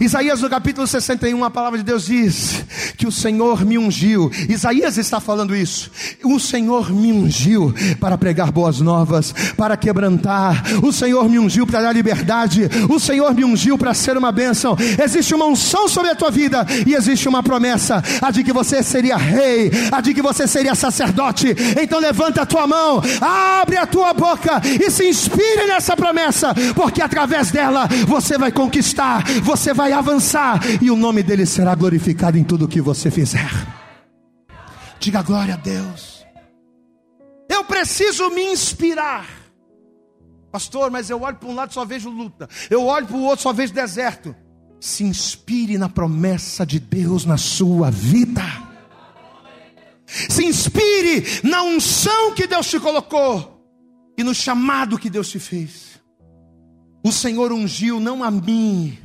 Isaías 0.00 0.40
no 0.40 0.50
capítulo 0.50 0.86
61, 0.86 1.44
a 1.44 1.50
palavra 1.50 1.78
de 1.78 1.84
Deus 1.84 2.06
diz 2.06 2.64
que 2.96 3.06
o 3.06 3.12
Senhor 3.12 3.64
me 3.64 3.78
ungiu. 3.78 4.30
Isaías 4.48 4.96
está 4.98 5.20
falando 5.20 5.54
isso. 5.54 5.90
O 6.24 6.38
Senhor 6.38 6.90
me 6.92 7.12
ungiu 7.12 7.74
para 8.00 8.18
pregar 8.18 8.50
boas 8.50 8.80
novas, 8.80 9.34
para 9.56 9.76
quebrantar. 9.76 10.64
O 10.82 10.92
Senhor 10.92 11.28
me 11.28 11.38
ungiu 11.38 11.66
para 11.66 11.82
dar 11.82 11.92
liberdade. 11.92 12.68
O 12.88 12.98
Senhor 12.98 13.34
me 13.34 13.44
ungiu 13.44 13.78
para 13.78 13.94
ser 13.94 14.16
uma 14.16 14.32
bênção. 14.32 14.76
Existe 15.02 15.34
uma 15.34 15.46
unção 15.46 15.88
sobre 15.88 16.10
a 16.10 16.14
tua 16.14 16.30
vida 16.30 16.66
e 16.86 16.94
existe 16.94 17.28
uma 17.28 17.42
promessa, 17.42 18.02
a 18.20 18.30
de 18.30 18.42
que 18.42 18.52
você 18.52 18.82
seria 18.82 19.16
rei, 19.16 19.70
a 19.90 20.00
de 20.00 20.14
que 20.14 20.22
você 20.22 20.46
seria 20.46 20.74
sacerdote. 20.74 21.54
Então 21.80 21.98
levanta 21.98 22.42
a 22.42 22.46
tua 22.46 22.66
mão, 22.66 23.02
abre 23.20 23.76
a 23.76 23.86
tua 23.86 24.12
boca 24.12 24.60
e 24.64 24.90
se 24.90 25.08
inspire 25.08 25.66
nessa 25.66 25.96
promessa, 25.96 26.54
porque 26.74 27.02
através 27.02 27.50
dela 27.50 27.88
você 28.06 28.38
vai 28.38 28.52
conquistar, 28.52 29.24
você 29.42 29.65
você 29.66 29.74
vai 29.74 29.92
avançar 29.92 30.60
e 30.80 30.92
o 30.92 30.96
nome 30.96 31.24
dele 31.24 31.44
será 31.44 31.74
glorificado 31.74 32.38
em 32.38 32.44
tudo 32.44 32.68
que 32.68 32.80
você 32.80 33.10
fizer. 33.10 33.50
Diga 35.00 35.22
glória 35.22 35.54
a 35.54 35.56
Deus. 35.56 36.24
Eu 37.48 37.64
preciso 37.64 38.30
me 38.30 38.44
inspirar. 38.44 39.26
Pastor, 40.52 40.88
mas 40.88 41.10
eu 41.10 41.20
olho 41.20 41.36
para 41.36 41.48
um 41.48 41.54
lado 41.54 41.74
só 41.74 41.84
vejo 41.84 42.08
luta. 42.08 42.48
Eu 42.70 42.84
olho 42.84 43.08
para 43.08 43.16
o 43.16 43.24
outro 43.24 43.42
só 43.42 43.52
vejo 43.52 43.72
deserto. 43.72 44.36
Se 44.78 45.02
inspire 45.02 45.76
na 45.76 45.88
promessa 45.88 46.64
de 46.64 46.78
Deus 46.78 47.24
na 47.24 47.36
sua 47.36 47.90
vida. 47.90 48.44
Se 50.06 50.44
inspire 50.44 51.40
na 51.42 51.64
unção 51.64 52.32
que 52.34 52.46
Deus 52.46 52.70
te 52.70 52.78
colocou 52.78 53.66
e 54.16 54.22
no 54.22 54.32
chamado 54.32 54.96
que 54.96 55.10
Deus 55.10 55.28
te 55.28 55.40
fez. 55.40 56.00
O 57.04 57.10
Senhor 57.10 57.50
ungiu 57.52 57.98
não 57.98 58.22
a 58.22 58.30
mim, 58.30 58.96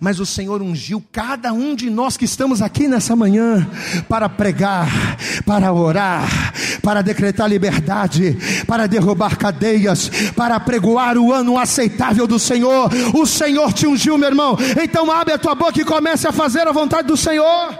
mas 0.00 0.20
o 0.20 0.26
Senhor 0.26 0.62
ungiu 0.62 1.02
cada 1.12 1.52
um 1.52 1.74
de 1.74 1.88
nós 1.88 2.16
que 2.16 2.24
estamos 2.24 2.60
aqui 2.60 2.88
nessa 2.88 3.14
manhã 3.14 3.68
para 4.08 4.28
pregar, 4.28 5.16
para 5.44 5.72
orar, 5.72 6.52
para 6.82 7.02
decretar 7.02 7.48
liberdade, 7.48 8.36
para 8.66 8.86
derrubar 8.86 9.36
cadeias, 9.36 10.10
para 10.34 10.58
pregoar 10.60 11.16
o 11.16 11.32
ano 11.32 11.58
aceitável 11.58 12.26
do 12.26 12.38
Senhor. 12.38 12.90
O 13.14 13.26
Senhor 13.26 13.72
te 13.72 13.86
ungiu, 13.86 14.18
meu 14.18 14.28
irmão. 14.28 14.56
Então 14.82 15.10
abre 15.10 15.34
a 15.34 15.38
tua 15.38 15.54
boca 15.54 15.80
e 15.80 15.84
comece 15.84 16.26
a 16.26 16.32
fazer 16.32 16.66
a 16.66 16.72
vontade 16.72 17.08
do 17.08 17.16
Senhor. 17.16 17.78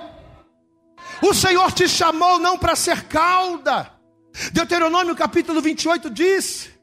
O 1.22 1.34
Senhor 1.34 1.72
te 1.72 1.88
chamou 1.88 2.38
não 2.38 2.58
para 2.58 2.76
ser 2.76 3.04
cauda. 3.04 3.90
Deuteronômio 4.52 5.16
capítulo 5.16 5.62
28 5.62 6.10
diz: 6.10 6.75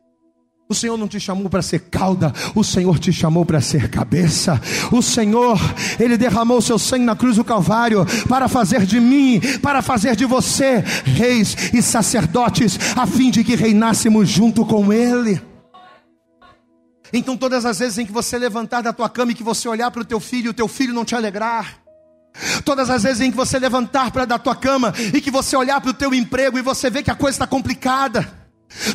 o 0.69 0.73
Senhor 0.73 0.97
não 0.97 1.07
te 1.07 1.19
chamou 1.19 1.49
para 1.49 1.61
ser 1.61 1.79
cauda, 1.79 2.33
o 2.55 2.63
Senhor 2.63 2.97
te 2.97 3.11
chamou 3.11 3.45
para 3.45 3.61
ser 3.61 3.89
cabeça. 3.89 4.59
O 4.91 5.01
Senhor, 5.01 5.59
Ele 5.99 6.17
derramou 6.17 6.61
seu 6.61 6.79
sangue 6.79 7.05
na 7.05 7.15
cruz 7.15 7.35
do 7.35 7.43
Calvário 7.43 8.05
para 8.27 8.47
fazer 8.47 8.85
de 8.85 8.99
mim, 8.99 9.39
para 9.61 9.81
fazer 9.81 10.15
de 10.15 10.25
você 10.25 10.83
reis 11.03 11.55
e 11.73 11.81
sacerdotes, 11.81 12.79
a 12.95 13.05
fim 13.05 13.29
de 13.29 13.43
que 13.43 13.55
reinássemos 13.55 14.29
junto 14.29 14.65
com 14.65 14.91
Ele. 14.91 15.41
Então, 17.11 17.37
todas 17.37 17.65
as 17.65 17.77
vezes 17.77 17.99
em 17.99 18.05
que 18.05 18.11
você 18.11 18.39
levantar 18.39 18.81
da 18.81 18.91
tua 18.91 19.09
cama 19.09 19.31
e 19.31 19.35
que 19.35 19.43
você 19.43 19.67
olhar 19.67 19.91
para 19.91 20.01
o 20.01 20.05
teu 20.05 20.19
filho, 20.19 20.51
o 20.51 20.53
teu 20.53 20.67
filho 20.67 20.93
não 20.93 21.05
te 21.05 21.13
alegrar, 21.13 21.83
Todas 22.65 22.89
as 22.89 23.03
vezes 23.03 23.21
em 23.21 23.29
que 23.29 23.37
você 23.37 23.59
levantar 23.59 24.09
para 24.09 24.25
da 24.25 24.39
tua 24.39 24.55
cama 24.55 24.91
e 25.13 25.21
que 25.21 25.29
você 25.29 25.55
olhar 25.55 25.79
para 25.79 25.91
o 25.91 25.93
teu 25.93 26.15
emprego 26.15 26.57
e 26.57 26.63
você 26.63 26.89
vê 26.89 27.03
que 27.03 27.11
a 27.11 27.15
coisa 27.15 27.35
está 27.35 27.45
complicada, 27.45 28.42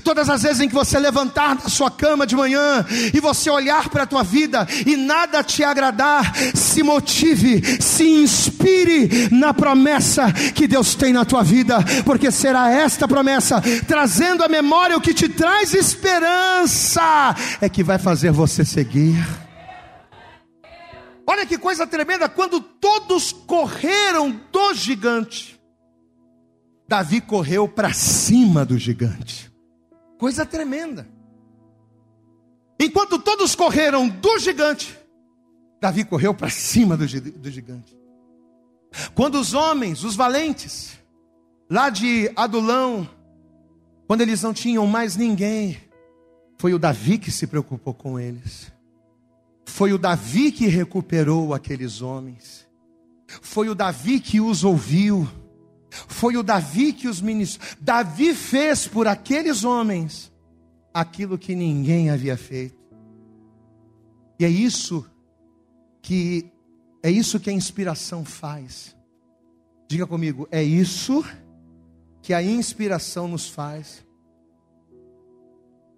Todas 0.02 0.28
as 0.28 0.42
vezes 0.42 0.60
em 0.60 0.68
que 0.68 0.74
você 0.74 0.98
levantar 0.98 1.54
da 1.54 1.68
sua 1.68 1.90
cama 1.90 2.26
de 2.26 2.34
manhã 2.34 2.84
e 3.14 3.20
você 3.20 3.48
olhar 3.48 3.88
para 3.88 4.02
a 4.02 4.06
tua 4.06 4.22
vida 4.22 4.66
e 4.84 4.96
nada 4.96 5.42
te 5.42 5.62
agradar, 5.62 6.34
se 6.54 6.82
motive, 6.82 7.80
se 7.80 8.04
inspire 8.04 9.28
na 9.30 9.54
promessa 9.54 10.32
que 10.32 10.66
Deus 10.66 10.94
tem 10.94 11.12
na 11.12 11.24
tua 11.24 11.42
vida, 11.42 11.78
porque 12.04 12.30
será 12.30 12.70
esta 12.70 13.06
promessa, 13.06 13.62
trazendo 13.86 14.42
à 14.42 14.48
memória 14.48 14.96
o 14.96 15.00
que 15.00 15.14
te 15.14 15.28
traz 15.28 15.72
esperança, 15.74 17.34
é 17.60 17.68
que 17.68 17.84
vai 17.84 17.98
fazer 17.98 18.32
você 18.32 18.64
seguir. 18.64 19.16
Olha 21.26 21.46
que 21.46 21.58
coisa 21.58 21.86
tremenda, 21.86 22.28
quando 22.28 22.60
todos 22.60 23.32
correram 23.32 24.40
do 24.50 24.74
gigante, 24.74 25.60
Davi 26.88 27.20
correu 27.20 27.68
para 27.68 27.92
cima 27.92 28.64
do 28.64 28.78
gigante. 28.78 29.47
Coisa 30.18 30.44
tremenda. 30.44 31.08
Enquanto 32.78 33.18
todos 33.18 33.54
correram 33.54 34.08
do 34.08 34.38
gigante, 34.38 34.98
Davi 35.80 36.04
correu 36.04 36.34
para 36.34 36.50
cima 36.50 36.96
do, 36.96 37.06
do 37.06 37.50
gigante. 37.50 37.96
Quando 39.14 39.38
os 39.38 39.54
homens, 39.54 40.04
os 40.04 40.16
valentes, 40.16 40.98
lá 41.70 41.90
de 41.90 42.30
Adulão, 42.34 43.08
quando 44.06 44.22
eles 44.22 44.42
não 44.42 44.52
tinham 44.52 44.86
mais 44.86 45.16
ninguém, 45.16 45.78
foi 46.58 46.74
o 46.74 46.78
Davi 46.78 47.18
que 47.18 47.30
se 47.30 47.46
preocupou 47.46 47.94
com 47.94 48.18
eles. 48.18 48.72
Foi 49.64 49.92
o 49.92 49.98
Davi 49.98 50.50
que 50.50 50.66
recuperou 50.66 51.54
aqueles 51.54 52.00
homens. 52.00 52.66
Foi 53.42 53.68
o 53.68 53.74
Davi 53.74 54.18
que 54.18 54.40
os 54.40 54.64
ouviu. 54.64 55.28
Foi 55.90 56.36
o 56.36 56.42
Davi 56.42 56.92
que 56.92 57.08
os 57.08 57.20
ministrou. 57.20 57.66
Davi 57.80 58.34
fez 58.34 58.86
por 58.86 59.06
aqueles 59.06 59.64
homens 59.64 60.32
aquilo 60.92 61.38
que 61.38 61.54
ninguém 61.54 62.10
havia 62.10 62.36
feito. 62.36 62.78
E 64.38 64.44
é 64.44 64.48
isso 64.48 65.04
que 66.02 66.50
é 67.02 67.10
isso 67.10 67.38
que 67.38 67.50
a 67.50 67.52
inspiração 67.52 68.24
faz. 68.24 68.96
Diga 69.88 70.06
comigo, 70.06 70.46
é 70.50 70.62
isso 70.62 71.24
que 72.20 72.34
a 72.34 72.42
inspiração 72.42 73.28
nos 73.28 73.48
faz. 73.48 74.04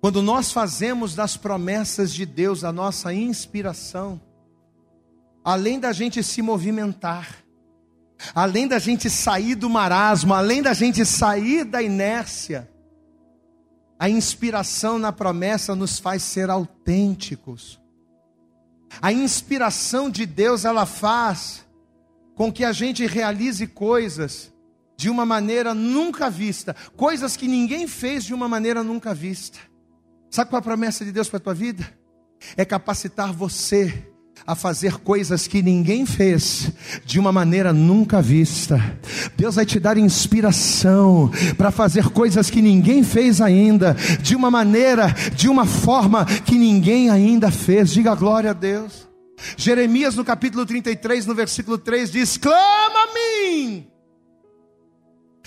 Quando 0.00 0.22
nós 0.22 0.52
fazemos 0.52 1.14
das 1.14 1.36
promessas 1.36 2.12
de 2.12 2.24
Deus 2.24 2.64
a 2.64 2.72
nossa 2.72 3.12
inspiração, 3.12 4.20
além 5.44 5.80
da 5.80 5.92
gente 5.92 6.22
se 6.22 6.40
movimentar, 6.40 7.44
além 8.34 8.68
da 8.68 8.78
gente 8.78 9.08
sair 9.08 9.54
do 9.54 9.68
marasmo, 9.68 10.34
além 10.34 10.62
da 10.62 10.72
gente 10.72 11.04
sair 11.04 11.64
da 11.64 11.82
inércia, 11.82 12.70
a 13.98 14.08
inspiração 14.08 14.98
na 14.98 15.12
promessa 15.12 15.74
nos 15.74 15.98
faz 15.98 16.22
ser 16.22 16.48
autênticos. 16.48 17.78
A 19.00 19.12
inspiração 19.12 20.08
de 20.08 20.24
Deus, 20.24 20.64
ela 20.64 20.86
faz 20.86 21.66
com 22.34 22.50
que 22.50 22.64
a 22.64 22.72
gente 22.72 23.04
realize 23.06 23.66
coisas 23.66 24.50
de 24.96 25.08
uma 25.10 25.26
maneira 25.26 25.74
nunca 25.74 26.28
vista, 26.28 26.74
coisas 26.96 27.36
que 27.36 27.46
ninguém 27.46 27.86
fez 27.86 28.24
de 28.24 28.34
uma 28.34 28.48
maneira 28.48 28.82
nunca 28.82 29.14
vista. 29.14 29.58
Sabe 30.30 30.50
qual 30.50 30.58
é 30.58 30.60
a 30.60 30.62
promessa 30.62 31.04
de 31.04 31.12
Deus 31.12 31.28
para 31.28 31.36
a 31.38 31.40
tua 31.40 31.54
vida? 31.54 31.86
É 32.56 32.64
capacitar 32.64 33.32
você 33.32 34.09
a 34.46 34.54
fazer 34.54 34.98
coisas 34.98 35.46
que 35.46 35.62
ninguém 35.62 36.06
fez 36.06 36.70
de 37.04 37.18
uma 37.18 37.32
maneira 37.32 37.72
nunca 37.72 38.20
vista. 38.22 38.98
Deus 39.36 39.56
vai 39.56 39.66
te 39.66 39.78
dar 39.78 39.96
inspiração 39.96 41.30
para 41.56 41.70
fazer 41.70 42.08
coisas 42.10 42.50
que 42.50 42.62
ninguém 42.62 43.02
fez 43.04 43.40
ainda, 43.40 43.96
de 44.20 44.34
uma 44.34 44.50
maneira, 44.50 45.14
de 45.34 45.48
uma 45.48 45.66
forma 45.66 46.24
que 46.24 46.56
ninguém 46.56 47.10
ainda 47.10 47.50
fez. 47.50 47.90
Diga 47.90 48.14
glória 48.14 48.50
a 48.50 48.54
Deus. 48.54 49.08
Jeremias 49.56 50.16
no 50.16 50.24
capítulo 50.24 50.66
33, 50.66 51.26
no 51.26 51.34
versículo 51.34 51.78
3 51.78 52.10
diz: 52.10 52.36
Clama-me 52.36 53.88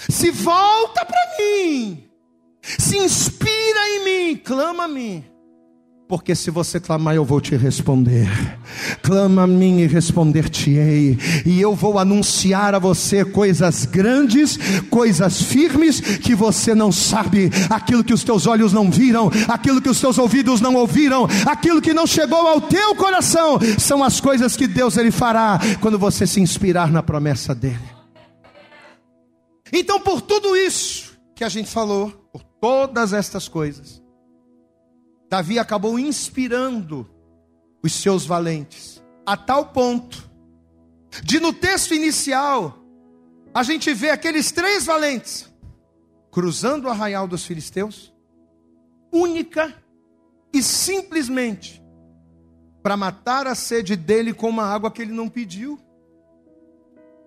Se 0.10 0.32
volta 0.32 1.06
para 1.06 1.38
mim, 1.39 2.10
se 2.62 2.98
inspira 2.98 3.89
em 3.89 4.04
mim, 4.04 4.38
clama 4.38 4.86
a 4.86 4.88
mim. 4.88 5.33
Porque 6.08 6.36
se 6.36 6.51
você 6.51 6.80
clamar, 6.80 7.16
eu 7.16 7.24
vou 7.24 7.39
te 7.39 7.56
responder. 7.56 8.28
Clama 9.01 9.43
a 9.43 9.47
mim 9.47 9.80
e 9.80 9.88
responder-te-ei. 9.88 11.18
E 11.45 11.62
eu 11.62 11.74
vou 11.74 11.97
anunciar 11.97 12.76
a 12.76 12.80
você 12.80 13.24
coisas 13.24 13.86
grandes, 13.86 14.60
coisas 14.89 15.41
firmes 15.41 16.01
que 16.01 16.36
você 16.36 16.76
não 16.76 16.91
sabe, 16.91 17.49
aquilo 17.70 18.04
que 18.04 18.14
os 18.14 18.24
teus 18.24 18.45
olhos 18.45 18.74
não 18.74 18.91
viram, 18.91 19.32
aquilo 19.47 19.82
que 19.82 19.89
os 19.89 19.99
teus 19.99 20.18
ouvidos 20.18 20.60
não 20.60 20.76
ouviram, 20.76 21.28
aquilo 21.45 21.82
que 21.82 21.93
não 21.93 22.06
chegou 22.06 22.47
ao 22.47 22.60
teu 22.60 22.95
coração, 22.95 23.58
são 23.80 24.04
as 24.04 24.20
coisas 24.20 24.58
que 24.58 24.68
Deus 24.68 24.97
ele 24.97 25.12
fará 25.12 25.60
quando 25.80 25.97
você 25.97 26.28
se 26.28 26.41
inspirar 26.41 26.91
na 26.91 27.01
promessa 27.01 27.56
dele. 27.56 27.80
Então, 29.72 29.99
por 29.99 30.22
tudo 30.22 30.56
isso 30.56 31.14
que 31.34 31.43
a 31.43 31.49
gente 31.49 31.70
falou, 31.70 32.12
por 32.32 32.43
todas 32.43 33.14
estas 33.14 33.47
coisas, 33.47 34.03
Davi 35.34 35.58
acabou 35.58 35.98
inspirando 35.98 37.10
os 37.82 37.92
seus 37.92 38.24
valentes, 38.24 39.04
a 39.26 39.36
tal 39.36 39.70
ponto 39.70 40.30
de 41.24 41.40
no 41.40 41.52
texto 41.52 41.96
inicial 41.96 42.78
a 43.52 43.64
gente 43.64 43.92
vê 43.96 44.12
aqueles 44.12 44.52
três 44.52 44.86
valentes 44.86 45.52
cruzando 46.30 46.86
o 46.86 46.90
arraial 46.92 47.28
dos 47.28 47.48
filisteus, 47.48 48.14
única 49.12 49.74
e 50.54 50.62
simplesmente 50.62 51.84
para 52.84 52.96
matar 52.96 53.48
a 53.48 53.56
sede 53.56 53.96
dele 53.96 54.36
com 54.36 54.48
uma 54.48 54.66
água 54.66 54.92
que 54.92 55.02
ele 55.02 55.14
não 55.14 55.28
pediu. 55.28 55.80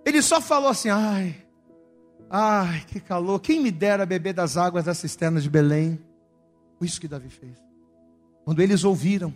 Ele 0.05 0.23
só 0.23 0.41
falou 0.41 0.69
assim: 0.69 0.91
ai, 0.91 1.45
ai, 2.31 2.85
que 2.87 3.01
calor, 3.01 3.41
quem 3.41 3.61
me 3.61 3.73
dera 3.73 4.07
beber 4.07 4.33
das 4.33 4.57
águas 4.57 4.85
da 4.85 4.95
cisterna 4.95 5.41
de 5.41 5.51
Belém. 5.51 6.01
Isso 6.81 7.01
que 7.01 7.09
Davi 7.09 7.31
fez. 7.31 7.67
Quando 8.47 8.61
eles 8.61 8.85
ouviram, 8.85 9.35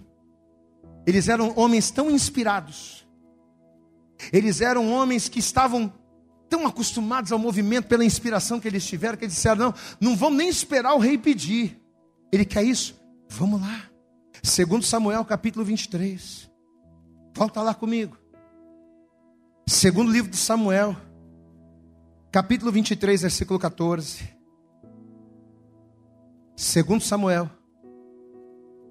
eles 1.05 1.29
eram 1.29 1.53
homens 1.57 1.91
tão 1.91 2.09
inspirados, 2.09 3.05
eles 4.33 4.61
eram 4.61 4.89
homens 4.93 5.29
que 5.29 5.41
estavam 5.41 5.93
tão 6.49 6.65
acostumados 6.65 7.33
ao 7.33 7.39
movimento 7.39 7.89
pela 7.89 8.05
inspiração 8.05 8.61
que 8.61 8.69
eles 8.69 8.87
tiveram, 8.87 9.19
que 9.19 9.25
eles 9.25 9.35
disseram: 9.35 9.57
não, 9.57 9.75
não 10.01 10.17
vamos 10.17 10.39
nem 10.39 10.49
esperar 10.49 10.95
o 10.95 11.01
rei 11.01 11.19
pedir. 11.19 11.77
Ele 12.31 12.45
quer 12.45 12.63
isso? 12.63 12.95
Vamos 13.29 13.61
lá. 13.61 13.83
Segundo 14.45 14.85
Samuel 14.85 15.25
capítulo 15.25 15.65
23. 15.65 16.49
Volta 17.35 17.63
lá 17.63 17.75
comigo. 17.75 18.17
Segundo 19.67 20.13
livro 20.13 20.31
de 20.31 20.37
Samuel, 20.37 20.97
capítulo 22.31 22.71
23, 22.71 23.23
versículo 23.23 23.59
14. 23.59 24.23
Segundo 26.55 27.03
Samuel 27.03 27.51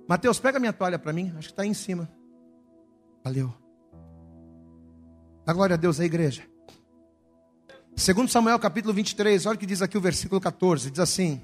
Mateus, 0.09 0.39
pega 0.39 0.59
minha 0.59 0.73
toalha 0.73 0.97
para 0.97 1.13
mim. 1.13 1.31
Acho 1.37 1.49
que 1.49 1.53
está 1.53 1.61
aí 1.61 1.69
em 1.69 1.73
cima. 1.75 2.09
Valeu. 3.23 3.53
Dá 5.45 5.53
glória 5.53 5.75
a 5.75 5.77
Deus, 5.77 5.99
a 5.99 6.05
igreja. 6.05 6.41
Segundo 7.95 8.27
Samuel 8.27 8.57
capítulo 8.57 8.91
23, 8.91 9.45
olha 9.45 9.55
o 9.55 9.59
que 9.59 9.67
diz 9.67 9.83
aqui 9.83 9.99
o 9.99 10.01
versículo 10.01 10.41
14. 10.41 10.89
Diz 10.89 10.99
assim. 10.99 11.39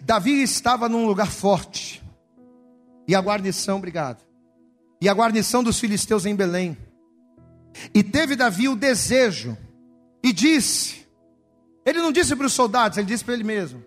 Davi 0.00 0.42
estava 0.42 0.88
num 0.88 1.06
lugar 1.06 1.30
forte. 1.30 2.02
E 3.06 3.14
a 3.14 3.20
guarnição, 3.20 3.76
obrigado. 3.78 4.24
E 5.00 5.08
a 5.08 5.14
guarnição 5.14 5.62
dos 5.62 5.78
filisteus 5.78 6.26
em 6.26 6.34
Belém. 6.34 6.76
E 7.94 8.02
teve 8.02 8.34
Davi 8.34 8.68
o 8.68 8.74
desejo. 8.74 9.56
E 10.24 10.32
disse. 10.32 11.06
Ele 11.86 12.00
não 12.00 12.10
disse 12.10 12.34
para 12.34 12.46
os 12.46 12.52
soldados, 12.52 12.98
ele 12.98 13.06
disse 13.06 13.24
para 13.24 13.34
ele 13.34 13.44
mesmo. 13.44 13.80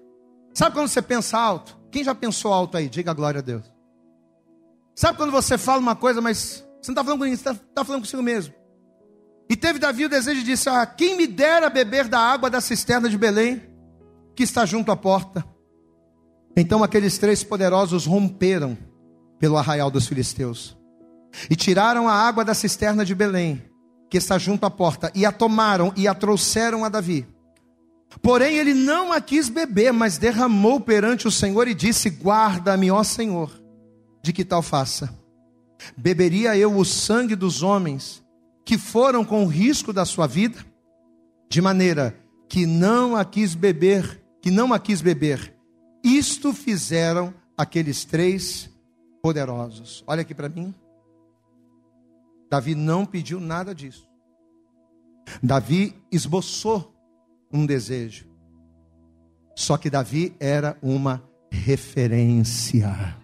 Sabe 0.54 0.74
quando 0.74 0.88
você 0.88 1.02
pensa 1.02 1.38
alto? 1.38 1.77
Quem 1.92 2.04
já 2.04 2.14
pensou 2.14 2.54
alto 2.54 2.78
aí? 2.78 2.90
Diga 2.90 3.12
a 3.12 3.14
glória 3.14 3.40
a 3.40 3.42
Deus. 3.42 3.64
Sabe 4.96 5.18
quando 5.18 5.32
você 5.32 5.58
fala 5.58 5.80
uma 5.80 5.96
coisa, 5.96 6.22
mas 6.22 6.66
você 6.82 6.92
não 6.92 6.94
está 6.94 7.04
falando 7.04 7.20
com 7.20 7.26
ninguém, 7.26 7.38
você 7.38 7.50
está 7.50 7.66
tá 7.74 7.86
falando 7.86 8.02
consigo 8.02 8.24
mesmo. 8.24 8.54
E 9.50 9.56
teve 9.56 9.80
Davi 9.80 10.06
o 10.06 10.10
desejo 10.10 10.40
de 10.42 10.46
dizer: 10.46 10.70
ah, 10.70 10.86
quem 10.86 11.16
me 11.16 11.28
dera 11.28 11.70
beber 11.70 12.08
da 12.08 12.20
água 12.20 12.50
da 12.50 12.60
cisterna 12.60 13.10
de 13.10 13.18
Belém, 13.18 13.62
que 14.36 14.44
está 14.44 14.66
junto 14.66 14.92
à 14.92 14.98
porta. 14.98 15.46
Então 16.56 16.84
aqueles 16.84 17.18
três 17.18 17.44
poderosos 17.44 18.06
romperam 18.06 18.78
pelo 19.40 19.58
arraial 19.58 19.92
dos 19.92 20.08
filisteus 20.08 20.76
e 21.50 21.56
tiraram 21.56 22.08
a 22.10 22.14
água 22.14 22.44
da 22.44 22.54
cisterna 22.54 23.06
de 23.06 23.14
Belém, 23.14 23.64
que 24.10 24.18
está 24.18 24.38
junto 24.38 24.66
à 24.66 24.70
porta, 24.70 25.12
e 25.14 25.26
a 25.26 25.32
tomaram 25.32 25.94
e 25.96 26.08
a 26.08 26.16
trouxeram 26.16 26.84
a 26.84 26.90
Davi. 26.90 27.28
Porém, 28.22 28.58
ele 28.58 28.74
não 28.74 29.12
a 29.12 29.20
quis 29.20 29.50
beber, 29.50 29.92
mas 29.92 30.18
derramou 30.18 30.80
perante 30.80 31.28
o 31.28 31.32
Senhor 31.32 31.68
e 31.68 31.74
disse: 31.74 32.10
Guarda-me, 32.10 32.90
ó 32.90 33.04
Senhor, 33.04 33.52
de 34.24 34.32
que 34.32 34.46
tal 34.46 34.62
faça. 34.62 35.14
Beberia 35.96 36.58
eu 36.58 36.76
o 36.76 36.86
sangue 36.86 37.36
dos 37.36 37.62
homens 37.62 38.24
que 38.66 38.78
foram 38.78 39.24
com 39.24 39.44
o 39.44 39.48
risco 39.48 39.94
da 39.94 40.06
sua 40.06 40.28
vida, 40.28 40.58
de 41.50 41.62
maneira 41.62 42.18
que 42.50 42.66
não 42.66 43.16
a 43.16 43.24
quis 43.24 43.54
beber, 43.54 44.22
que 44.42 44.50
não 44.50 44.74
a 44.74 44.80
quis 44.80 45.02
beber. 45.02 45.56
Isto 46.04 46.54
fizeram 46.54 47.34
aqueles 47.58 48.06
três 48.06 48.70
poderosos. 49.22 50.04
Olha 50.08 50.22
aqui 50.22 50.34
para 50.34 50.50
mim. 50.50 50.74
Davi 52.50 52.76
não 52.76 53.06
pediu 53.06 53.40
nada 53.40 53.76
disso. 53.76 54.08
Davi 55.44 55.96
esboçou 56.12 56.97
um 57.58 57.66
desejo. 57.66 58.26
Só 59.56 59.78
que 59.78 59.90
Davi 59.90 60.36
era 60.40 60.78
uma 60.82 61.24
referência. 61.52 63.18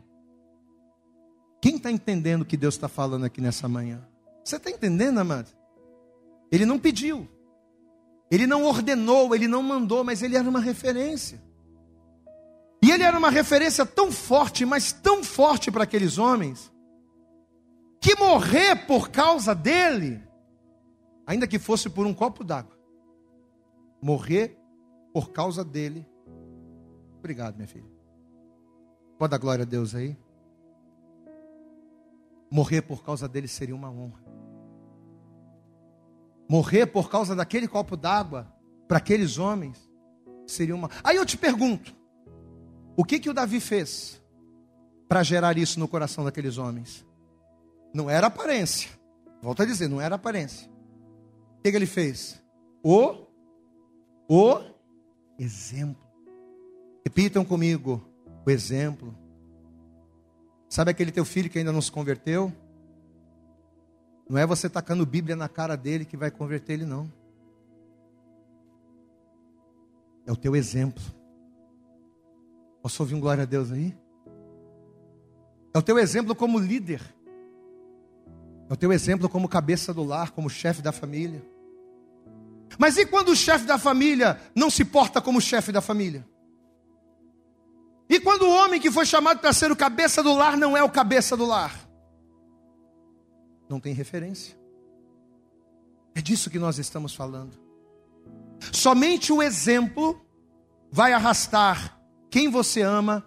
Quem 1.62 1.78
está 1.78 1.92
entendendo 1.92 2.42
o 2.42 2.46
que 2.46 2.58
Deus 2.58 2.74
está 2.76 2.88
falando 2.88 3.26
aqui 3.26 3.40
nessa 3.40 3.70
manhã? 3.70 4.06
Você 4.44 4.58
está 4.58 4.70
entendendo, 4.70 5.20
amado? 5.20 5.50
Ele 6.52 6.66
não 6.66 6.78
pediu, 6.78 7.28
ele 8.30 8.46
não 8.46 8.64
ordenou, 8.64 9.34
ele 9.34 9.48
não 9.48 9.64
mandou, 9.64 10.04
mas 10.04 10.22
ele 10.22 10.36
era 10.36 10.48
uma 10.48 10.60
referência. 10.60 11.42
E 12.82 12.92
ele 12.92 13.04
era 13.04 13.18
uma 13.18 13.30
referência 13.30 13.86
tão 13.86 14.12
forte, 14.12 14.66
mas 14.66 14.92
tão 14.92 15.24
forte 15.24 15.72
para 15.72 15.84
aqueles 15.84 16.18
homens, 16.18 16.72
que 18.02 18.16
morrer 18.16 18.86
por 18.86 19.10
causa 19.10 19.56
dele, 19.56 20.22
ainda 21.26 21.48
que 21.48 21.58
fosse 21.58 21.90
por 21.90 22.06
um 22.06 22.14
copo 22.14 22.44
d'água, 22.44 22.78
morrer 24.04 24.60
por 25.14 25.32
causa 25.32 25.64
dele. 25.64 26.06
Obrigado, 27.20 27.56
minha 27.56 27.68
filha. 27.68 27.90
Pode 29.18 29.32
dar 29.32 29.38
glória 29.38 29.64
a 29.64 29.66
Deus 29.66 29.96
aí? 29.96 30.18
Morrer 32.52 32.82
por 32.82 33.04
causa 33.04 33.28
dele 33.28 33.48
seria 33.48 33.74
uma 33.74 33.90
honra. 33.90 34.22
Morrer 36.50 36.86
por 36.86 37.10
causa 37.10 37.34
daquele 37.34 37.68
copo 37.68 37.96
d'água 37.96 38.54
para 38.88 38.98
aqueles 38.98 39.38
homens 39.38 39.90
seria 40.46 40.76
uma. 40.76 40.90
Aí 41.02 41.16
eu 41.16 41.26
te 41.26 41.38
pergunto: 41.38 41.96
o 42.98 43.06
que 43.06 43.20
que 43.20 43.30
o 43.30 43.34
Davi 43.34 43.62
fez 43.62 44.22
para 45.08 45.24
gerar 45.24 45.58
isso 45.58 45.80
no 45.80 45.88
coração 45.88 46.26
daqueles 46.26 46.58
homens? 46.58 47.06
Não 47.94 48.10
era 48.10 48.28
aparência. 48.28 48.90
Volto 49.42 49.64
a 49.64 49.66
dizer, 49.66 49.88
não 49.88 50.02
era 50.02 50.16
aparência. 50.16 50.70
O 51.60 51.62
que, 51.64 51.72
que 51.72 51.78
ele 51.78 51.86
fez? 51.86 52.44
O 52.84 53.33
o 54.34 54.60
exemplo. 55.38 56.02
Repitam 57.06 57.46
comigo: 57.46 58.02
o 58.44 58.50
exemplo. 58.50 59.16
Sabe 60.68 60.90
aquele 60.90 61.12
teu 61.12 61.24
filho 61.24 61.52
que 61.52 61.60
ainda 61.60 61.72
não 61.72 61.82
se 61.82 61.92
converteu? 61.92 62.52
Não 64.28 64.40
é 64.40 64.46
você 64.46 64.68
tacando 64.68 65.06
Bíblia 65.06 65.36
na 65.36 65.48
cara 65.48 65.76
dele 65.76 66.04
que 66.04 66.18
vai 66.18 66.32
converter 66.32 66.74
ele, 66.74 66.86
não. 66.86 67.12
É 70.26 70.32
o 70.32 70.36
teu 70.36 70.56
exemplo. 70.56 71.04
Posso 72.82 73.04
ouvir 73.04 73.14
um 73.14 73.20
glória 73.20 73.44
a 73.44 73.46
Deus 73.46 73.72
aí? 73.72 73.96
É 75.76 75.78
o 75.78 75.82
teu 75.82 76.00
exemplo 76.00 76.34
como 76.34 76.58
líder. 76.58 77.02
É 78.68 78.74
o 78.74 78.78
teu 78.78 78.92
exemplo 78.92 79.30
como 79.30 79.48
cabeça 79.48 79.94
do 79.94 80.04
lar, 80.04 80.32
como 80.32 80.50
chefe 80.50 80.82
da 80.82 80.92
família. 80.92 81.53
Mas 82.78 82.98
e 82.98 83.06
quando 83.06 83.30
o 83.30 83.36
chefe 83.36 83.66
da 83.66 83.78
família 83.78 84.40
não 84.56 84.70
se 84.70 84.84
porta 84.84 85.22
como 85.22 85.42
chefe 85.42 85.72
da 85.72 85.82
família? 85.82 86.28
E 88.10 88.20
quando 88.20 88.44
o 88.44 88.52
homem 88.52 88.80
que 88.80 88.92
foi 88.92 89.06
chamado 89.06 89.40
para 89.40 89.54
ser 89.54 89.72
o 89.72 89.76
cabeça 89.76 90.22
do 90.22 90.34
lar 90.34 90.58
não 90.58 90.76
é 90.76 90.84
o 90.84 90.90
cabeça 90.90 91.36
do 91.36 91.46
lar? 91.46 91.74
Não 93.70 93.80
tem 93.80 93.94
referência. 93.94 94.58
É 96.16 96.22
disso 96.22 96.50
que 96.50 96.60
nós 96.60 96.78
estamos 96.78 97.16
falando. 97.16 97.58
Somente 98.72 99.34
o 99.34 99.42
exemplo 99.42 100.24
vai 100.92 101.12
arrastar 101.12 102.00
quem 102.30 102.50
você 102.50 102.82
ama 102.82 103.26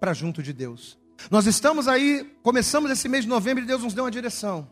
para 0.00 0.12
junto 0.12 0.42
de 0.42 0.52
Deus. 0.52 0.98
Nós 1.30 1.46
estamos 1.46 1.86
aí, 1.88 2.24
começamos 2.42 2.90
esse 2.90 3.08
mês 3.08 3.24
de 3.24 3.30
novembro 3.30 3.62
e 3.62 3.66
Deus 3.66 3.82
nos 3.82 3.94
deu 3.94 4.04
uma 4.04 4.10
direção. 4.10 4.68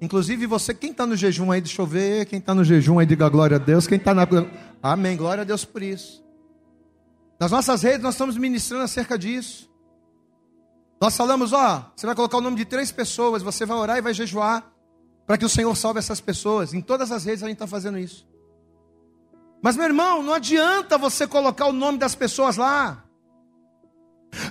Inclusive 0.00 0.46
você, 0.46 0.72
quem 0.72 0.92
está 0.92 1.06
no 1.06 1.14
jejum 1.14 1.52
aí, 1.52 1.60
deixa 1.60 1.82
eu 1.82 1.86
ver, 1.86 2.24
quem 2.24 2.38
está 2.38 2.54
no 2.54 2.64
jejum 2.64 2.98
aí, 2.98 3.06
diga 3.06 3.28
glória 3.28 3.56
a 3.56 3.60
Deus, 3.60 3.86
quem 3.86 3.98
está 3.98 4.14
na... 4.14 4.26
Amém, 4.82 5.16
glória 5.16 5.42
a 5.42 5.44
Deus 5.44 5.64
por 5.64 5.82
isso. 5.82 6.24
Nas 7.38 7.50
nossas 7.50 7.82
redes 7.82 8.02
nós 8.02 8.14
estamos 8.14 8.36
ministrando 8.36 8.84
acerca 8.84 9.18
disso. 9.18 9.70
Nós 11.00 11.16
falamos, 11.16 11.52
ó, 11.52 11.92
você 11.94 12.06
vai 12.06 12.14
colocar 12.14 12.38
o 12.38 12.40
nome 12.40 12.56
de 12.56 12.64
três 12.64 12.90
pessoas, 12.90 13.42
você 13.42 13.66
vai 13.66 13.76
orar 13.76 13.98
e 13.98 14.02
vai 14.02 14.14
jejuar 14.14 14.70
para 15.26 15.38
que 15.38 15.44
o 15.44 15.48
Senhor 15.48 15.74
salve 15.76 15.98
essas 15.98 16.20
pessoas. 16.20 16.72
Em 16.72 16.80
todas 16.80 17.12
as 17.12 17.24
redes 17.24 17.42
a 17.42 17.46
gente 17.46 17.56
está 17.56 17.66
fazendo 17.66 17.98
isso. 17.98 18.26
Mas 19.62 19.76
meu 19.76 19.84
irmão, 19.84 20.22
não 20.22 20.34
adianta 20.34 20.96
você 20.96 21.26
colocar 21.26 21.66
o 21.66 21.72
nome 21.72 21.98
das 21.98 22.14
pessoas 22.14 22.56
lá. 22.56 23.04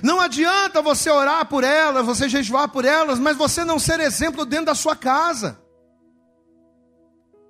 Não 0.02 0.20
adianta 0.20 0.82
você 0.82 1.10
orar 1.10 1.46
por 1.46 1.64
elas, 1.64 2.04
você 2.04 2.28
jejuar 2.28 2.68
por 2.68 2.84
elas, 2.84 3.18
mas 3.18 3.36
você 3.36 3.64
não 3.64 3.78
ser 3.78 4.00
exemplo 4.00 4.44
dentro 4.44 4.66
da 4.66 4.74
sua 4.74 4.94
casa. 4.94 5.58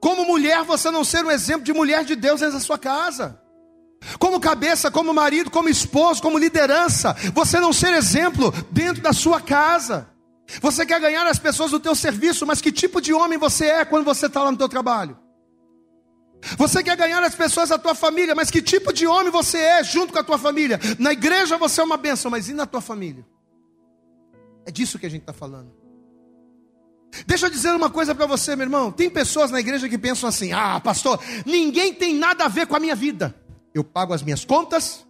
Como 0.01 0.24
mulher, 0.24 0.62
você 0.64 0.91
não 0.91 1.05
ser 1.05 1.24
um 1.24 1.31
exemplo 1.31 1.62
de 1.62 1.72
mulher 1.72 2.05
de 2.05 2.16
Deus 2.16 2.41
dentro 2.41 2.55
da 2.55 2.61
sua 2.61 2.78
casa 2.78 3.41
como 4.18 4.41
cabeça, 4.41 4.91
como 4.91 5.12
marido, 5.12 5.51
como 5.51 5.68
esposo, 5.68 6.22
como 6.22 6.39
liderança, 6.39 7.14
você 7.35 7.61
não 7.61 7.72
ser 7.72 7.93
exemplo 7.95 8.53
dentro 8.70 9.03
da 9.03 9.12
sua 9.12 9.41
casa. 9.41 10.09
Você 10.61 10.85
quer 10.85 11.01
ganhar 11.01 11.26
as 11.26 11.39
pessoas 11.39 11.70
do 11.70 11.78
teu 11.78 11.95
serviço, 11.95 12.47
mas 12.47 12.61
que 12.61 12.72
tipo 12.72 13.01
de 13.01 13.12
homem 13.12 13.39
você 13.39 13.66
é 13.66 13.85
quando 13.85 14.05
você 14.05 14.26
está 14.26 14.43
lá 14.43 14.51
no 14.51 14.57
teu 14.57 14.68
trabalho? 14.68 15.16
Você 16.57 16.82
quer 16.82 16.97
ganhar 16.97 17.22
as 17.22 17.34
pessoas 17.34 17.68
da 17.68 17.78
tua 17.78 17.95
família, 17.95 18.34
mas 18.34 18.51
que 18.51 18.62
tipo 18.62 18.93
de 18.93 19.07
homem 19.07 19.30
você 19.30 19.59
é 19.59 19.84
junto 19.84 20.12
com 20.12 20.18
a 20.18 20.24
tua 20.24 20.38
família? 20.38 20.80
Na 20.99 21.12
igreja 21.12 21.59
você 21.59 21.80
é 21.80 21.84
uma 21.84 21.97
bênção, 21.97 22.30
mas 22.30 22.49
e 22.49 22.55
na 22.55 22.66
tua 22.66 22.80
família? 22.80 23.26
É 24.66 24.70
disso 24.70 24.99
que 24.99 25.07
a 25.07 25.11
gente 25.11 25.22
está 25.22 25.32
falando. 25.32 25.70
Deixa 27.26 27.47
eu 27.47 27.51
dizer 27.51 27.70
uma 27.72 27.91
coisa 27.91 28.14
para 28.14 28.26
você, 28.26 28.55
meu 28.55 28.64
irmão. 28.64 28.93
Tem 28.93 29.11
pessoas 29.11 29.51
na 29.51 29.61
igreja 29.61 29.88
que 29.88 29.99
pensam 29.99 30.28
assim: 30.28 30.53
ah, 30.53 30.80
pastor, 30.80 31.20
ninguém 31.45 31.93
tem 31.93 32.14
nada 32.14 32.45
a 32.45 32.49
ver 32.49 32.66
com 32.66 32.76
a 32.76 32.80
minha 32.80 32.95
vida 32.95 33.34
eu 33.74 33.84
pago 33.84 34.12
as 34.12 34.22
minhas 34.22 34.45
contas, 34.45 35.07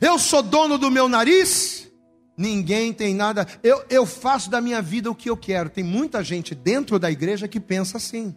eu 0.00 0.18
sou 0.18 0.42
dono 0.42 0.78
do 0.78 0.90
meu 0.90 1.08
nariz, 1.08 1.90
ninguém 2.36 2.92
tem 2.92 3.14
nada, 3.14 3.46
eu, 3.62 3.84
eu 3.88 4.06
faço 4.06 4.50
da 4.50 4.60
minha 4.60 4.82
vida 4.82 5.10
o 5.10 5.14
que 5.14 5.30
eu 5.30 5.36
quero. 5.36 5.70
Tem 5.70 5.84
muita 5.84 6.22
gente 6.22 6.54
dentro 6.54 6.98
da 6.98 7.10
igreja 7.10 7.48
que 7.48 7.60
pensa 7.60 7.96
assim. 7.96 8.34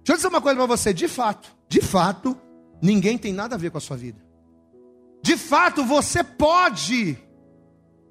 Deixa 0.00 0.12
eu 0.12 0.16
dizer 0.16 0.28
uma 0.28 0.40
coisa 0.40 0.56
para 0.56 0.66
você: 0.66 0.92
de 0.92 1.08
fato, 1.08 1.54
de 1.68 1.80
fato, 1.80 2.36
ninguém 2.82 3.16
tem 3.16 3.32
nada 3.32 3.54
a 3.54 3.58
ver 3.58 3.70
com 3.70 3.78
a 3.78 3.80
sua 3.80 3.96
vida. 3.96 4.20
De 5.22 5.36
fato, 5.36 5.84
você 5.84 6.24
pode 6.24 7.18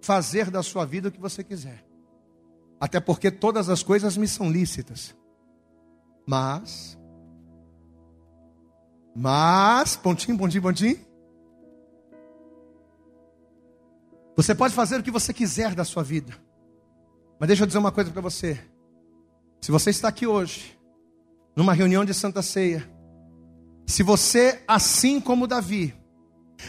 fazer 0.02 0.50
da 0.50 0.64
sua 0.64 0.86
vida 0.86 1.10
o 1.10 1.12
que 1.12 1.20
você 1.20 1.44
quiser. 1.44 1.84
Até 2.80 3.00
porque 3.00 3.30
todas 3.30 3.68
as 3.68 3.84
coisas 3.84 4.16
me 4.16 4.28
são 4.28 4.50
lícitas. 4.52 5.16
Mas 6.26 7.00
mas, 9.22 9.98
pontinho, 9.98 10.38
pontinho, 10.38 10.64
pontinho. 10.64 10.98
Você 14.34 14.56
pode 14.56 14.74
fazer 14.74 14.98
o 14.98 15.04
que 15.04 15.12
você 15.12 15.34
quiser 15.34 15.76
da 15.76 15.84
sua 15.84 16.04
vida. 16.04 16.34
Mas 17.38 17.48
deixa 17.48 17.64
eu 17.64 17.68
dizer 17.68 17.80
uma 17.80 17.92
coisa 17.92 18.12
para 18.12 18.22
você. 18.22 18.58
Se 19.60 19.72
você 19.72 19.90
está 19.90 20.08
aqui 20.08 20.26
hoje, 20.26 20.79
numa 21.60 21.74
reunião 21.74 22.06
de 22.06 22.14
Santa 22.14 22.42
Ceia, 22.42 22.90
se 23.86 24.02
você, 24.02 24.62
assim 24.66 25.20
como 25.20 25.46
Davi, 25.46 25.94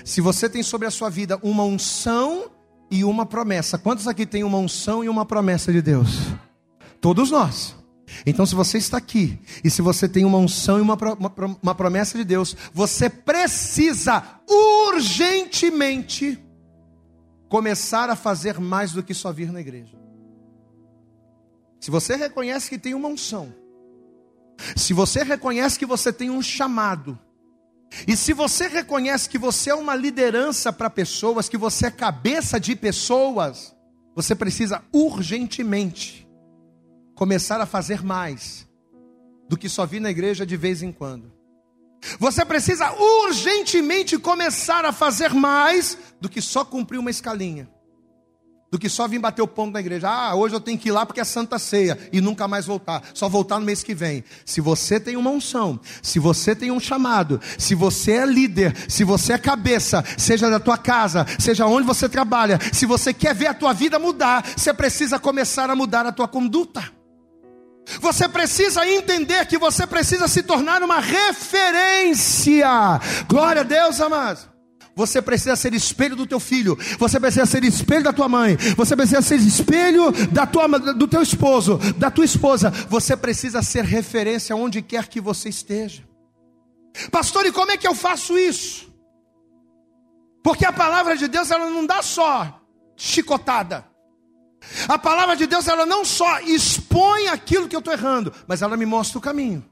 se 0.04 0.20
você 0.20 0.48
tem 0.48 0.64
sobre 0.64 0.84
a 0.84 0.90
sua 0.90 1.08
vida 1.08 1.38
uma 1.44 1.62
unção 1.62 2.50
e 2.90 3.04
uma 3.04 3.24
promessa, 3.24 3.78
quantos 3.78 4.08
aqui 4.08 4.26
tem 4.26 4.42
uma 4.42 4.58
unção 4.58 5.04
e 5.04 5.08
uma 5.08 5.24
promessa 5.24 5.72
de 5.72 5.80
Deus? 5.80 6.18
Todos 7.00 7.30
nós. 7.30 7.76
Então, 8.26 8.44
se 8.44 8.56
você 8.56 8.78
está 8.78 8.96
aqui 8.96 9.38
e 9.62 9.70
se 9.70 9.80
você 9.80 10.08
tem 10.08 10.24
uma 10.24 10.38
unção 10.38 10.78
e 10.78 10.80
uma, 10.80 10.94
uma, 10.94 11.58
uma 11.62 11.74
promessa 11.76 12.18
de 12.18 12.24
Deus, 12.24 12.56
você 12.74 13.08
precisa 13.08 14.40
urgentemente 14.48 16.36
começar 17.48 18.10
a 18.10 18.16
fazer 18.16 18.58
mais 18.58 18.90
do 18.90 19.04
que 19.04 19.14
só 19.14 19.32
vir 19.32 19.52
na 19.52 19.60
igreja. 19.60 19.96
Se 21.78 21.92
você 21.92 22.16
reconhece 22.16 22.68
que 22.68 22.76
tem 22.76 22.92
uma 22.92 23.06
unção, 23.06 23.59
se 24.76 24.92
você 24.92 25.22
reconhece 25.22 25.78
que 25.78 25.86
você 25.86 26.12
tem 26.12 26.30
um 26.30 26.42
chamado, 26.42 27.18
e 28.06 28.16
se 28.16 28.32
você 28.32 28.68
reconhece 28.68 29.28
que 29.28 29.38
você 29.38 29.70
é 29.70 29.74
uma 29.74 29.94
liderança 29.94 30.72
para 30.72 30.88
pessoas, 30.88 31.48
que 31.48 31.58
você 31.58 31.86
é 31.86 31.90
cabeça 31.90 32.58
de 32.60 32.76
pessoas, 32.76 33.74
você 34.14 34.34
precisa 34.34 34.82
urgentemente 34.92 36.28
começar 37.14 37.60
a 37.60 37.66
fazer 37.66 38.02
mais 38.02 38.66
do 39.48 39.56
que 39.56 39.68
só 39.68 39.84
vir 39.84 40.00
na 40.00 40.10
igreja 40.10 40.46
de 40.46 40.56
vez 40.56 40.82
em 40.82 40.92
quando. 40.92 41.32
Você 42.18 42.44
precisa 42.44 42.92
urgentemente 42.92 44.18
começar 44.18 44.84
a 44.84 44.92
fazer 44.92 45.34
mais 45.34 45.98
do 46.20 46.28
que 46.28 46.40
só 46.40 46.64
cumprir 46.64 46.98
uma 46.98 47.10
escalinha. 47.10 47.68
Do 48.70 48.78
que 48.78 48.88
só 48.88 49.08
vir 49.08 49.18
bater 49.18 49.42
o 49.42 49.48
ponto 49.48 49.72
na 49.72 49.80
igreja. 49.80 50.08
Ah, 50.08 50.34
hoje 50.36 50.54
eu 50.54 50.60
tenho 50.60 50.78
que 50.78 50.90
ir 50.90 50.92
lá 50.92 51.04
porque 51.04 51.20
é 51.20 51.24
Santa 51.24 51.58
Ceia 51.58 51.98
e 52.12 52.20
nunca 52.20 52.46
mais 52.46 52.66
voltar. 52.66 53.02
Só 53.12 53.28
voltar 53.28 53.58
no 53.58 53.66
mês 53.66 53.82
que 53.82 53.94
vem. 53.94 54.22
Se 54.44 54.60
você 54.60 55.00
tem 55.00 55.16
uma 55.16 55.30
unção, 55.30 55.80
se 56.00 56.20
você 56.20 56.54
tem 56.54 56.70
um 56.70 56.78
chamado, 56.78 57.40
se 57.58 57.74
você 57.74 58.12
é 58.12 58.24
líder, 58.24 58.76
se 58.88 59.02
você 59.02 59.32
é 59.32 59.38
cabeça, 59.38 60.04
seja 60.16 60.48
da 60.48 60.60
tua 60.60 60.78
casa, 60.78 61.26
seja 61.38 61.66
onde 61.66 61.84
você 61.84 62.08
trabalha, 62.08 62.60
se 62.72 62.86
você 62.86 63.12
quer 63.12 63.34
ver 63.34 63.48
a 63.48 63.54
tua 63.54 63.72
vida 63.72 63.98
mudar, 63.98 64.46
você 64.56 64.72
precisa 64.72 65.18
começar 65.18 65.68
a 65.68 65.74
mudar 65.74 66.06
a 66.06 66.12
tua 66.12 66.28
conduta. 66.28 67.00
Você 68.00 68.28
precisa 68.28 68.86
entender 68.86 69.46
que 69.46 69.58
você 69.58 69.86
precisa 69.86 70.28
se 70.28 70.42
tornar 70.42 70.82
uma 70.82 71.00
referência. 71.00 72.68
Glória 73.26 73.62
a 73.62 73.64
Deus, 73.64 74.00
amados. 74.00 74.49
Você 75.00 75.22
precisa 75.22 75.56
ser 75.56 75.72
espelho 75.72 76.14
do 76.14 76.26
teu 76.26 76.38
filho, 76.38 76.78
você 76.98 77.18
precisa 77.18 77.46
ser 77.46 77.64
espelho 77.64 78.04
da 78.04 78.12
tua 78.12 78.28
mãe, 78.28 78.54
você 78.76 78.94
precisa 78.94 79.22
ser 79.22 79.36
espelho 79.36 80.12
da 80.30 80.46
tua, 80.46 80.68
do 80.68 81.08
teu 81.08 81.22
esposo, 81.22 81.78
da 81.96 82.10
tua 82.10 82.26
esposa. 82.26 82.70
Você 82.90 83.16
precisa 83.16 83.62
ser 83.62 83.82
referência 83.82 84.54
onde 84.54 84.82
quer 84.82 85.08
que 85.08 85.18
você 85.18 85.48
esteja. 85.48 86.02
Pastor, 87.10 87.46
e 87.46 87.52
como 87.52 87.72
é 87.72 87.78
que 87.78 87.88
eu 87.88 87.94
faço 87.94 88.38
isso? 88.38 88.92
Porque 90.42 90.66
a 90.66 90.72
palavra 90.72 91.16
de 91.16 91.28
Deus 91.28 91.50
ela 91.50 91.70
não 91.70 91.86
dá 91.86 92.02
só 92.02 92.60
chicotada. 92.94 93.86
A 94.86 94.98
palavra 94.98 95.34
de 95.34 95.46
Deus, 95.46 95.66
ela 95.66 95.86
não 95.86 96.04
só 96.04 96.40
expõe 96.40 97.28
aquilo 97.28 97.66
que 97.66 97.74
eu 97.74 97.78
estou 97.78 97.94
errando, 97.94 98.34
mas 98.46 98.60
ela 98.60 98.76
me 98.76 98.84
mostra 98.84 99.16
o 99.16 99.22
caminho. 99.22 99.64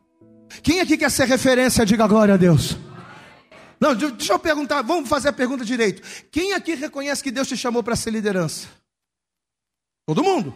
Quem 0.62 0.80
aqui 0.80 0.96
quer 0.96 1.10
ser 1.10 1.26
referência, 1.26 1.84
diga 1.84 2.06
glória 2.06 2.32
a 2.32 2.38
Deus. 2.38 2.87
Não, 3.80 3.94
deixa 3.94 4.32
eu 4.32 4.38
perguntar, 4.38 4.82
vamos 4.82 5.08
fazer 5.08 5.28
a 5.28 5.32
pergunta 5.32 5.64
direito. 5.64 6.02
Quem 6.30 6.52
aqui 6.52 6.74
reconhece 6.74 7.22
que 7.22 7.30
Deus 7.30 7.46
te 7.46 7.56
chamou 7.56 7.82
para 7.82 7.94
ser 7.94 8.10
liderança? 8.10 8.66
Todo 10.06 10.24
mundo. 10.24 10.54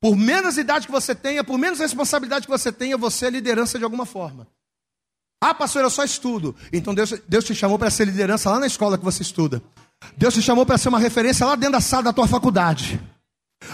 Por 0.00 0.16
menos 0.16 0.58
idade 0.58 0.86
que 0.86 0.92
você 0.92 1.14
tenha, 1.14 1.42
por 1.42 1.58
menos 1.58 1.78
responsabilidade 1.78 2.46
que 2.46 2.52
você 2.52 2.70
tenha, 2.70 2.96
você 2.96 3.26
é 3.26 3.30
liderança 3.30 3.78
de 3.78 3.84
alguma 3.84 4.04
forma. 4.04 4.46
Ah, 5.40 5.54
pastor, 5.54 5.82
eu 5.82 5.90
só 5.90 6.04
estudo. 6.04 6.54
Então 6.72 6.94
Deus, 6.94 7.14
Deus 7.26 7.44
te 7.44 7.54
chamou 7.54 7.78
para 7.78 7.90
ser 7.90 8.06
liderança 8.06 8.50
lá 8.50 8.58
na 8.58 8.66
escola 8.66 8.98
que 8.98 9.04
você 9.04 9.22
estuda. 9.22 9.62
Deus 10.16 10.34
te 10.34 10.42
chamou 10.42 10.66
para 10.66 10.78
ser 10.78 10.88
uma 10.88 10.98
referência 10.98 11.46
lá 11.46 11.54
dentro 11.54 11.72
da 11.72 11.80
sala 11.80 12.04
da 12.04 12.12
tua 12.12 12.28
faculdade. 12.28 13.00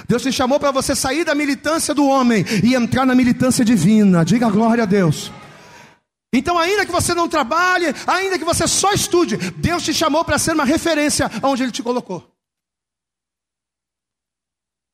Deus 0.09 0.23
te 0.23 0.33
chamou 0.33 0.61
para 0.61 0.71
você 0.71 0.95
sair 0.95 1.25
da 1.25 1.35
militância 1.35 1.93
do 1.93 2.07
homem 2.07 2.45
e 2.63 2.75
entrar 2.75 3.05
na 3.05 3.15
militância 3.15 3.65
divina. 3.65 4.25
Diga 4.25 4.49
glória 4.49 4.85
a 4.85 4.87
Deus. 4.87 5.33
Então, 6.33 6.59
ainda 6.59 6.87
que 6.87 6.93
você 6.93 7.15
não 7.15 7.29
trabalhe, 7.29 7.87
ainda 8.07 8.39
que 8.39 8.45
você 8.45 8.67
só 8.67 8.93
estude, 8.93 9.37
Deus 9.37 9.83
te 9.83 9.93
chamou 9.93 10.25
para 10.25 10.39
ser 10.39 10.55
uma 10.55 10.65
referência 10.65 11.31
onde 11.43 11.63
Ele 11.63 11.73
te 11.73 11.83
colocou. 11.83 12.27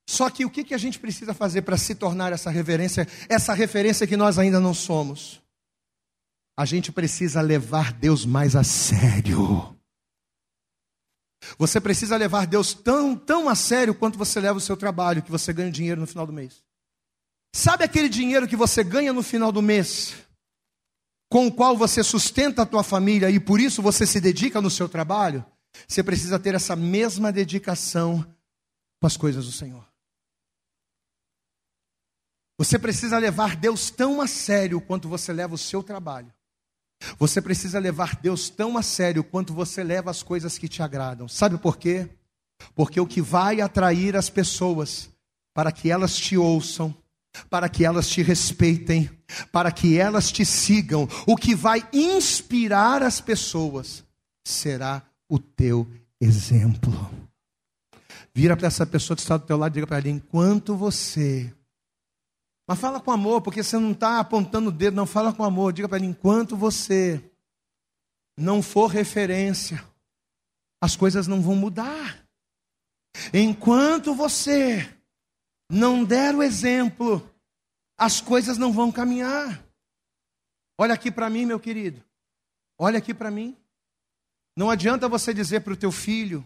Só 0.08 0.28
que 0.30 0.44
o 0.44 0.50
que, 0.50 0.64
que 0.64 0.74
a 0.74 0.78
gente 0.78 0.98
precisa 0.98 1.34
fazer 1.34 1.62
para 1.62 1.76
se 1.76 1.94
tornar 1.94 2.32
essa 2.32 2.50
referência, 2.50 3.06
essa 3.28 3.52
referência 3.52 4.06
que 4.06 4.16
nós 4.16 4.38
ainda 4.38 4.58
não 4.58 4.74
somos? 4.74 5.40
A 6.56 6.64
gente 6.64 6.90
precisa 6.90 7.40
levar 7.40 7.92
Deus 7.92 8.26
mais 8.26 8.56
a 8.56 8.64
sério. 8.64 9.76
Você 11.56 11.80
precisa 11.80 12.16
levar 12.16 12.46
Deus 12.46 12.74
tão, 12.74 13.14
tão 13.14 13.48
a 13.48 13.54
sério 13.54 13.94
quanto 13.94 14.18
você 14.18 14.40
leva 14.40 14.58
o 14.58 14.62
seu 14.62 14.76
trabalho, 14.76 15.22
que 15.22 15.30
você 15.30 15.52
ganha 15.52 15.70
dinheiro 15.70 16.00
no 16.00 16.06
final 16.06 16.26
do 16.26 16.32
mês. 16.32 16.64
Sabe 17.54 17.84
aquele 17.84 18.08
dinheiro 18.08 18.48
que 18.48 18.56
você 18.56 18.82
ganha 18.82 19.12
no 19.12 19.22
final 19.22 19.52
do 19.52 19.62
mês, 19.62 20.14
com 21.28 21.46
o 21.46 21.52
qual 21.52 21.76
você 21.76 22.02
sustenta 22.02 22.62
a 22.62 22.66
tua 22.66 22.82
família 22.82 23.30
e 23.30 23.38
por 23.38 23.60
isso 23.60 23.82
você 23.82 24.06
se 24.06 24.20
dedica 24.20 24.60
no 24.60 24.70
seu 24.70 24.88
trabalho? 24.88 25.44
Você 25.86 26.02
precisa 26.02 26.38
ter 26.38 26.54
essa 26.54 26.74
mesma 26.74 27.30
dedicação 27.30 28.24
com 29.00 29.06
as 29.06 29.16
coisas 29.16 29.44
do 29.44 29.52
Senhor. 29.52 29.86
Você 32.56 32.78
precisa 32.78 33.18
levar 33.18 33.54
Deus 33.54 33.90
tão 33.90 34.20
a 34.20 34.26
sério 34.26 34.80
quanto 34.80 35.08
você 35.08 35.32
leva 35.32 35.54
o 35.54 35.58
seu 35.58 35.82
trabalho. 35.82 36.32
Você 37.16 37.40
precisa 37.40 37.78
levar 37.78 38.16
Deus 38.16 38.50
tão 38.50 38.76
a 38.76 38.82
sério 38.82 39.22
quanto 39.22 39.54
você 39.54 39.84
leva 39.84 40.10
as 40.10 40.22
coisas 40.22 40.58
que 40.58 40.66
te 40.66 40.82
agradam. 40.82 41.28
Sabe 41.28 41.56
por 41.56 41.76
quê? 41.76 42.08
Porque 42.74 42.98
o 43.00 43.06
que 43.06 43.20
vai 43.20 43.60
atrair 43.60 44.16
as 44.16 44.28
pessoas 44.28 45.08
para 45.54 45.70
que 45.70 45.90
elas 45.90 46.16
te 46.16 46.36
ouçam, 46.36 46.94
para 47.48 47.68
que 47.68 47.84
elas 47.84 48.08
te 48.08 48.22
respeitem, 48.22 49.10
para 49.52 49.70
que 49.70 49.98
elas 49.98 50.30
te 50.30 50.44
sigam. 50.44 51.08
O 51.26 51.36
que 51.36 51.54
vai 51.54 51.86
inspirar 51.92 53.02
as 53.02 53.20
pessoas 53.20 54.04
será 54.44 55.02
o 55.28 55.38
teu 55.38 55.86
exemplo. 56.20 57.10
Vira 58.34 58.56
para 58.56 58.68
essa 58.68 58.86
pessoa 58.86 59.16
que 59.16 59.22
está 59.22 59.36
do 59.36 59.46
teu 59.46 59.56
lado 59.56 59.72
e 59.72 59.74
diga 59.74 59.86
para 59.86 59.98
ela: 59.98 60.08
enquanto 60.08 60.76
você. 60.76 61.52
Mas 62.66 62.78
fala 62.78 63.00
com 63.00 63.10
amor, 63.10 63.40
porque 63.40 63.62
você 63.62 63.78
não 63.78 63.92
está 63.92 64.20
apontando 64.20 64.68
o 64.68 64.72
dedo, 64.72 64.94
não. 64.94 65.06
Fala 65.06 65.32
com 65.32 65.44
amor. 65.44 65.72
Diga 65.72 65.88
para 65.88 65.98
ela: 65.98 66.06
enquanto 66.06 66.56
você 66.56 67.22
não 68.36 68.62
for 68.62 68.86
referência, 68.86 69.82
as 70.80 70.94
coisas 70.94 71.26
não 71.26 71.42
vão 71.42 71.56
mudar. 71.56 72.24
Enquanto 73.32 74.14
você 74.14 74.88
não 75.70 76.04
der 76.04 76.34
o 76.34 76.42
exemplo, 76.42 77.28
as 77.96 78.20
coisas 78.20 78.56
não 78.56 78.72
vão 78.72 78.90
caminhar. 78.90 79.62
Olha 80.78 80.94
aqui 80.94 81.10
para 81.10 81.28
mim, 81.28 81.44
meu 81.44 81.60
querido. 81.60 82.02
Olha 82.78 82.98
aqui 82.98 83.12
para 83.12 83.30
mim. 83.30 83.56
Não 84.56 84.70
adianta 84.70 85.08
você 85.08 85.34
dizer 85.34 85.60
para 85.60 85.72
o 85.72 85.76
teu 85.76 85.92
filho, 85.92 86.44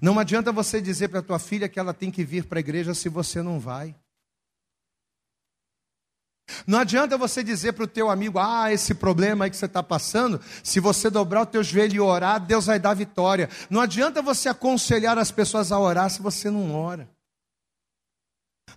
não 0.00 0.18
adianta 0.18 0.52
você 0.52 0.80
dizer 0.80 1.08
para 1.08 1.20
a 1.20 1.22
tua 1.22 1.38
filha 1.38 1.68
que 1.68 1.78
ela 1.78 1.94
tem 1.94 2.10
que 2.10 2.24
vir 2.24 2.44
para 2.44 2.58
a 2.58 2.60
igreja 2.60 2.94
se 2.94 3.08
você 3.08 3.42
não 3.42 3.58
vai. 3.58 3.94
Não 6.66 6.78
adianta 6.78 7.16
você 7.16 7.42
dizer 7.42 7.72
para 7.72 7.84
o 7.84 7.88
teu 7.88 8.10
amigo, 8.10 8.38
ah, 8.38 8.72
esse 8.72 8.94
problema 8.94 9.44
aí 9.44 9.50
que 9.50 9.56
você 9.56 9.66
está 9.66 9.82
passando, 9.82 10.40
se 10.62 10.80
você 10.80 11.10
dobrar 11.10 11.42
o 11.42 11.46
teu 11.46 11.62
joelho 11.62 11.94
e 11.94 12.00
orar, 12.00 12.40
Deus 12.40 12.66
vai 12.66 12.78
dar 12.78 12.94
vitória. 12.94 13.48
Não 13.68 13.80
adianta 13.80 14.22
você 14.22 14.48
aconselhar 14.48 15.18
as 15.18 15.30
pessoas 15.30 15.72
a 15.72 15.78
orar 15.78 16.10
se 16.10 16.22
você 16.22 16.50
não 16.50 16.74
ora. 16.74 17.08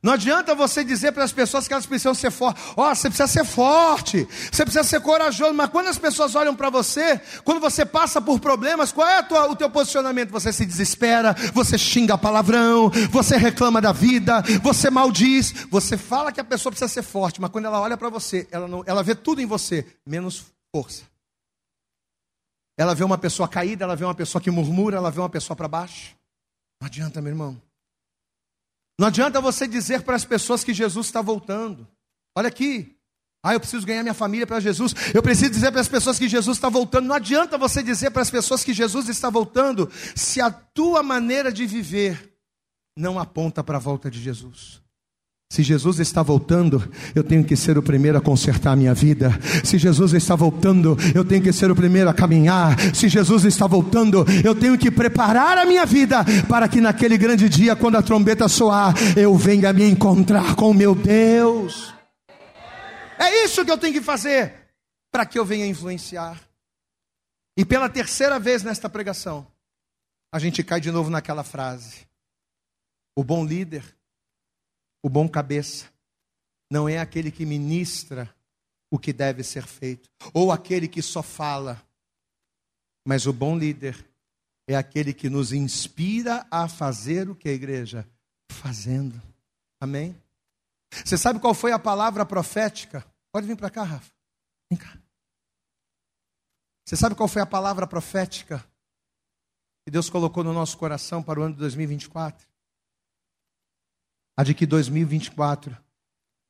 Não 0.02 0.14
adianta 0.14 0.56
você 0.56 0.84
dizer 0.84 1.12
para 1.12 1.24
as 1.24 1.32
pessoas 1.32 1.68
que 1.68 1.74
elas 1.74 1.86
precisam 1.86 2.14
ser 2.14 2.32
fortes. 2.32 2.64
Ó, 2.76 2.89
oh, 2.89 2.96
você 2.96 3.10
precisa 3.10 3.28
ser 3.28 3.46
forte, 3.46 4.28
você 4.52 4.64
precisa 4.64 4.84
ser 4.84 5.00
corajoso. 5.02 5.54
Mas 5.54 5.70
quando 5.70 5.88
as 5.88 5.98
pessoas 5.98 6.34
olham 6.36 6.56
para 6.56 6.70
você, 6.70 7.20
quando 7.44 7.60
você 7.60 7.86
passa 7.86 8.22
por 8.22 8.39
problemas, 8.39 8.92
qual 8.92 9.08
é 9.08 9.22
tua, 9.22 9.50
o 9.50 9.56
teu 9.56 9.70
posicionamento? 9.70 10.32
Você 10.32 10.52
se 10.52 10.66
desespera, 10.66 11.36
você 11.54 11.78
xinga 11.78 12.18
palavrão, 12.18 12.89
você 13.12 13.38
reclama 13.38 13.80
da 13.80 13.92
vida, 13.92 14.42
você 14.62 14.89
maldiz, 14.89 15.54
você 15.70 15.98
fala 15.98 16.32
que 16.32 16.39
a 16.39 16.44
pessoa 16.44 16.72
precisa 16.72 16.92
ser 16.92 17.04
forte, 17.04 17.39
mas 17.39 17.52
quando 17.52 17.66
ela 17.66 17.80
olha 17.80 17.98
para 17.98 18.10
você, 18.10 18.48
ela, 18.52 18.68
não, 18.68 18.84
ela 18.86 19.04
vê 19.04 19.14
tudo 19.14 19.42
em 19.42 19.46
você, 19.46 19.86
menos 20.06 20.46
força. 20.76 21.04
Ela 22.78 22.96
vê 22.96 23.04
uma 23.04 23.18
pessoa 23.18 23.48
caída, 23.48 23.84
ela 23.84 23.96
vê 23.96 24.04
uma 24.04 24.16
pessoa 24.16 24.42
que 24.42 24.50
murmura, 24.50 24.98
ela 24.98 25.12
vê 25.12 25.20
uma 25.20 25.30
pessoa 25.30 25.56
para 25.56 25.68
baixo. 25.68 26.16
Não 26.82 26.88
adianta, 26.88 27.22
meu 27.22 27.32
irmão. 27.32 27.62
Não 29.02 29.08
adianta 29.08 29.41
você 29.41 29.68
dizer 29.68 30.04
para 30.04 30.16
as 30.16 30.24
pessoas 30.24 30.64
que 30.64 30.76
Jesus 30.76 31.08
está 31.08 31.24
voltando. 31.24 31.88
Olha 32.38 32.49
aqui. 32.49 32.95
Ah, 33.41 33.56
eu 33.56 33.60
preciso 33.60 33.84
ganhar 33.84 34.04
minha 34.04 34.14
família 34.14 34.45
para 34.45 34.60
Jesus. 34.60 34.93
Eu 35.12 35.24
preciso 35.24 35.49
dizer 35.49 35.72
para 35.72 35.82
as 35.82 35.88
pessoas 35.88 36.20
que 36.20 36.30
Jesus 36.30 36.58
está 36.58 36.70
voltando. 36.70 37.08
Não 37.08 37.16
adianta 37.16 37.58
você 37.58 37.82
dizer 37.82 38.12
para 38.12 38.22
as 38.22 38.30
pessoas 38.30 38.64
que 38.64 38.76
Jesus 38.76 39.10
está 39.10 39.28
voltando 39.28 39.89
se 40.16 40.39
a 40.39 40.52
tua 40.52 41.02
maneira 41.02 41.52
de 41.52 41.66
viver 41.66 42.38
não 42.95 43.18
aponta 43.18 43.64
para 43.64 43.78
a 43.78 43.82
volta 43.82 44.12
de 44.12 44.22
Jesus. 44.22 44.80
Se 45.52 45.64
Jesus 45.64 45.99
está 45.99 46.24
voltando, 46.24 46.89
eu 47.14 47.26
tenho 47.26 47.43
que 47.43 47.58
ser 47.58 47.78
o 47.78 47.84
primeiro 47.84 48.18
a 48.18 48.22
consertar 48.22 48.72
a 48.72 48.76
minha 48.78 48.93
vida. 48.93 49.38
Se 49.66 49.78
Jesus 49.78 50.14
está 50.14 50.34
voltando, 50.34 50.95
eu 51.14 51.26
tenho 51.26 51.43
que 51.43 51.52
ser 51.52 51.70
o 51.70 51.76
primeiro 51.76 52.10
a 52.10 52.14
caminhar. 52.14 52.80
Se 52.95 53.10
Jesus 53.10 53.43
está 53.43 53.68
voltando, 53.68 54.24
eu 54.45 54.56
tenho 54.56 54.78
que 54.78 54.89
preparar 54.89 55.58
a 55.58 55.66
minha 55.66 55.86
vida 55.86 56.24
para 56.47 56.70
que 56.70 56.80
naquele 56.80 57.18
grande 57.18 57.49
dia, 57.49 57.76
quando 57.76 57.97
a 57.97 58.02
trombeta 58.02 58.47
soar, 58.47 58.93
eu 59.18 59.36
venha 59.36 59.74
me 59.74 59.84
encontrar 59.84 60.56
com 60.56 60.74
meu 60.74 60.95
Deus. 60.95 61.93
É 63.20 63.43
isso 63.43 63.66
que 63.66 63.72
eu 63.72 63.78
tenho 63.78 63.95
que 63.95 64.02
fazer 64.02 64.54
para 65.12 65.26
que 65.26 65.38
eu 65.38 65.43
venha 65.43 65.68
influenciar. 65.68 66.39
E 67.58 67.66
pela 67.66 67.89
terceira 67.89 68.39
vez 68.39 68.64
nesta 68.64 68.89
pregação, 68.89 69.45
a 70.32 70.39
gente 70.39 70.64
cai 70.64 70.80
de 70.80 70.91
novo 70.91 71.10
naquela 71.10 71.43
frase: 71.43 72.08
o 73.18 73.22
bom 73.22 73.45
líder 73.45 73.84
o 75.04 75.10
bom 75.10 75.28
cabeça 75.28 75.91
não 76.70 76.88
é 76.88 76.99
aquele 76.99 77.32
que 77.32 77.45
ministra 77.45 78.34
o 78.89 78.99
que 78.99 79.14
deve 79.14 79.41
ser 79.43 79.66
feito, 79.66 80.10
ou 80.34 80.52
aquele 80.52 80.88
que 80.88 81.02
só 81.02 81.24
fala, 81.24 81.82
mas 83.06 83.26
o 83.26 83.32
bom 83.32 83.58
líder 83.58 84.06
é 84.68 84.76
aquele 84.76 85.14
que 85.14 85.30
nos 85.30 85.54
inspira 85.54 86.45
a 86.52 86.68
fazer 86.68 87.30
o 87.30 87.36
que 87.36 87.47
a 87.47 87.54
igreja? 87.54 88.08
Fazendo. 88.52 89.22
Amém? 89.80 90.16
Você 91.06 91.18
sabe 91.18 91.39
qual 91.39 91.54
foi 91.54 91.72
a 91.72 91.80
palavra 91.80 92.26
profética? 92.26 93.06
Pode 93.32 93.47
vir 93.47 93.56
para 93.56 93.70
cá, 93.70 93.84
Rafa. 93.84 94.12
Vem 94.70 94.78
cá. 94.78 94.97
Você 96.86 96.97
sabe 96.97 97.16
qual 97.16 97.30
foi 97.30 97.41
a 97.41 97.45
palavra 97.45 97.88
profética 97.88 98.60
que 99.86 99.91
Deus 99.91 100.10
colocou 100.10 100.43
no 100.43 100.52
nosso 100.52 100.78
coração 100.78 101.24
para 101.24 101.39
o 101.39 101.43
ano 101.43 101.54
de 101.54 101.60
2024? 101.62 102.51
A 104.38 104.43
de 104.43 104.53
que 104.53 104.65
2024 104.65 105.75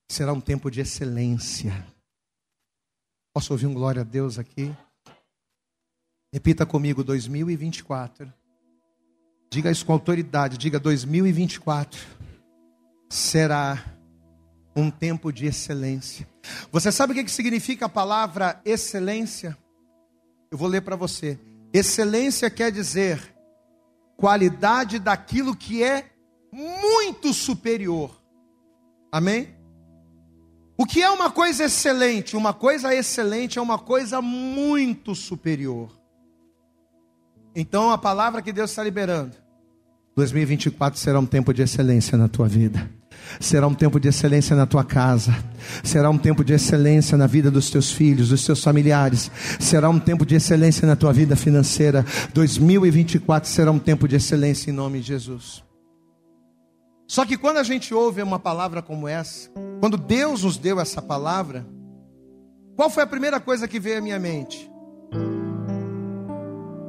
será 0.09 0.33
um 0.33 0.41
tempo 0.41 0.69
de 0.69 0.81
excelência. 0.81 1.85
Posso 3.33 3.53
ouvir 3.53 3.67
um 3.67 3.73
glória 3.73 4.01
a 4.01 4.05
Deus 4.05 4.37
aqui? 4.37 4.75
Repita 6.33 6.65
comigo: 6.65 7.03
2024. 7.03 8.31
Diga 9.51 9.71
isso 9.71 9.85
com 9.85 9.93
autoridade. 9.93 10.57
Diga: 10.57 10.79
2024 10.79 11.99
será 13.09 13.83
um 14.75 14.89
tempo 14.89 15.31
de 15.31 15.45
excelência. 15.45 16.27
Você 16.71 16.91
sabe 16.91 17.13
o 17.13 17.15
que 17.15 17.29
significa 17.29 17.85
a 17.85 17.89
palavra 17.89 18.61
excelência? 18.63 19.57
Eu 20.49 20.57
vou 20.57 20.67
ler 20.67 20.81
para 20.81 20.95
você. 20.95 21.39
Excelência 21.73 22.49
quer 22.49 22.71
dizer 22.71 23.33
qualidade 24.17 24.99
daquilo 24.99 25.55
que 25.55 25.83
é 25.83 26.10
muito 26.51 27.33
superior. 27.33 28.11
Amém? 29.11 29.49
O 30.77 30.85
que 30.85 31.01
é 31.01 31.09
uma 31.09 31.29
coisa 31.29 31.65
excelente? 31.65 32.35
Uma 32.35 32.53
coisa 32.53 32.93
excelente 32.93 33.59
é 33.59 33.61
uma 33.61 33.77
coisa 33.77 34.21
muito 34.21 35.13
superior. 35.13 35.91
Então 37.55 37.91
a 37.91 37.97
palavra 37.97 38.41
que 38.41 38.51
Deus 38.51 38.71
está 38.71 38.83
liberando, 38.83 39.35
2024 40.15 40.99
será 40.99 41.19
um 41.19 41.25
tempo 41.25 41.53
de 41.53 41.61
excelência 41.61 42.17
na 42.17 42.27
tua 42.27 42.47
vida. 42.47 42.89
Será 43.39 43.67
um 43.67 43.73
tempo 43.73 43.99
de 43.99 44.07
excelência 44.09 44.55
na 44.55 44.65
tua 44.65 44.83
casa. 44.83 45.33
Será 45.83 46.09
um 46.09 46.17
tempo 46.17 46.43
de 46.43 46.53
excelência 46.53 47.17
na 47.17 47.27
vida 47.27 47.51
dos 47.51 47.69
teus 47.69 47.91
filhos, 47.91 48.29
dos 48.29 48.43
teus 48.43 48.63
familiares. 48.63 49.31
Será 49.59 49.89
um 49.89 49.99
tempo 49.99 50.25
de 50.25 50.35
excelência 50.35 50.87
na 50.87 50.95
tua 50.95 51.13
vida 51.13 51.35
financeira. 51.35 52.05
2024 52.33 53.49
será 53.49 53.71
um 53.71 53.79
tempo 53.79 54.07
de 54.07 54.15
excelência 54.15 54.69
em 54.69 54.73
nome 54.73 54.99
de 54.99 55.07
Jesus. 55.07 55.63
Só 57.11 57.25
que 57.25 57.35
quando 57.35 57.57
a 57.57 57.63
gente 57.63 57.93
ouve 57.93 58.21
uma 58.21 58.39
palavra 58.39 58.81
como 58.81 59.05
essa, 59.05 59.49
quando 59.81 59.97
Deus 59.97 60.45
nos 60.45 60.55
deu 60.55 60.79
essa 60.79 61.01
palavra, 61.01 61.67
qual 62.73 62.89
foi 62.89 63.03
a 63.03 63.05
primeira 63.05 63.37
coisa 63.37 63.67
que 63.67 63.81
veio 63.81 63.97
à 63.97 64.01
minha 64.01 64.17
mente? 64.17 64.71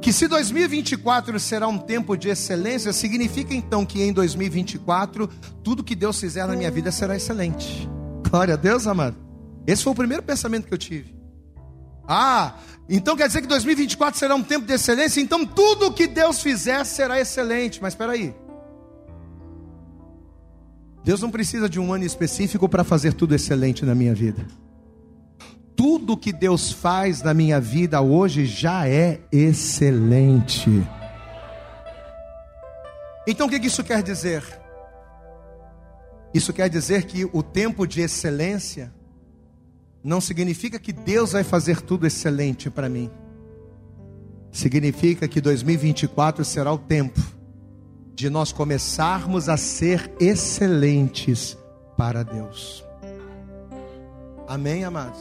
Que 0.01 0.13
se 0.13 0.29
2024 0.29 1.37
será 1.41 1.67
um 1.67 1.77
tempo 1.77 2.15
de 2.15 2.29
excelência, 2.29 2.93
significa 2.93 3.53
então 3.53 3.85
que 3.85 4.01
em 4.01 4.13
2024 4.13 5.27
tudo 5.61 5.83
que 5.83 5.93
Deus 5.93 6.17
fizer 6.17 6.47
na 6.47 6.55
minha 6.55 6.71
vida 6.71 6.89
será 6.89 7.17
excelente. 7.17 7.89
Glória 8.29 8.53
a 8.53 8.57
Deus, 8.57 8.87
amado. 8.87 9.17
Esse 9.67 9.83
foi 9.83 9.91
o 9.91 9.95
primeiro 9.95 10.23
pensamento 10.23 10.67
que 10.67 10.73
eu 10.73 10.77
tive. 10.77 11.13
Ah, 12.07 12.55
então 12.87 13.17
quer 13.17 13.27
dizer 13.27 13.41
que 13.41 13.47
2024 13.47 14.17
será 14.17 14.35
um 14.35 14.43
tempo 14.43 14.65
de 14.65 14.71
excelência, 14.71 15.19
então 15.19 15.45
tudo 15.45 15.91
que 15.91 16.07
Deus 16.07 16.41
fizer 16.41 16.85
será 16.85 17.19
excelente. 17.19 17.81
Mas 17.81 17.91
espera 17.91 18.13
aí. 18.13 18.33
Deus 21.03 21.21
não 21.21 21.29
precisa 21.29 21.67
de 21.67 21.79
um 21.79 21.91
ano 21.91 22.05
específico 22.05 22.69
para 22.69 22.83
fazer 22.83 23.13
tudo 23.13 23.35
excelente 23.35 23.85
na 23.85 23.93
minha 23.93 24.15
vida. 24.15 24.45
Tudo 25.75 26.15
que 26.15 26.31
Deus 26.31 26.71
faz 26.71 27.21
na 27.21 27.33
minha 27.33 27.59
vida 27.59 27.99
hoje 28.01 28.45
já 28.45 28.87
é 28.87 29.19
excelente. 29.31 30.69
Então 33.27 33.47
o 33.47 33.49
que 33.49 33.57
isso 33.57 33.83
quer 33.83 34.01
dizer? 34.01 34.43
Isso 36.33 36.53
quer 36.53 36.69
dizer 36.69 37.03
que 37.03 37.29
o 37.31 37.43
tempo 37.43 37.85
de 37.85 38.01
excelência 38.01 38.93
não 40.03 40.21
significa 40.21 40.79
que 40.79 40.93
Deus 40.93 41.33
vai 41.33 41.43
fazer 41.43 41.81
tudo 41.81 42.07
excelente 42.07 42.69
para 42.69 42.89
mim. 42.89 43.09
Significa 44.51 45.27
que 45.27 45.41
2024 45.41 46.45
será 46.45 46.71
o 46.71 46.77
tempo 46.77 47.21
de 48.13 48.29
nós 48.29 48.51
começarmos 48.51 49.49
a 49.49 49.57
ser 49.57 50.11
excelentes 50.19 51.57
para 51.97 52.23
Deus. 52.23 52.83
Amém, 54.47 54.83
amados? 54.83 55.19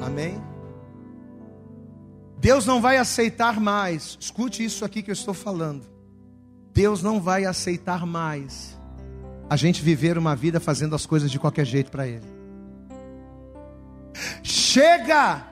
Amém? 0.00 0.40
Deus 2.38 2.64
não 2.64 2.80
vai 2.80 2.96
aceitar 2.96 3.60
mais, 3.60 4.16
escute 4.18 4.64
isso 4.64 4.84
aqui 4.84 5.02
que 5.02 5.10
eu 5.10 5.14
estou 5.14 5.34
falando. 5.34 5.86
Deus 6.72 7.02
não 7.02 7.20
vai 7.20 7.44
aceitar 7.44 8.06
mais 8.06 8.78
a 9.48 9.56
gente 9.56 9.82
viver 9.82 10.16
uma 10.16 10.34
vida 10.34 10.60
fazendo 10.60 10.94
as 10.94 11.04
coisas 11.04 11.30
de 11.30 11.38
qualquer 11.38 11.66
jeito 11.66 11.90
para 11.90 12.06
Ele. 12.06 12.26
Chega 14.42 15.44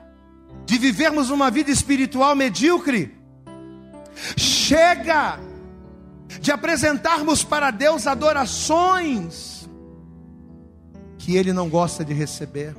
de 0.65 0.77
vivermos 0.77 1.29
uma 1.29 1.51
vida 1.51 1.69
espiritual 1.69 2.35
medíocre. 2.35 3.13
Chega 4.37 5.39
de 6.39 6.51
apresentarmos 6.51 7.43
para 7.43 7.71
Deus 7.71 8.07
adorações 8.07 9.69
que 11.17 11.35
Ele 11.35 11.53
não 11.53 11.69
gosta 11.69 12.03
de 12.03 12.13
receber. 12.13 12.75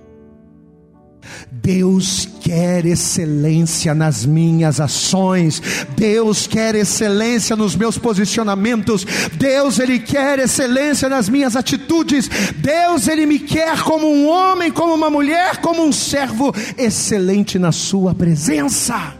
Deus 1.50 2.26
quer 2.40 2.86
excelência 2.86 3.94
nas 3.94 4.24
minhas 4.24 4.80
ações, 4.80 5.60
Deus 5.96 6.46
quer 6.46 6.74
excelência 6.74 7.54
nos 7.54 7.76
meus 7.76 7.98
posicionamentos, 7.98 9.04
Deus 9.36 9.78
ele 9.78 9.98
quer 9.98 10.38
excelência 10.38 11.08
nas 11.08 11.28
minhas 11.28 11.56
atitudes, 11.56 12.28
Deus 12.56 13.06
ele 13.06 13.26
me 13.26 13.38
quer 13.38 13.82
como 13.82 14.06
um 14.06 14.28
homem, 14.28 14.70
como 14.70 14.94
uma 14.94 15.10
mulher, 15.10 15.58
como 15.58 15.84
um 15.84 15.92
servo 15.92 16.54
excelente 16.78 17.58
na 17.58 17.72
sua 17.72 18.14
presença. 18.14 19.14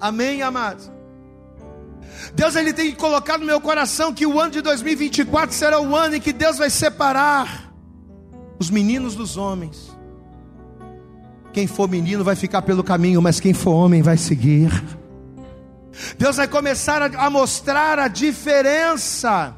Amém, 0.00 0.42
amados. 0.42 0.95
Deus 2.36 2.54
ele 2.54 2.72
tem 2.72 2.94
colocado 2.94 3.40
no 3.40 3.46
meu 3.46 3.60
coração 3.60 4.14
que 4.14 4.26
o 4.26 4.38
ano 4.38 4.52
de 4.52 4.60
2024 4.60 5.56
será 5.56 5.80
o 5.80 5.96
ano 5.96 6.14
em 6.14 6.20
que 6.20 6.32
Deus 6.32 6.58
vai 6.58 6.70
separar 6.70 7.72
os 8.60 8.70
meninos 8.70 9.16
dos 9.16 9.36
homens 9.36 9.96
quem 11.56 11.66
for 11.66 11.88
menino 11.88 12.22
vai 12.22 12.36
ficar 12.36 12.60
pelo 12.60 12.84
caminho, 12.84 13.22
mas 13.22 13.40
quem 13.40 13.54
for 13.54 13.70
homem 13.70 14.02
vai 14.02 14.18
seguir. 14.18 14.70
Deus 16.18 16.36
vai 16.36 16.46
começar 16.46 17.00
a, 17.00 17.30
mostrar 17.30 17.98
a 17.98 18.08
diferença 18.08 19.56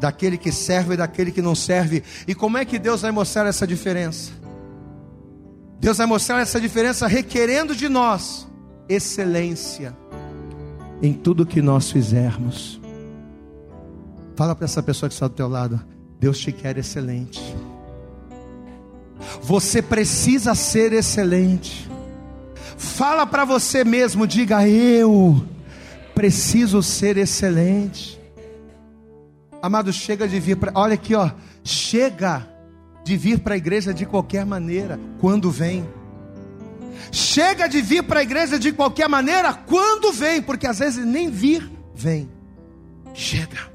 daquele 0.00 0.36
que 0.36 0.50
serve 0.50 0.94
e 0.94 0.96
daquele 0.96 1.30
que 1.30 1.40
não 1.40 1.54
serve. 1.54 2.02
E 2.26 2.34
como 2.34 2.58
é 2.58 2.64
que 2.64 2.76
Deus 2.76 3.02
vai 3.02 3.12
mostrar 3.12 3.46
essa 3.46 3.64
diferença? 3.64 4.32
Deus 5.78 5.98
vai 5.98 6.08
mostrar 6.08 6.40
essa 6.40 6.60
diferença 6.60 7.06
requerendo 7.06 7.76
de 7.76 7.88
nós 7.88 8.44
excelência 8.88 9.96
em 11.02 11.12
tudo 11.12 11.46
que 11.46 11.60
nós 11.60 11.90
fizermos. 11.90 12.80
Fala 14.36 14.54
para 14.54 14.64
essa 14.64 14.82
pessoa 14.82 15.08
que 15.08 15.14
está 15.14 15.28
do 15.28 15.34
teu 15.34 15.48
lado, 15.48 15.80
Deus 16.18 16.38
te 16.38 16.52
quer 16.52 16.76
excelente. 16.78 17.40
Você 19.42 19.80
precisa 19.80 20.54
ser 20.54 20.92
excelente. 20.92 21.88
Fala 22.76 23.26
para 23.26 23.44
você 23.44 23.84
mesmo, 23.84 24.26
diga 24.26 24.68
eu 24.68 25.44
preciso 26.14 26.82
ser 26.82 27.16
excelente. 27.16 28.20
Amado, 29.60 29.92
chega 29.92 30.28
de 30.28 30.38
vir 30.38 30.56
para, 30.56 30.72
olha 30.74 30.94
aqui, 30.94 31.14
ó, 31.14 31.30
chega 31.62 32.46
de 33.02 33.16
vir 33.16 33.40
para 33.40 33.54
a 33.54 33.56
igreja 33.56 33.92
de 33.92 34.06
qualquer 34.06 34.46
maneira, 34.46 34.98
quando 35.20 35.50
vem. 35.50 35.84
Chega 37.10 37.68
de 37.68 37.80
vir 37.80 38.02
para 38.02 38.20
a 38.20 38.22
igreja 38.22 38.58
de 38.58 38.72
qualquer 38.72 39.08
maneira, 39.08 39.52
quando 39.54 40.12
vem, 40.12 40.42
porque 40.42 40.66
às 40.66 40.78
vezes 40.78 41.04
nem 41.04 41.30
vir 41.30 41.70
vem. 41.94 42.30
Chega. 43.12 43.72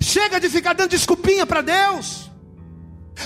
Chega 0.00 0.40
de 0.40 0.48
ficar 0.48 0.72
dando 0.74 0.90
desculpinha 0.90 1.46
para 1.46 1.60
Deus. 1.60 2.30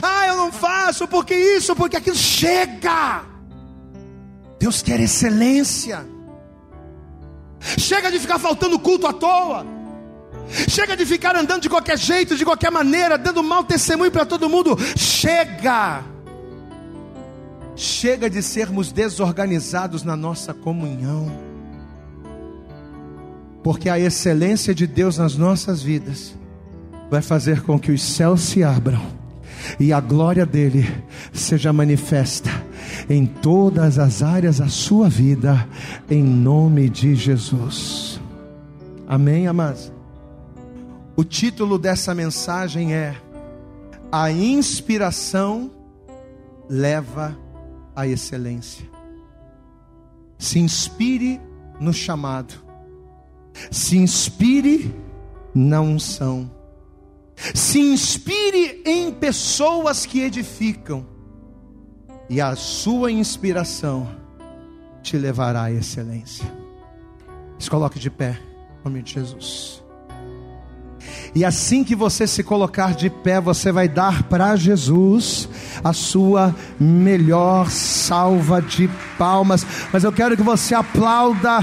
Ah, 0.02 0.26
eu 0.26 0.36
não 0.36 0.52
faço 0.52 1.08
porque 1.08 1.34
isso, 1.34 1.74
porque 1.74 1.96
aquilo. 1.96 2.16
Chega! 2.16 3.24
Deus 4.58 4.82
quer 4.82 5.00
excelência. 5.00 6.06
Chega 7.78 8.10
de 8.10 8.18
ficar 8.18 8.38
faltando 8.38 8.78
culto 8.78 9.06
à 9.06 9.12
toa. 9.12 9.66
Chega 10.68 10.96
de 10.96 11.04
ficar 11.04 11.36
andando 11.36 11.62
de 11.62 11.68
qualquer 11.68 11.98
jeito, 11.98 12.36
de 12.36 12.44
qualquer 12.44 12.70
maneira, 12.70 13.18
dando 13.18 13.42
mau 13.42 13.64
testemunho 13.64 14.10
para 14.10 14.24
todo 14.24 14.48
mundo. 14.48 14.76
Chega! 14.96 16.04
Chega 17.80 18.28
de 18.28 18.42
sermos 18.42 18.90
desorganizados 18.90 20.02
na 20.02 20.16
nossa 20.16 20.52
comunhão. 20.52 21.30
Porque 23.62 23.88
a 23.88 23.96
excelência 23.96 24.74
de 24.74 24.84
Deus 24.84 25.16
nas 25.16 25.36
nossas 25.36 25.80
vidas 25.80 26.34
vai 27.08 27.22
fazer 27.22 27.62
com 27.62 27.78
que 27.78 27.92
os 27.92 28.02
céus 28.02 28.40
se 28.40 28.64
abram 28.64 29.00
e 29.78 29.92
a 29.92 30.00
glória 30.00 30.44
dele 30.44 30.92
seja 31.32 31.72
manifesta 31.72 32.50
em 33.08 33.24
todas 33.24 33.96
as 33.96 34.24
áreas 34.24 34.58
da 34.58 34.66
sua 34.66 35.08
vida, 35.08 35.64
em 36.10 36.22
nome 36.22 36.88
de 36.88 37.14
Jesus. 37.14 38.20
Amém, 39.06 39.46
amados? 39.46 39.92
O 41.14 41.22
título 41.22 41.78
dessa 41.78 42.12
mensagem 42.12 42.92
é 42.92 43.14
A 44.10 44.32
inspiração 44.32 45.70
leva 46.68 47.36
à 47.99 48.07
excelência. 48.07 48.86
Se 50.38 50.59
inspire 50.59 51.40
no 51.80 51.92
chamado, 51.92 52.55
se 53.70 53.96
inspire 53.96 54.94
na 55.55 55.80
unção 55.80 56.51
se 57.55 57.78
inspire 57.78 58.82
em 58.84 59.12
pessoas 59.12 60.05
que 60.05 60.20
edificam, 60.20 61.07
e 62.28 62.40
a 62.40 62.55
sua 62.57 63.11
inspiração 63.11 64.09
te 65.03 65.16
levará 65.16 65.64
à 65.64 65.72
excelência. 65.72 66.44
Se 67.59 67.70
coloque 67.70 67.99
de 67.99 68.11
pé, 68.11 68.38
em 68.80 68.84
nome 68.84 69.03
de 69.03 69.14
Jesus. 69.14 69.82
E 71.34 71.44
assim 71.44 71.84
que 71.84 71.94
você 71.94 72.26
se 72.26 72.42
colocar 72.42 72.94
de 72.94 73.11
pé, 73.11 73.40
você 73.40 73.70
vai 73.70 73.88
dar 73.88 74.24
para 74.24 74.56
Jesus 74.56 75.48
a 75.82 75.92
sua 75.92 76.54
melhor 76.78 77.70
salva 77.70 78.61
de 78.61 78.88
palmas. 79.16 79.66
Mas 79.92 80.04
eu 80.04 80.12
quero 80.12 80.36
que 80.36 80.42
você 80.42 80.74
aplauda 80.74 81.61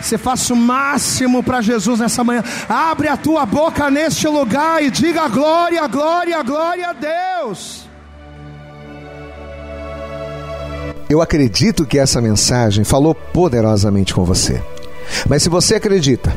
você 0.00 0.18
faça 0.18 0.52
o 0.52 0.56
máximo 0.56 1.42
para 1.42 1.60
Jesus 1.60 2.00
nessa 2.00 2.22
manhã. 2.22 2.44
Abre 2.68 3.08
a 3.08 3.16
tua 3.16 3.46
boca 3.46 3.90
neste 3.90 4.28
lugar 4.28 4.82
e 4.82 4.90
diga 4.90 5.26
glória, 5.28 5.86
glória, 5.88 6.42
glória 6.42 6.90
a 6.90 6.92
Deus. 6.92 7.88
Eu 11.08 11.22
acredito 11.22 11.86
que 11.86 11.98
essa 11.98 12.20
mensagem 12.20 12.84
falou 12.84 13.14
poderosamente 13.14 14.12
com 14.12 14.24
você. 14.24 14.62
Mas 15.28 15.42
se 15.42 15.48
você 15.48 15.76
acredita 15.76 16.36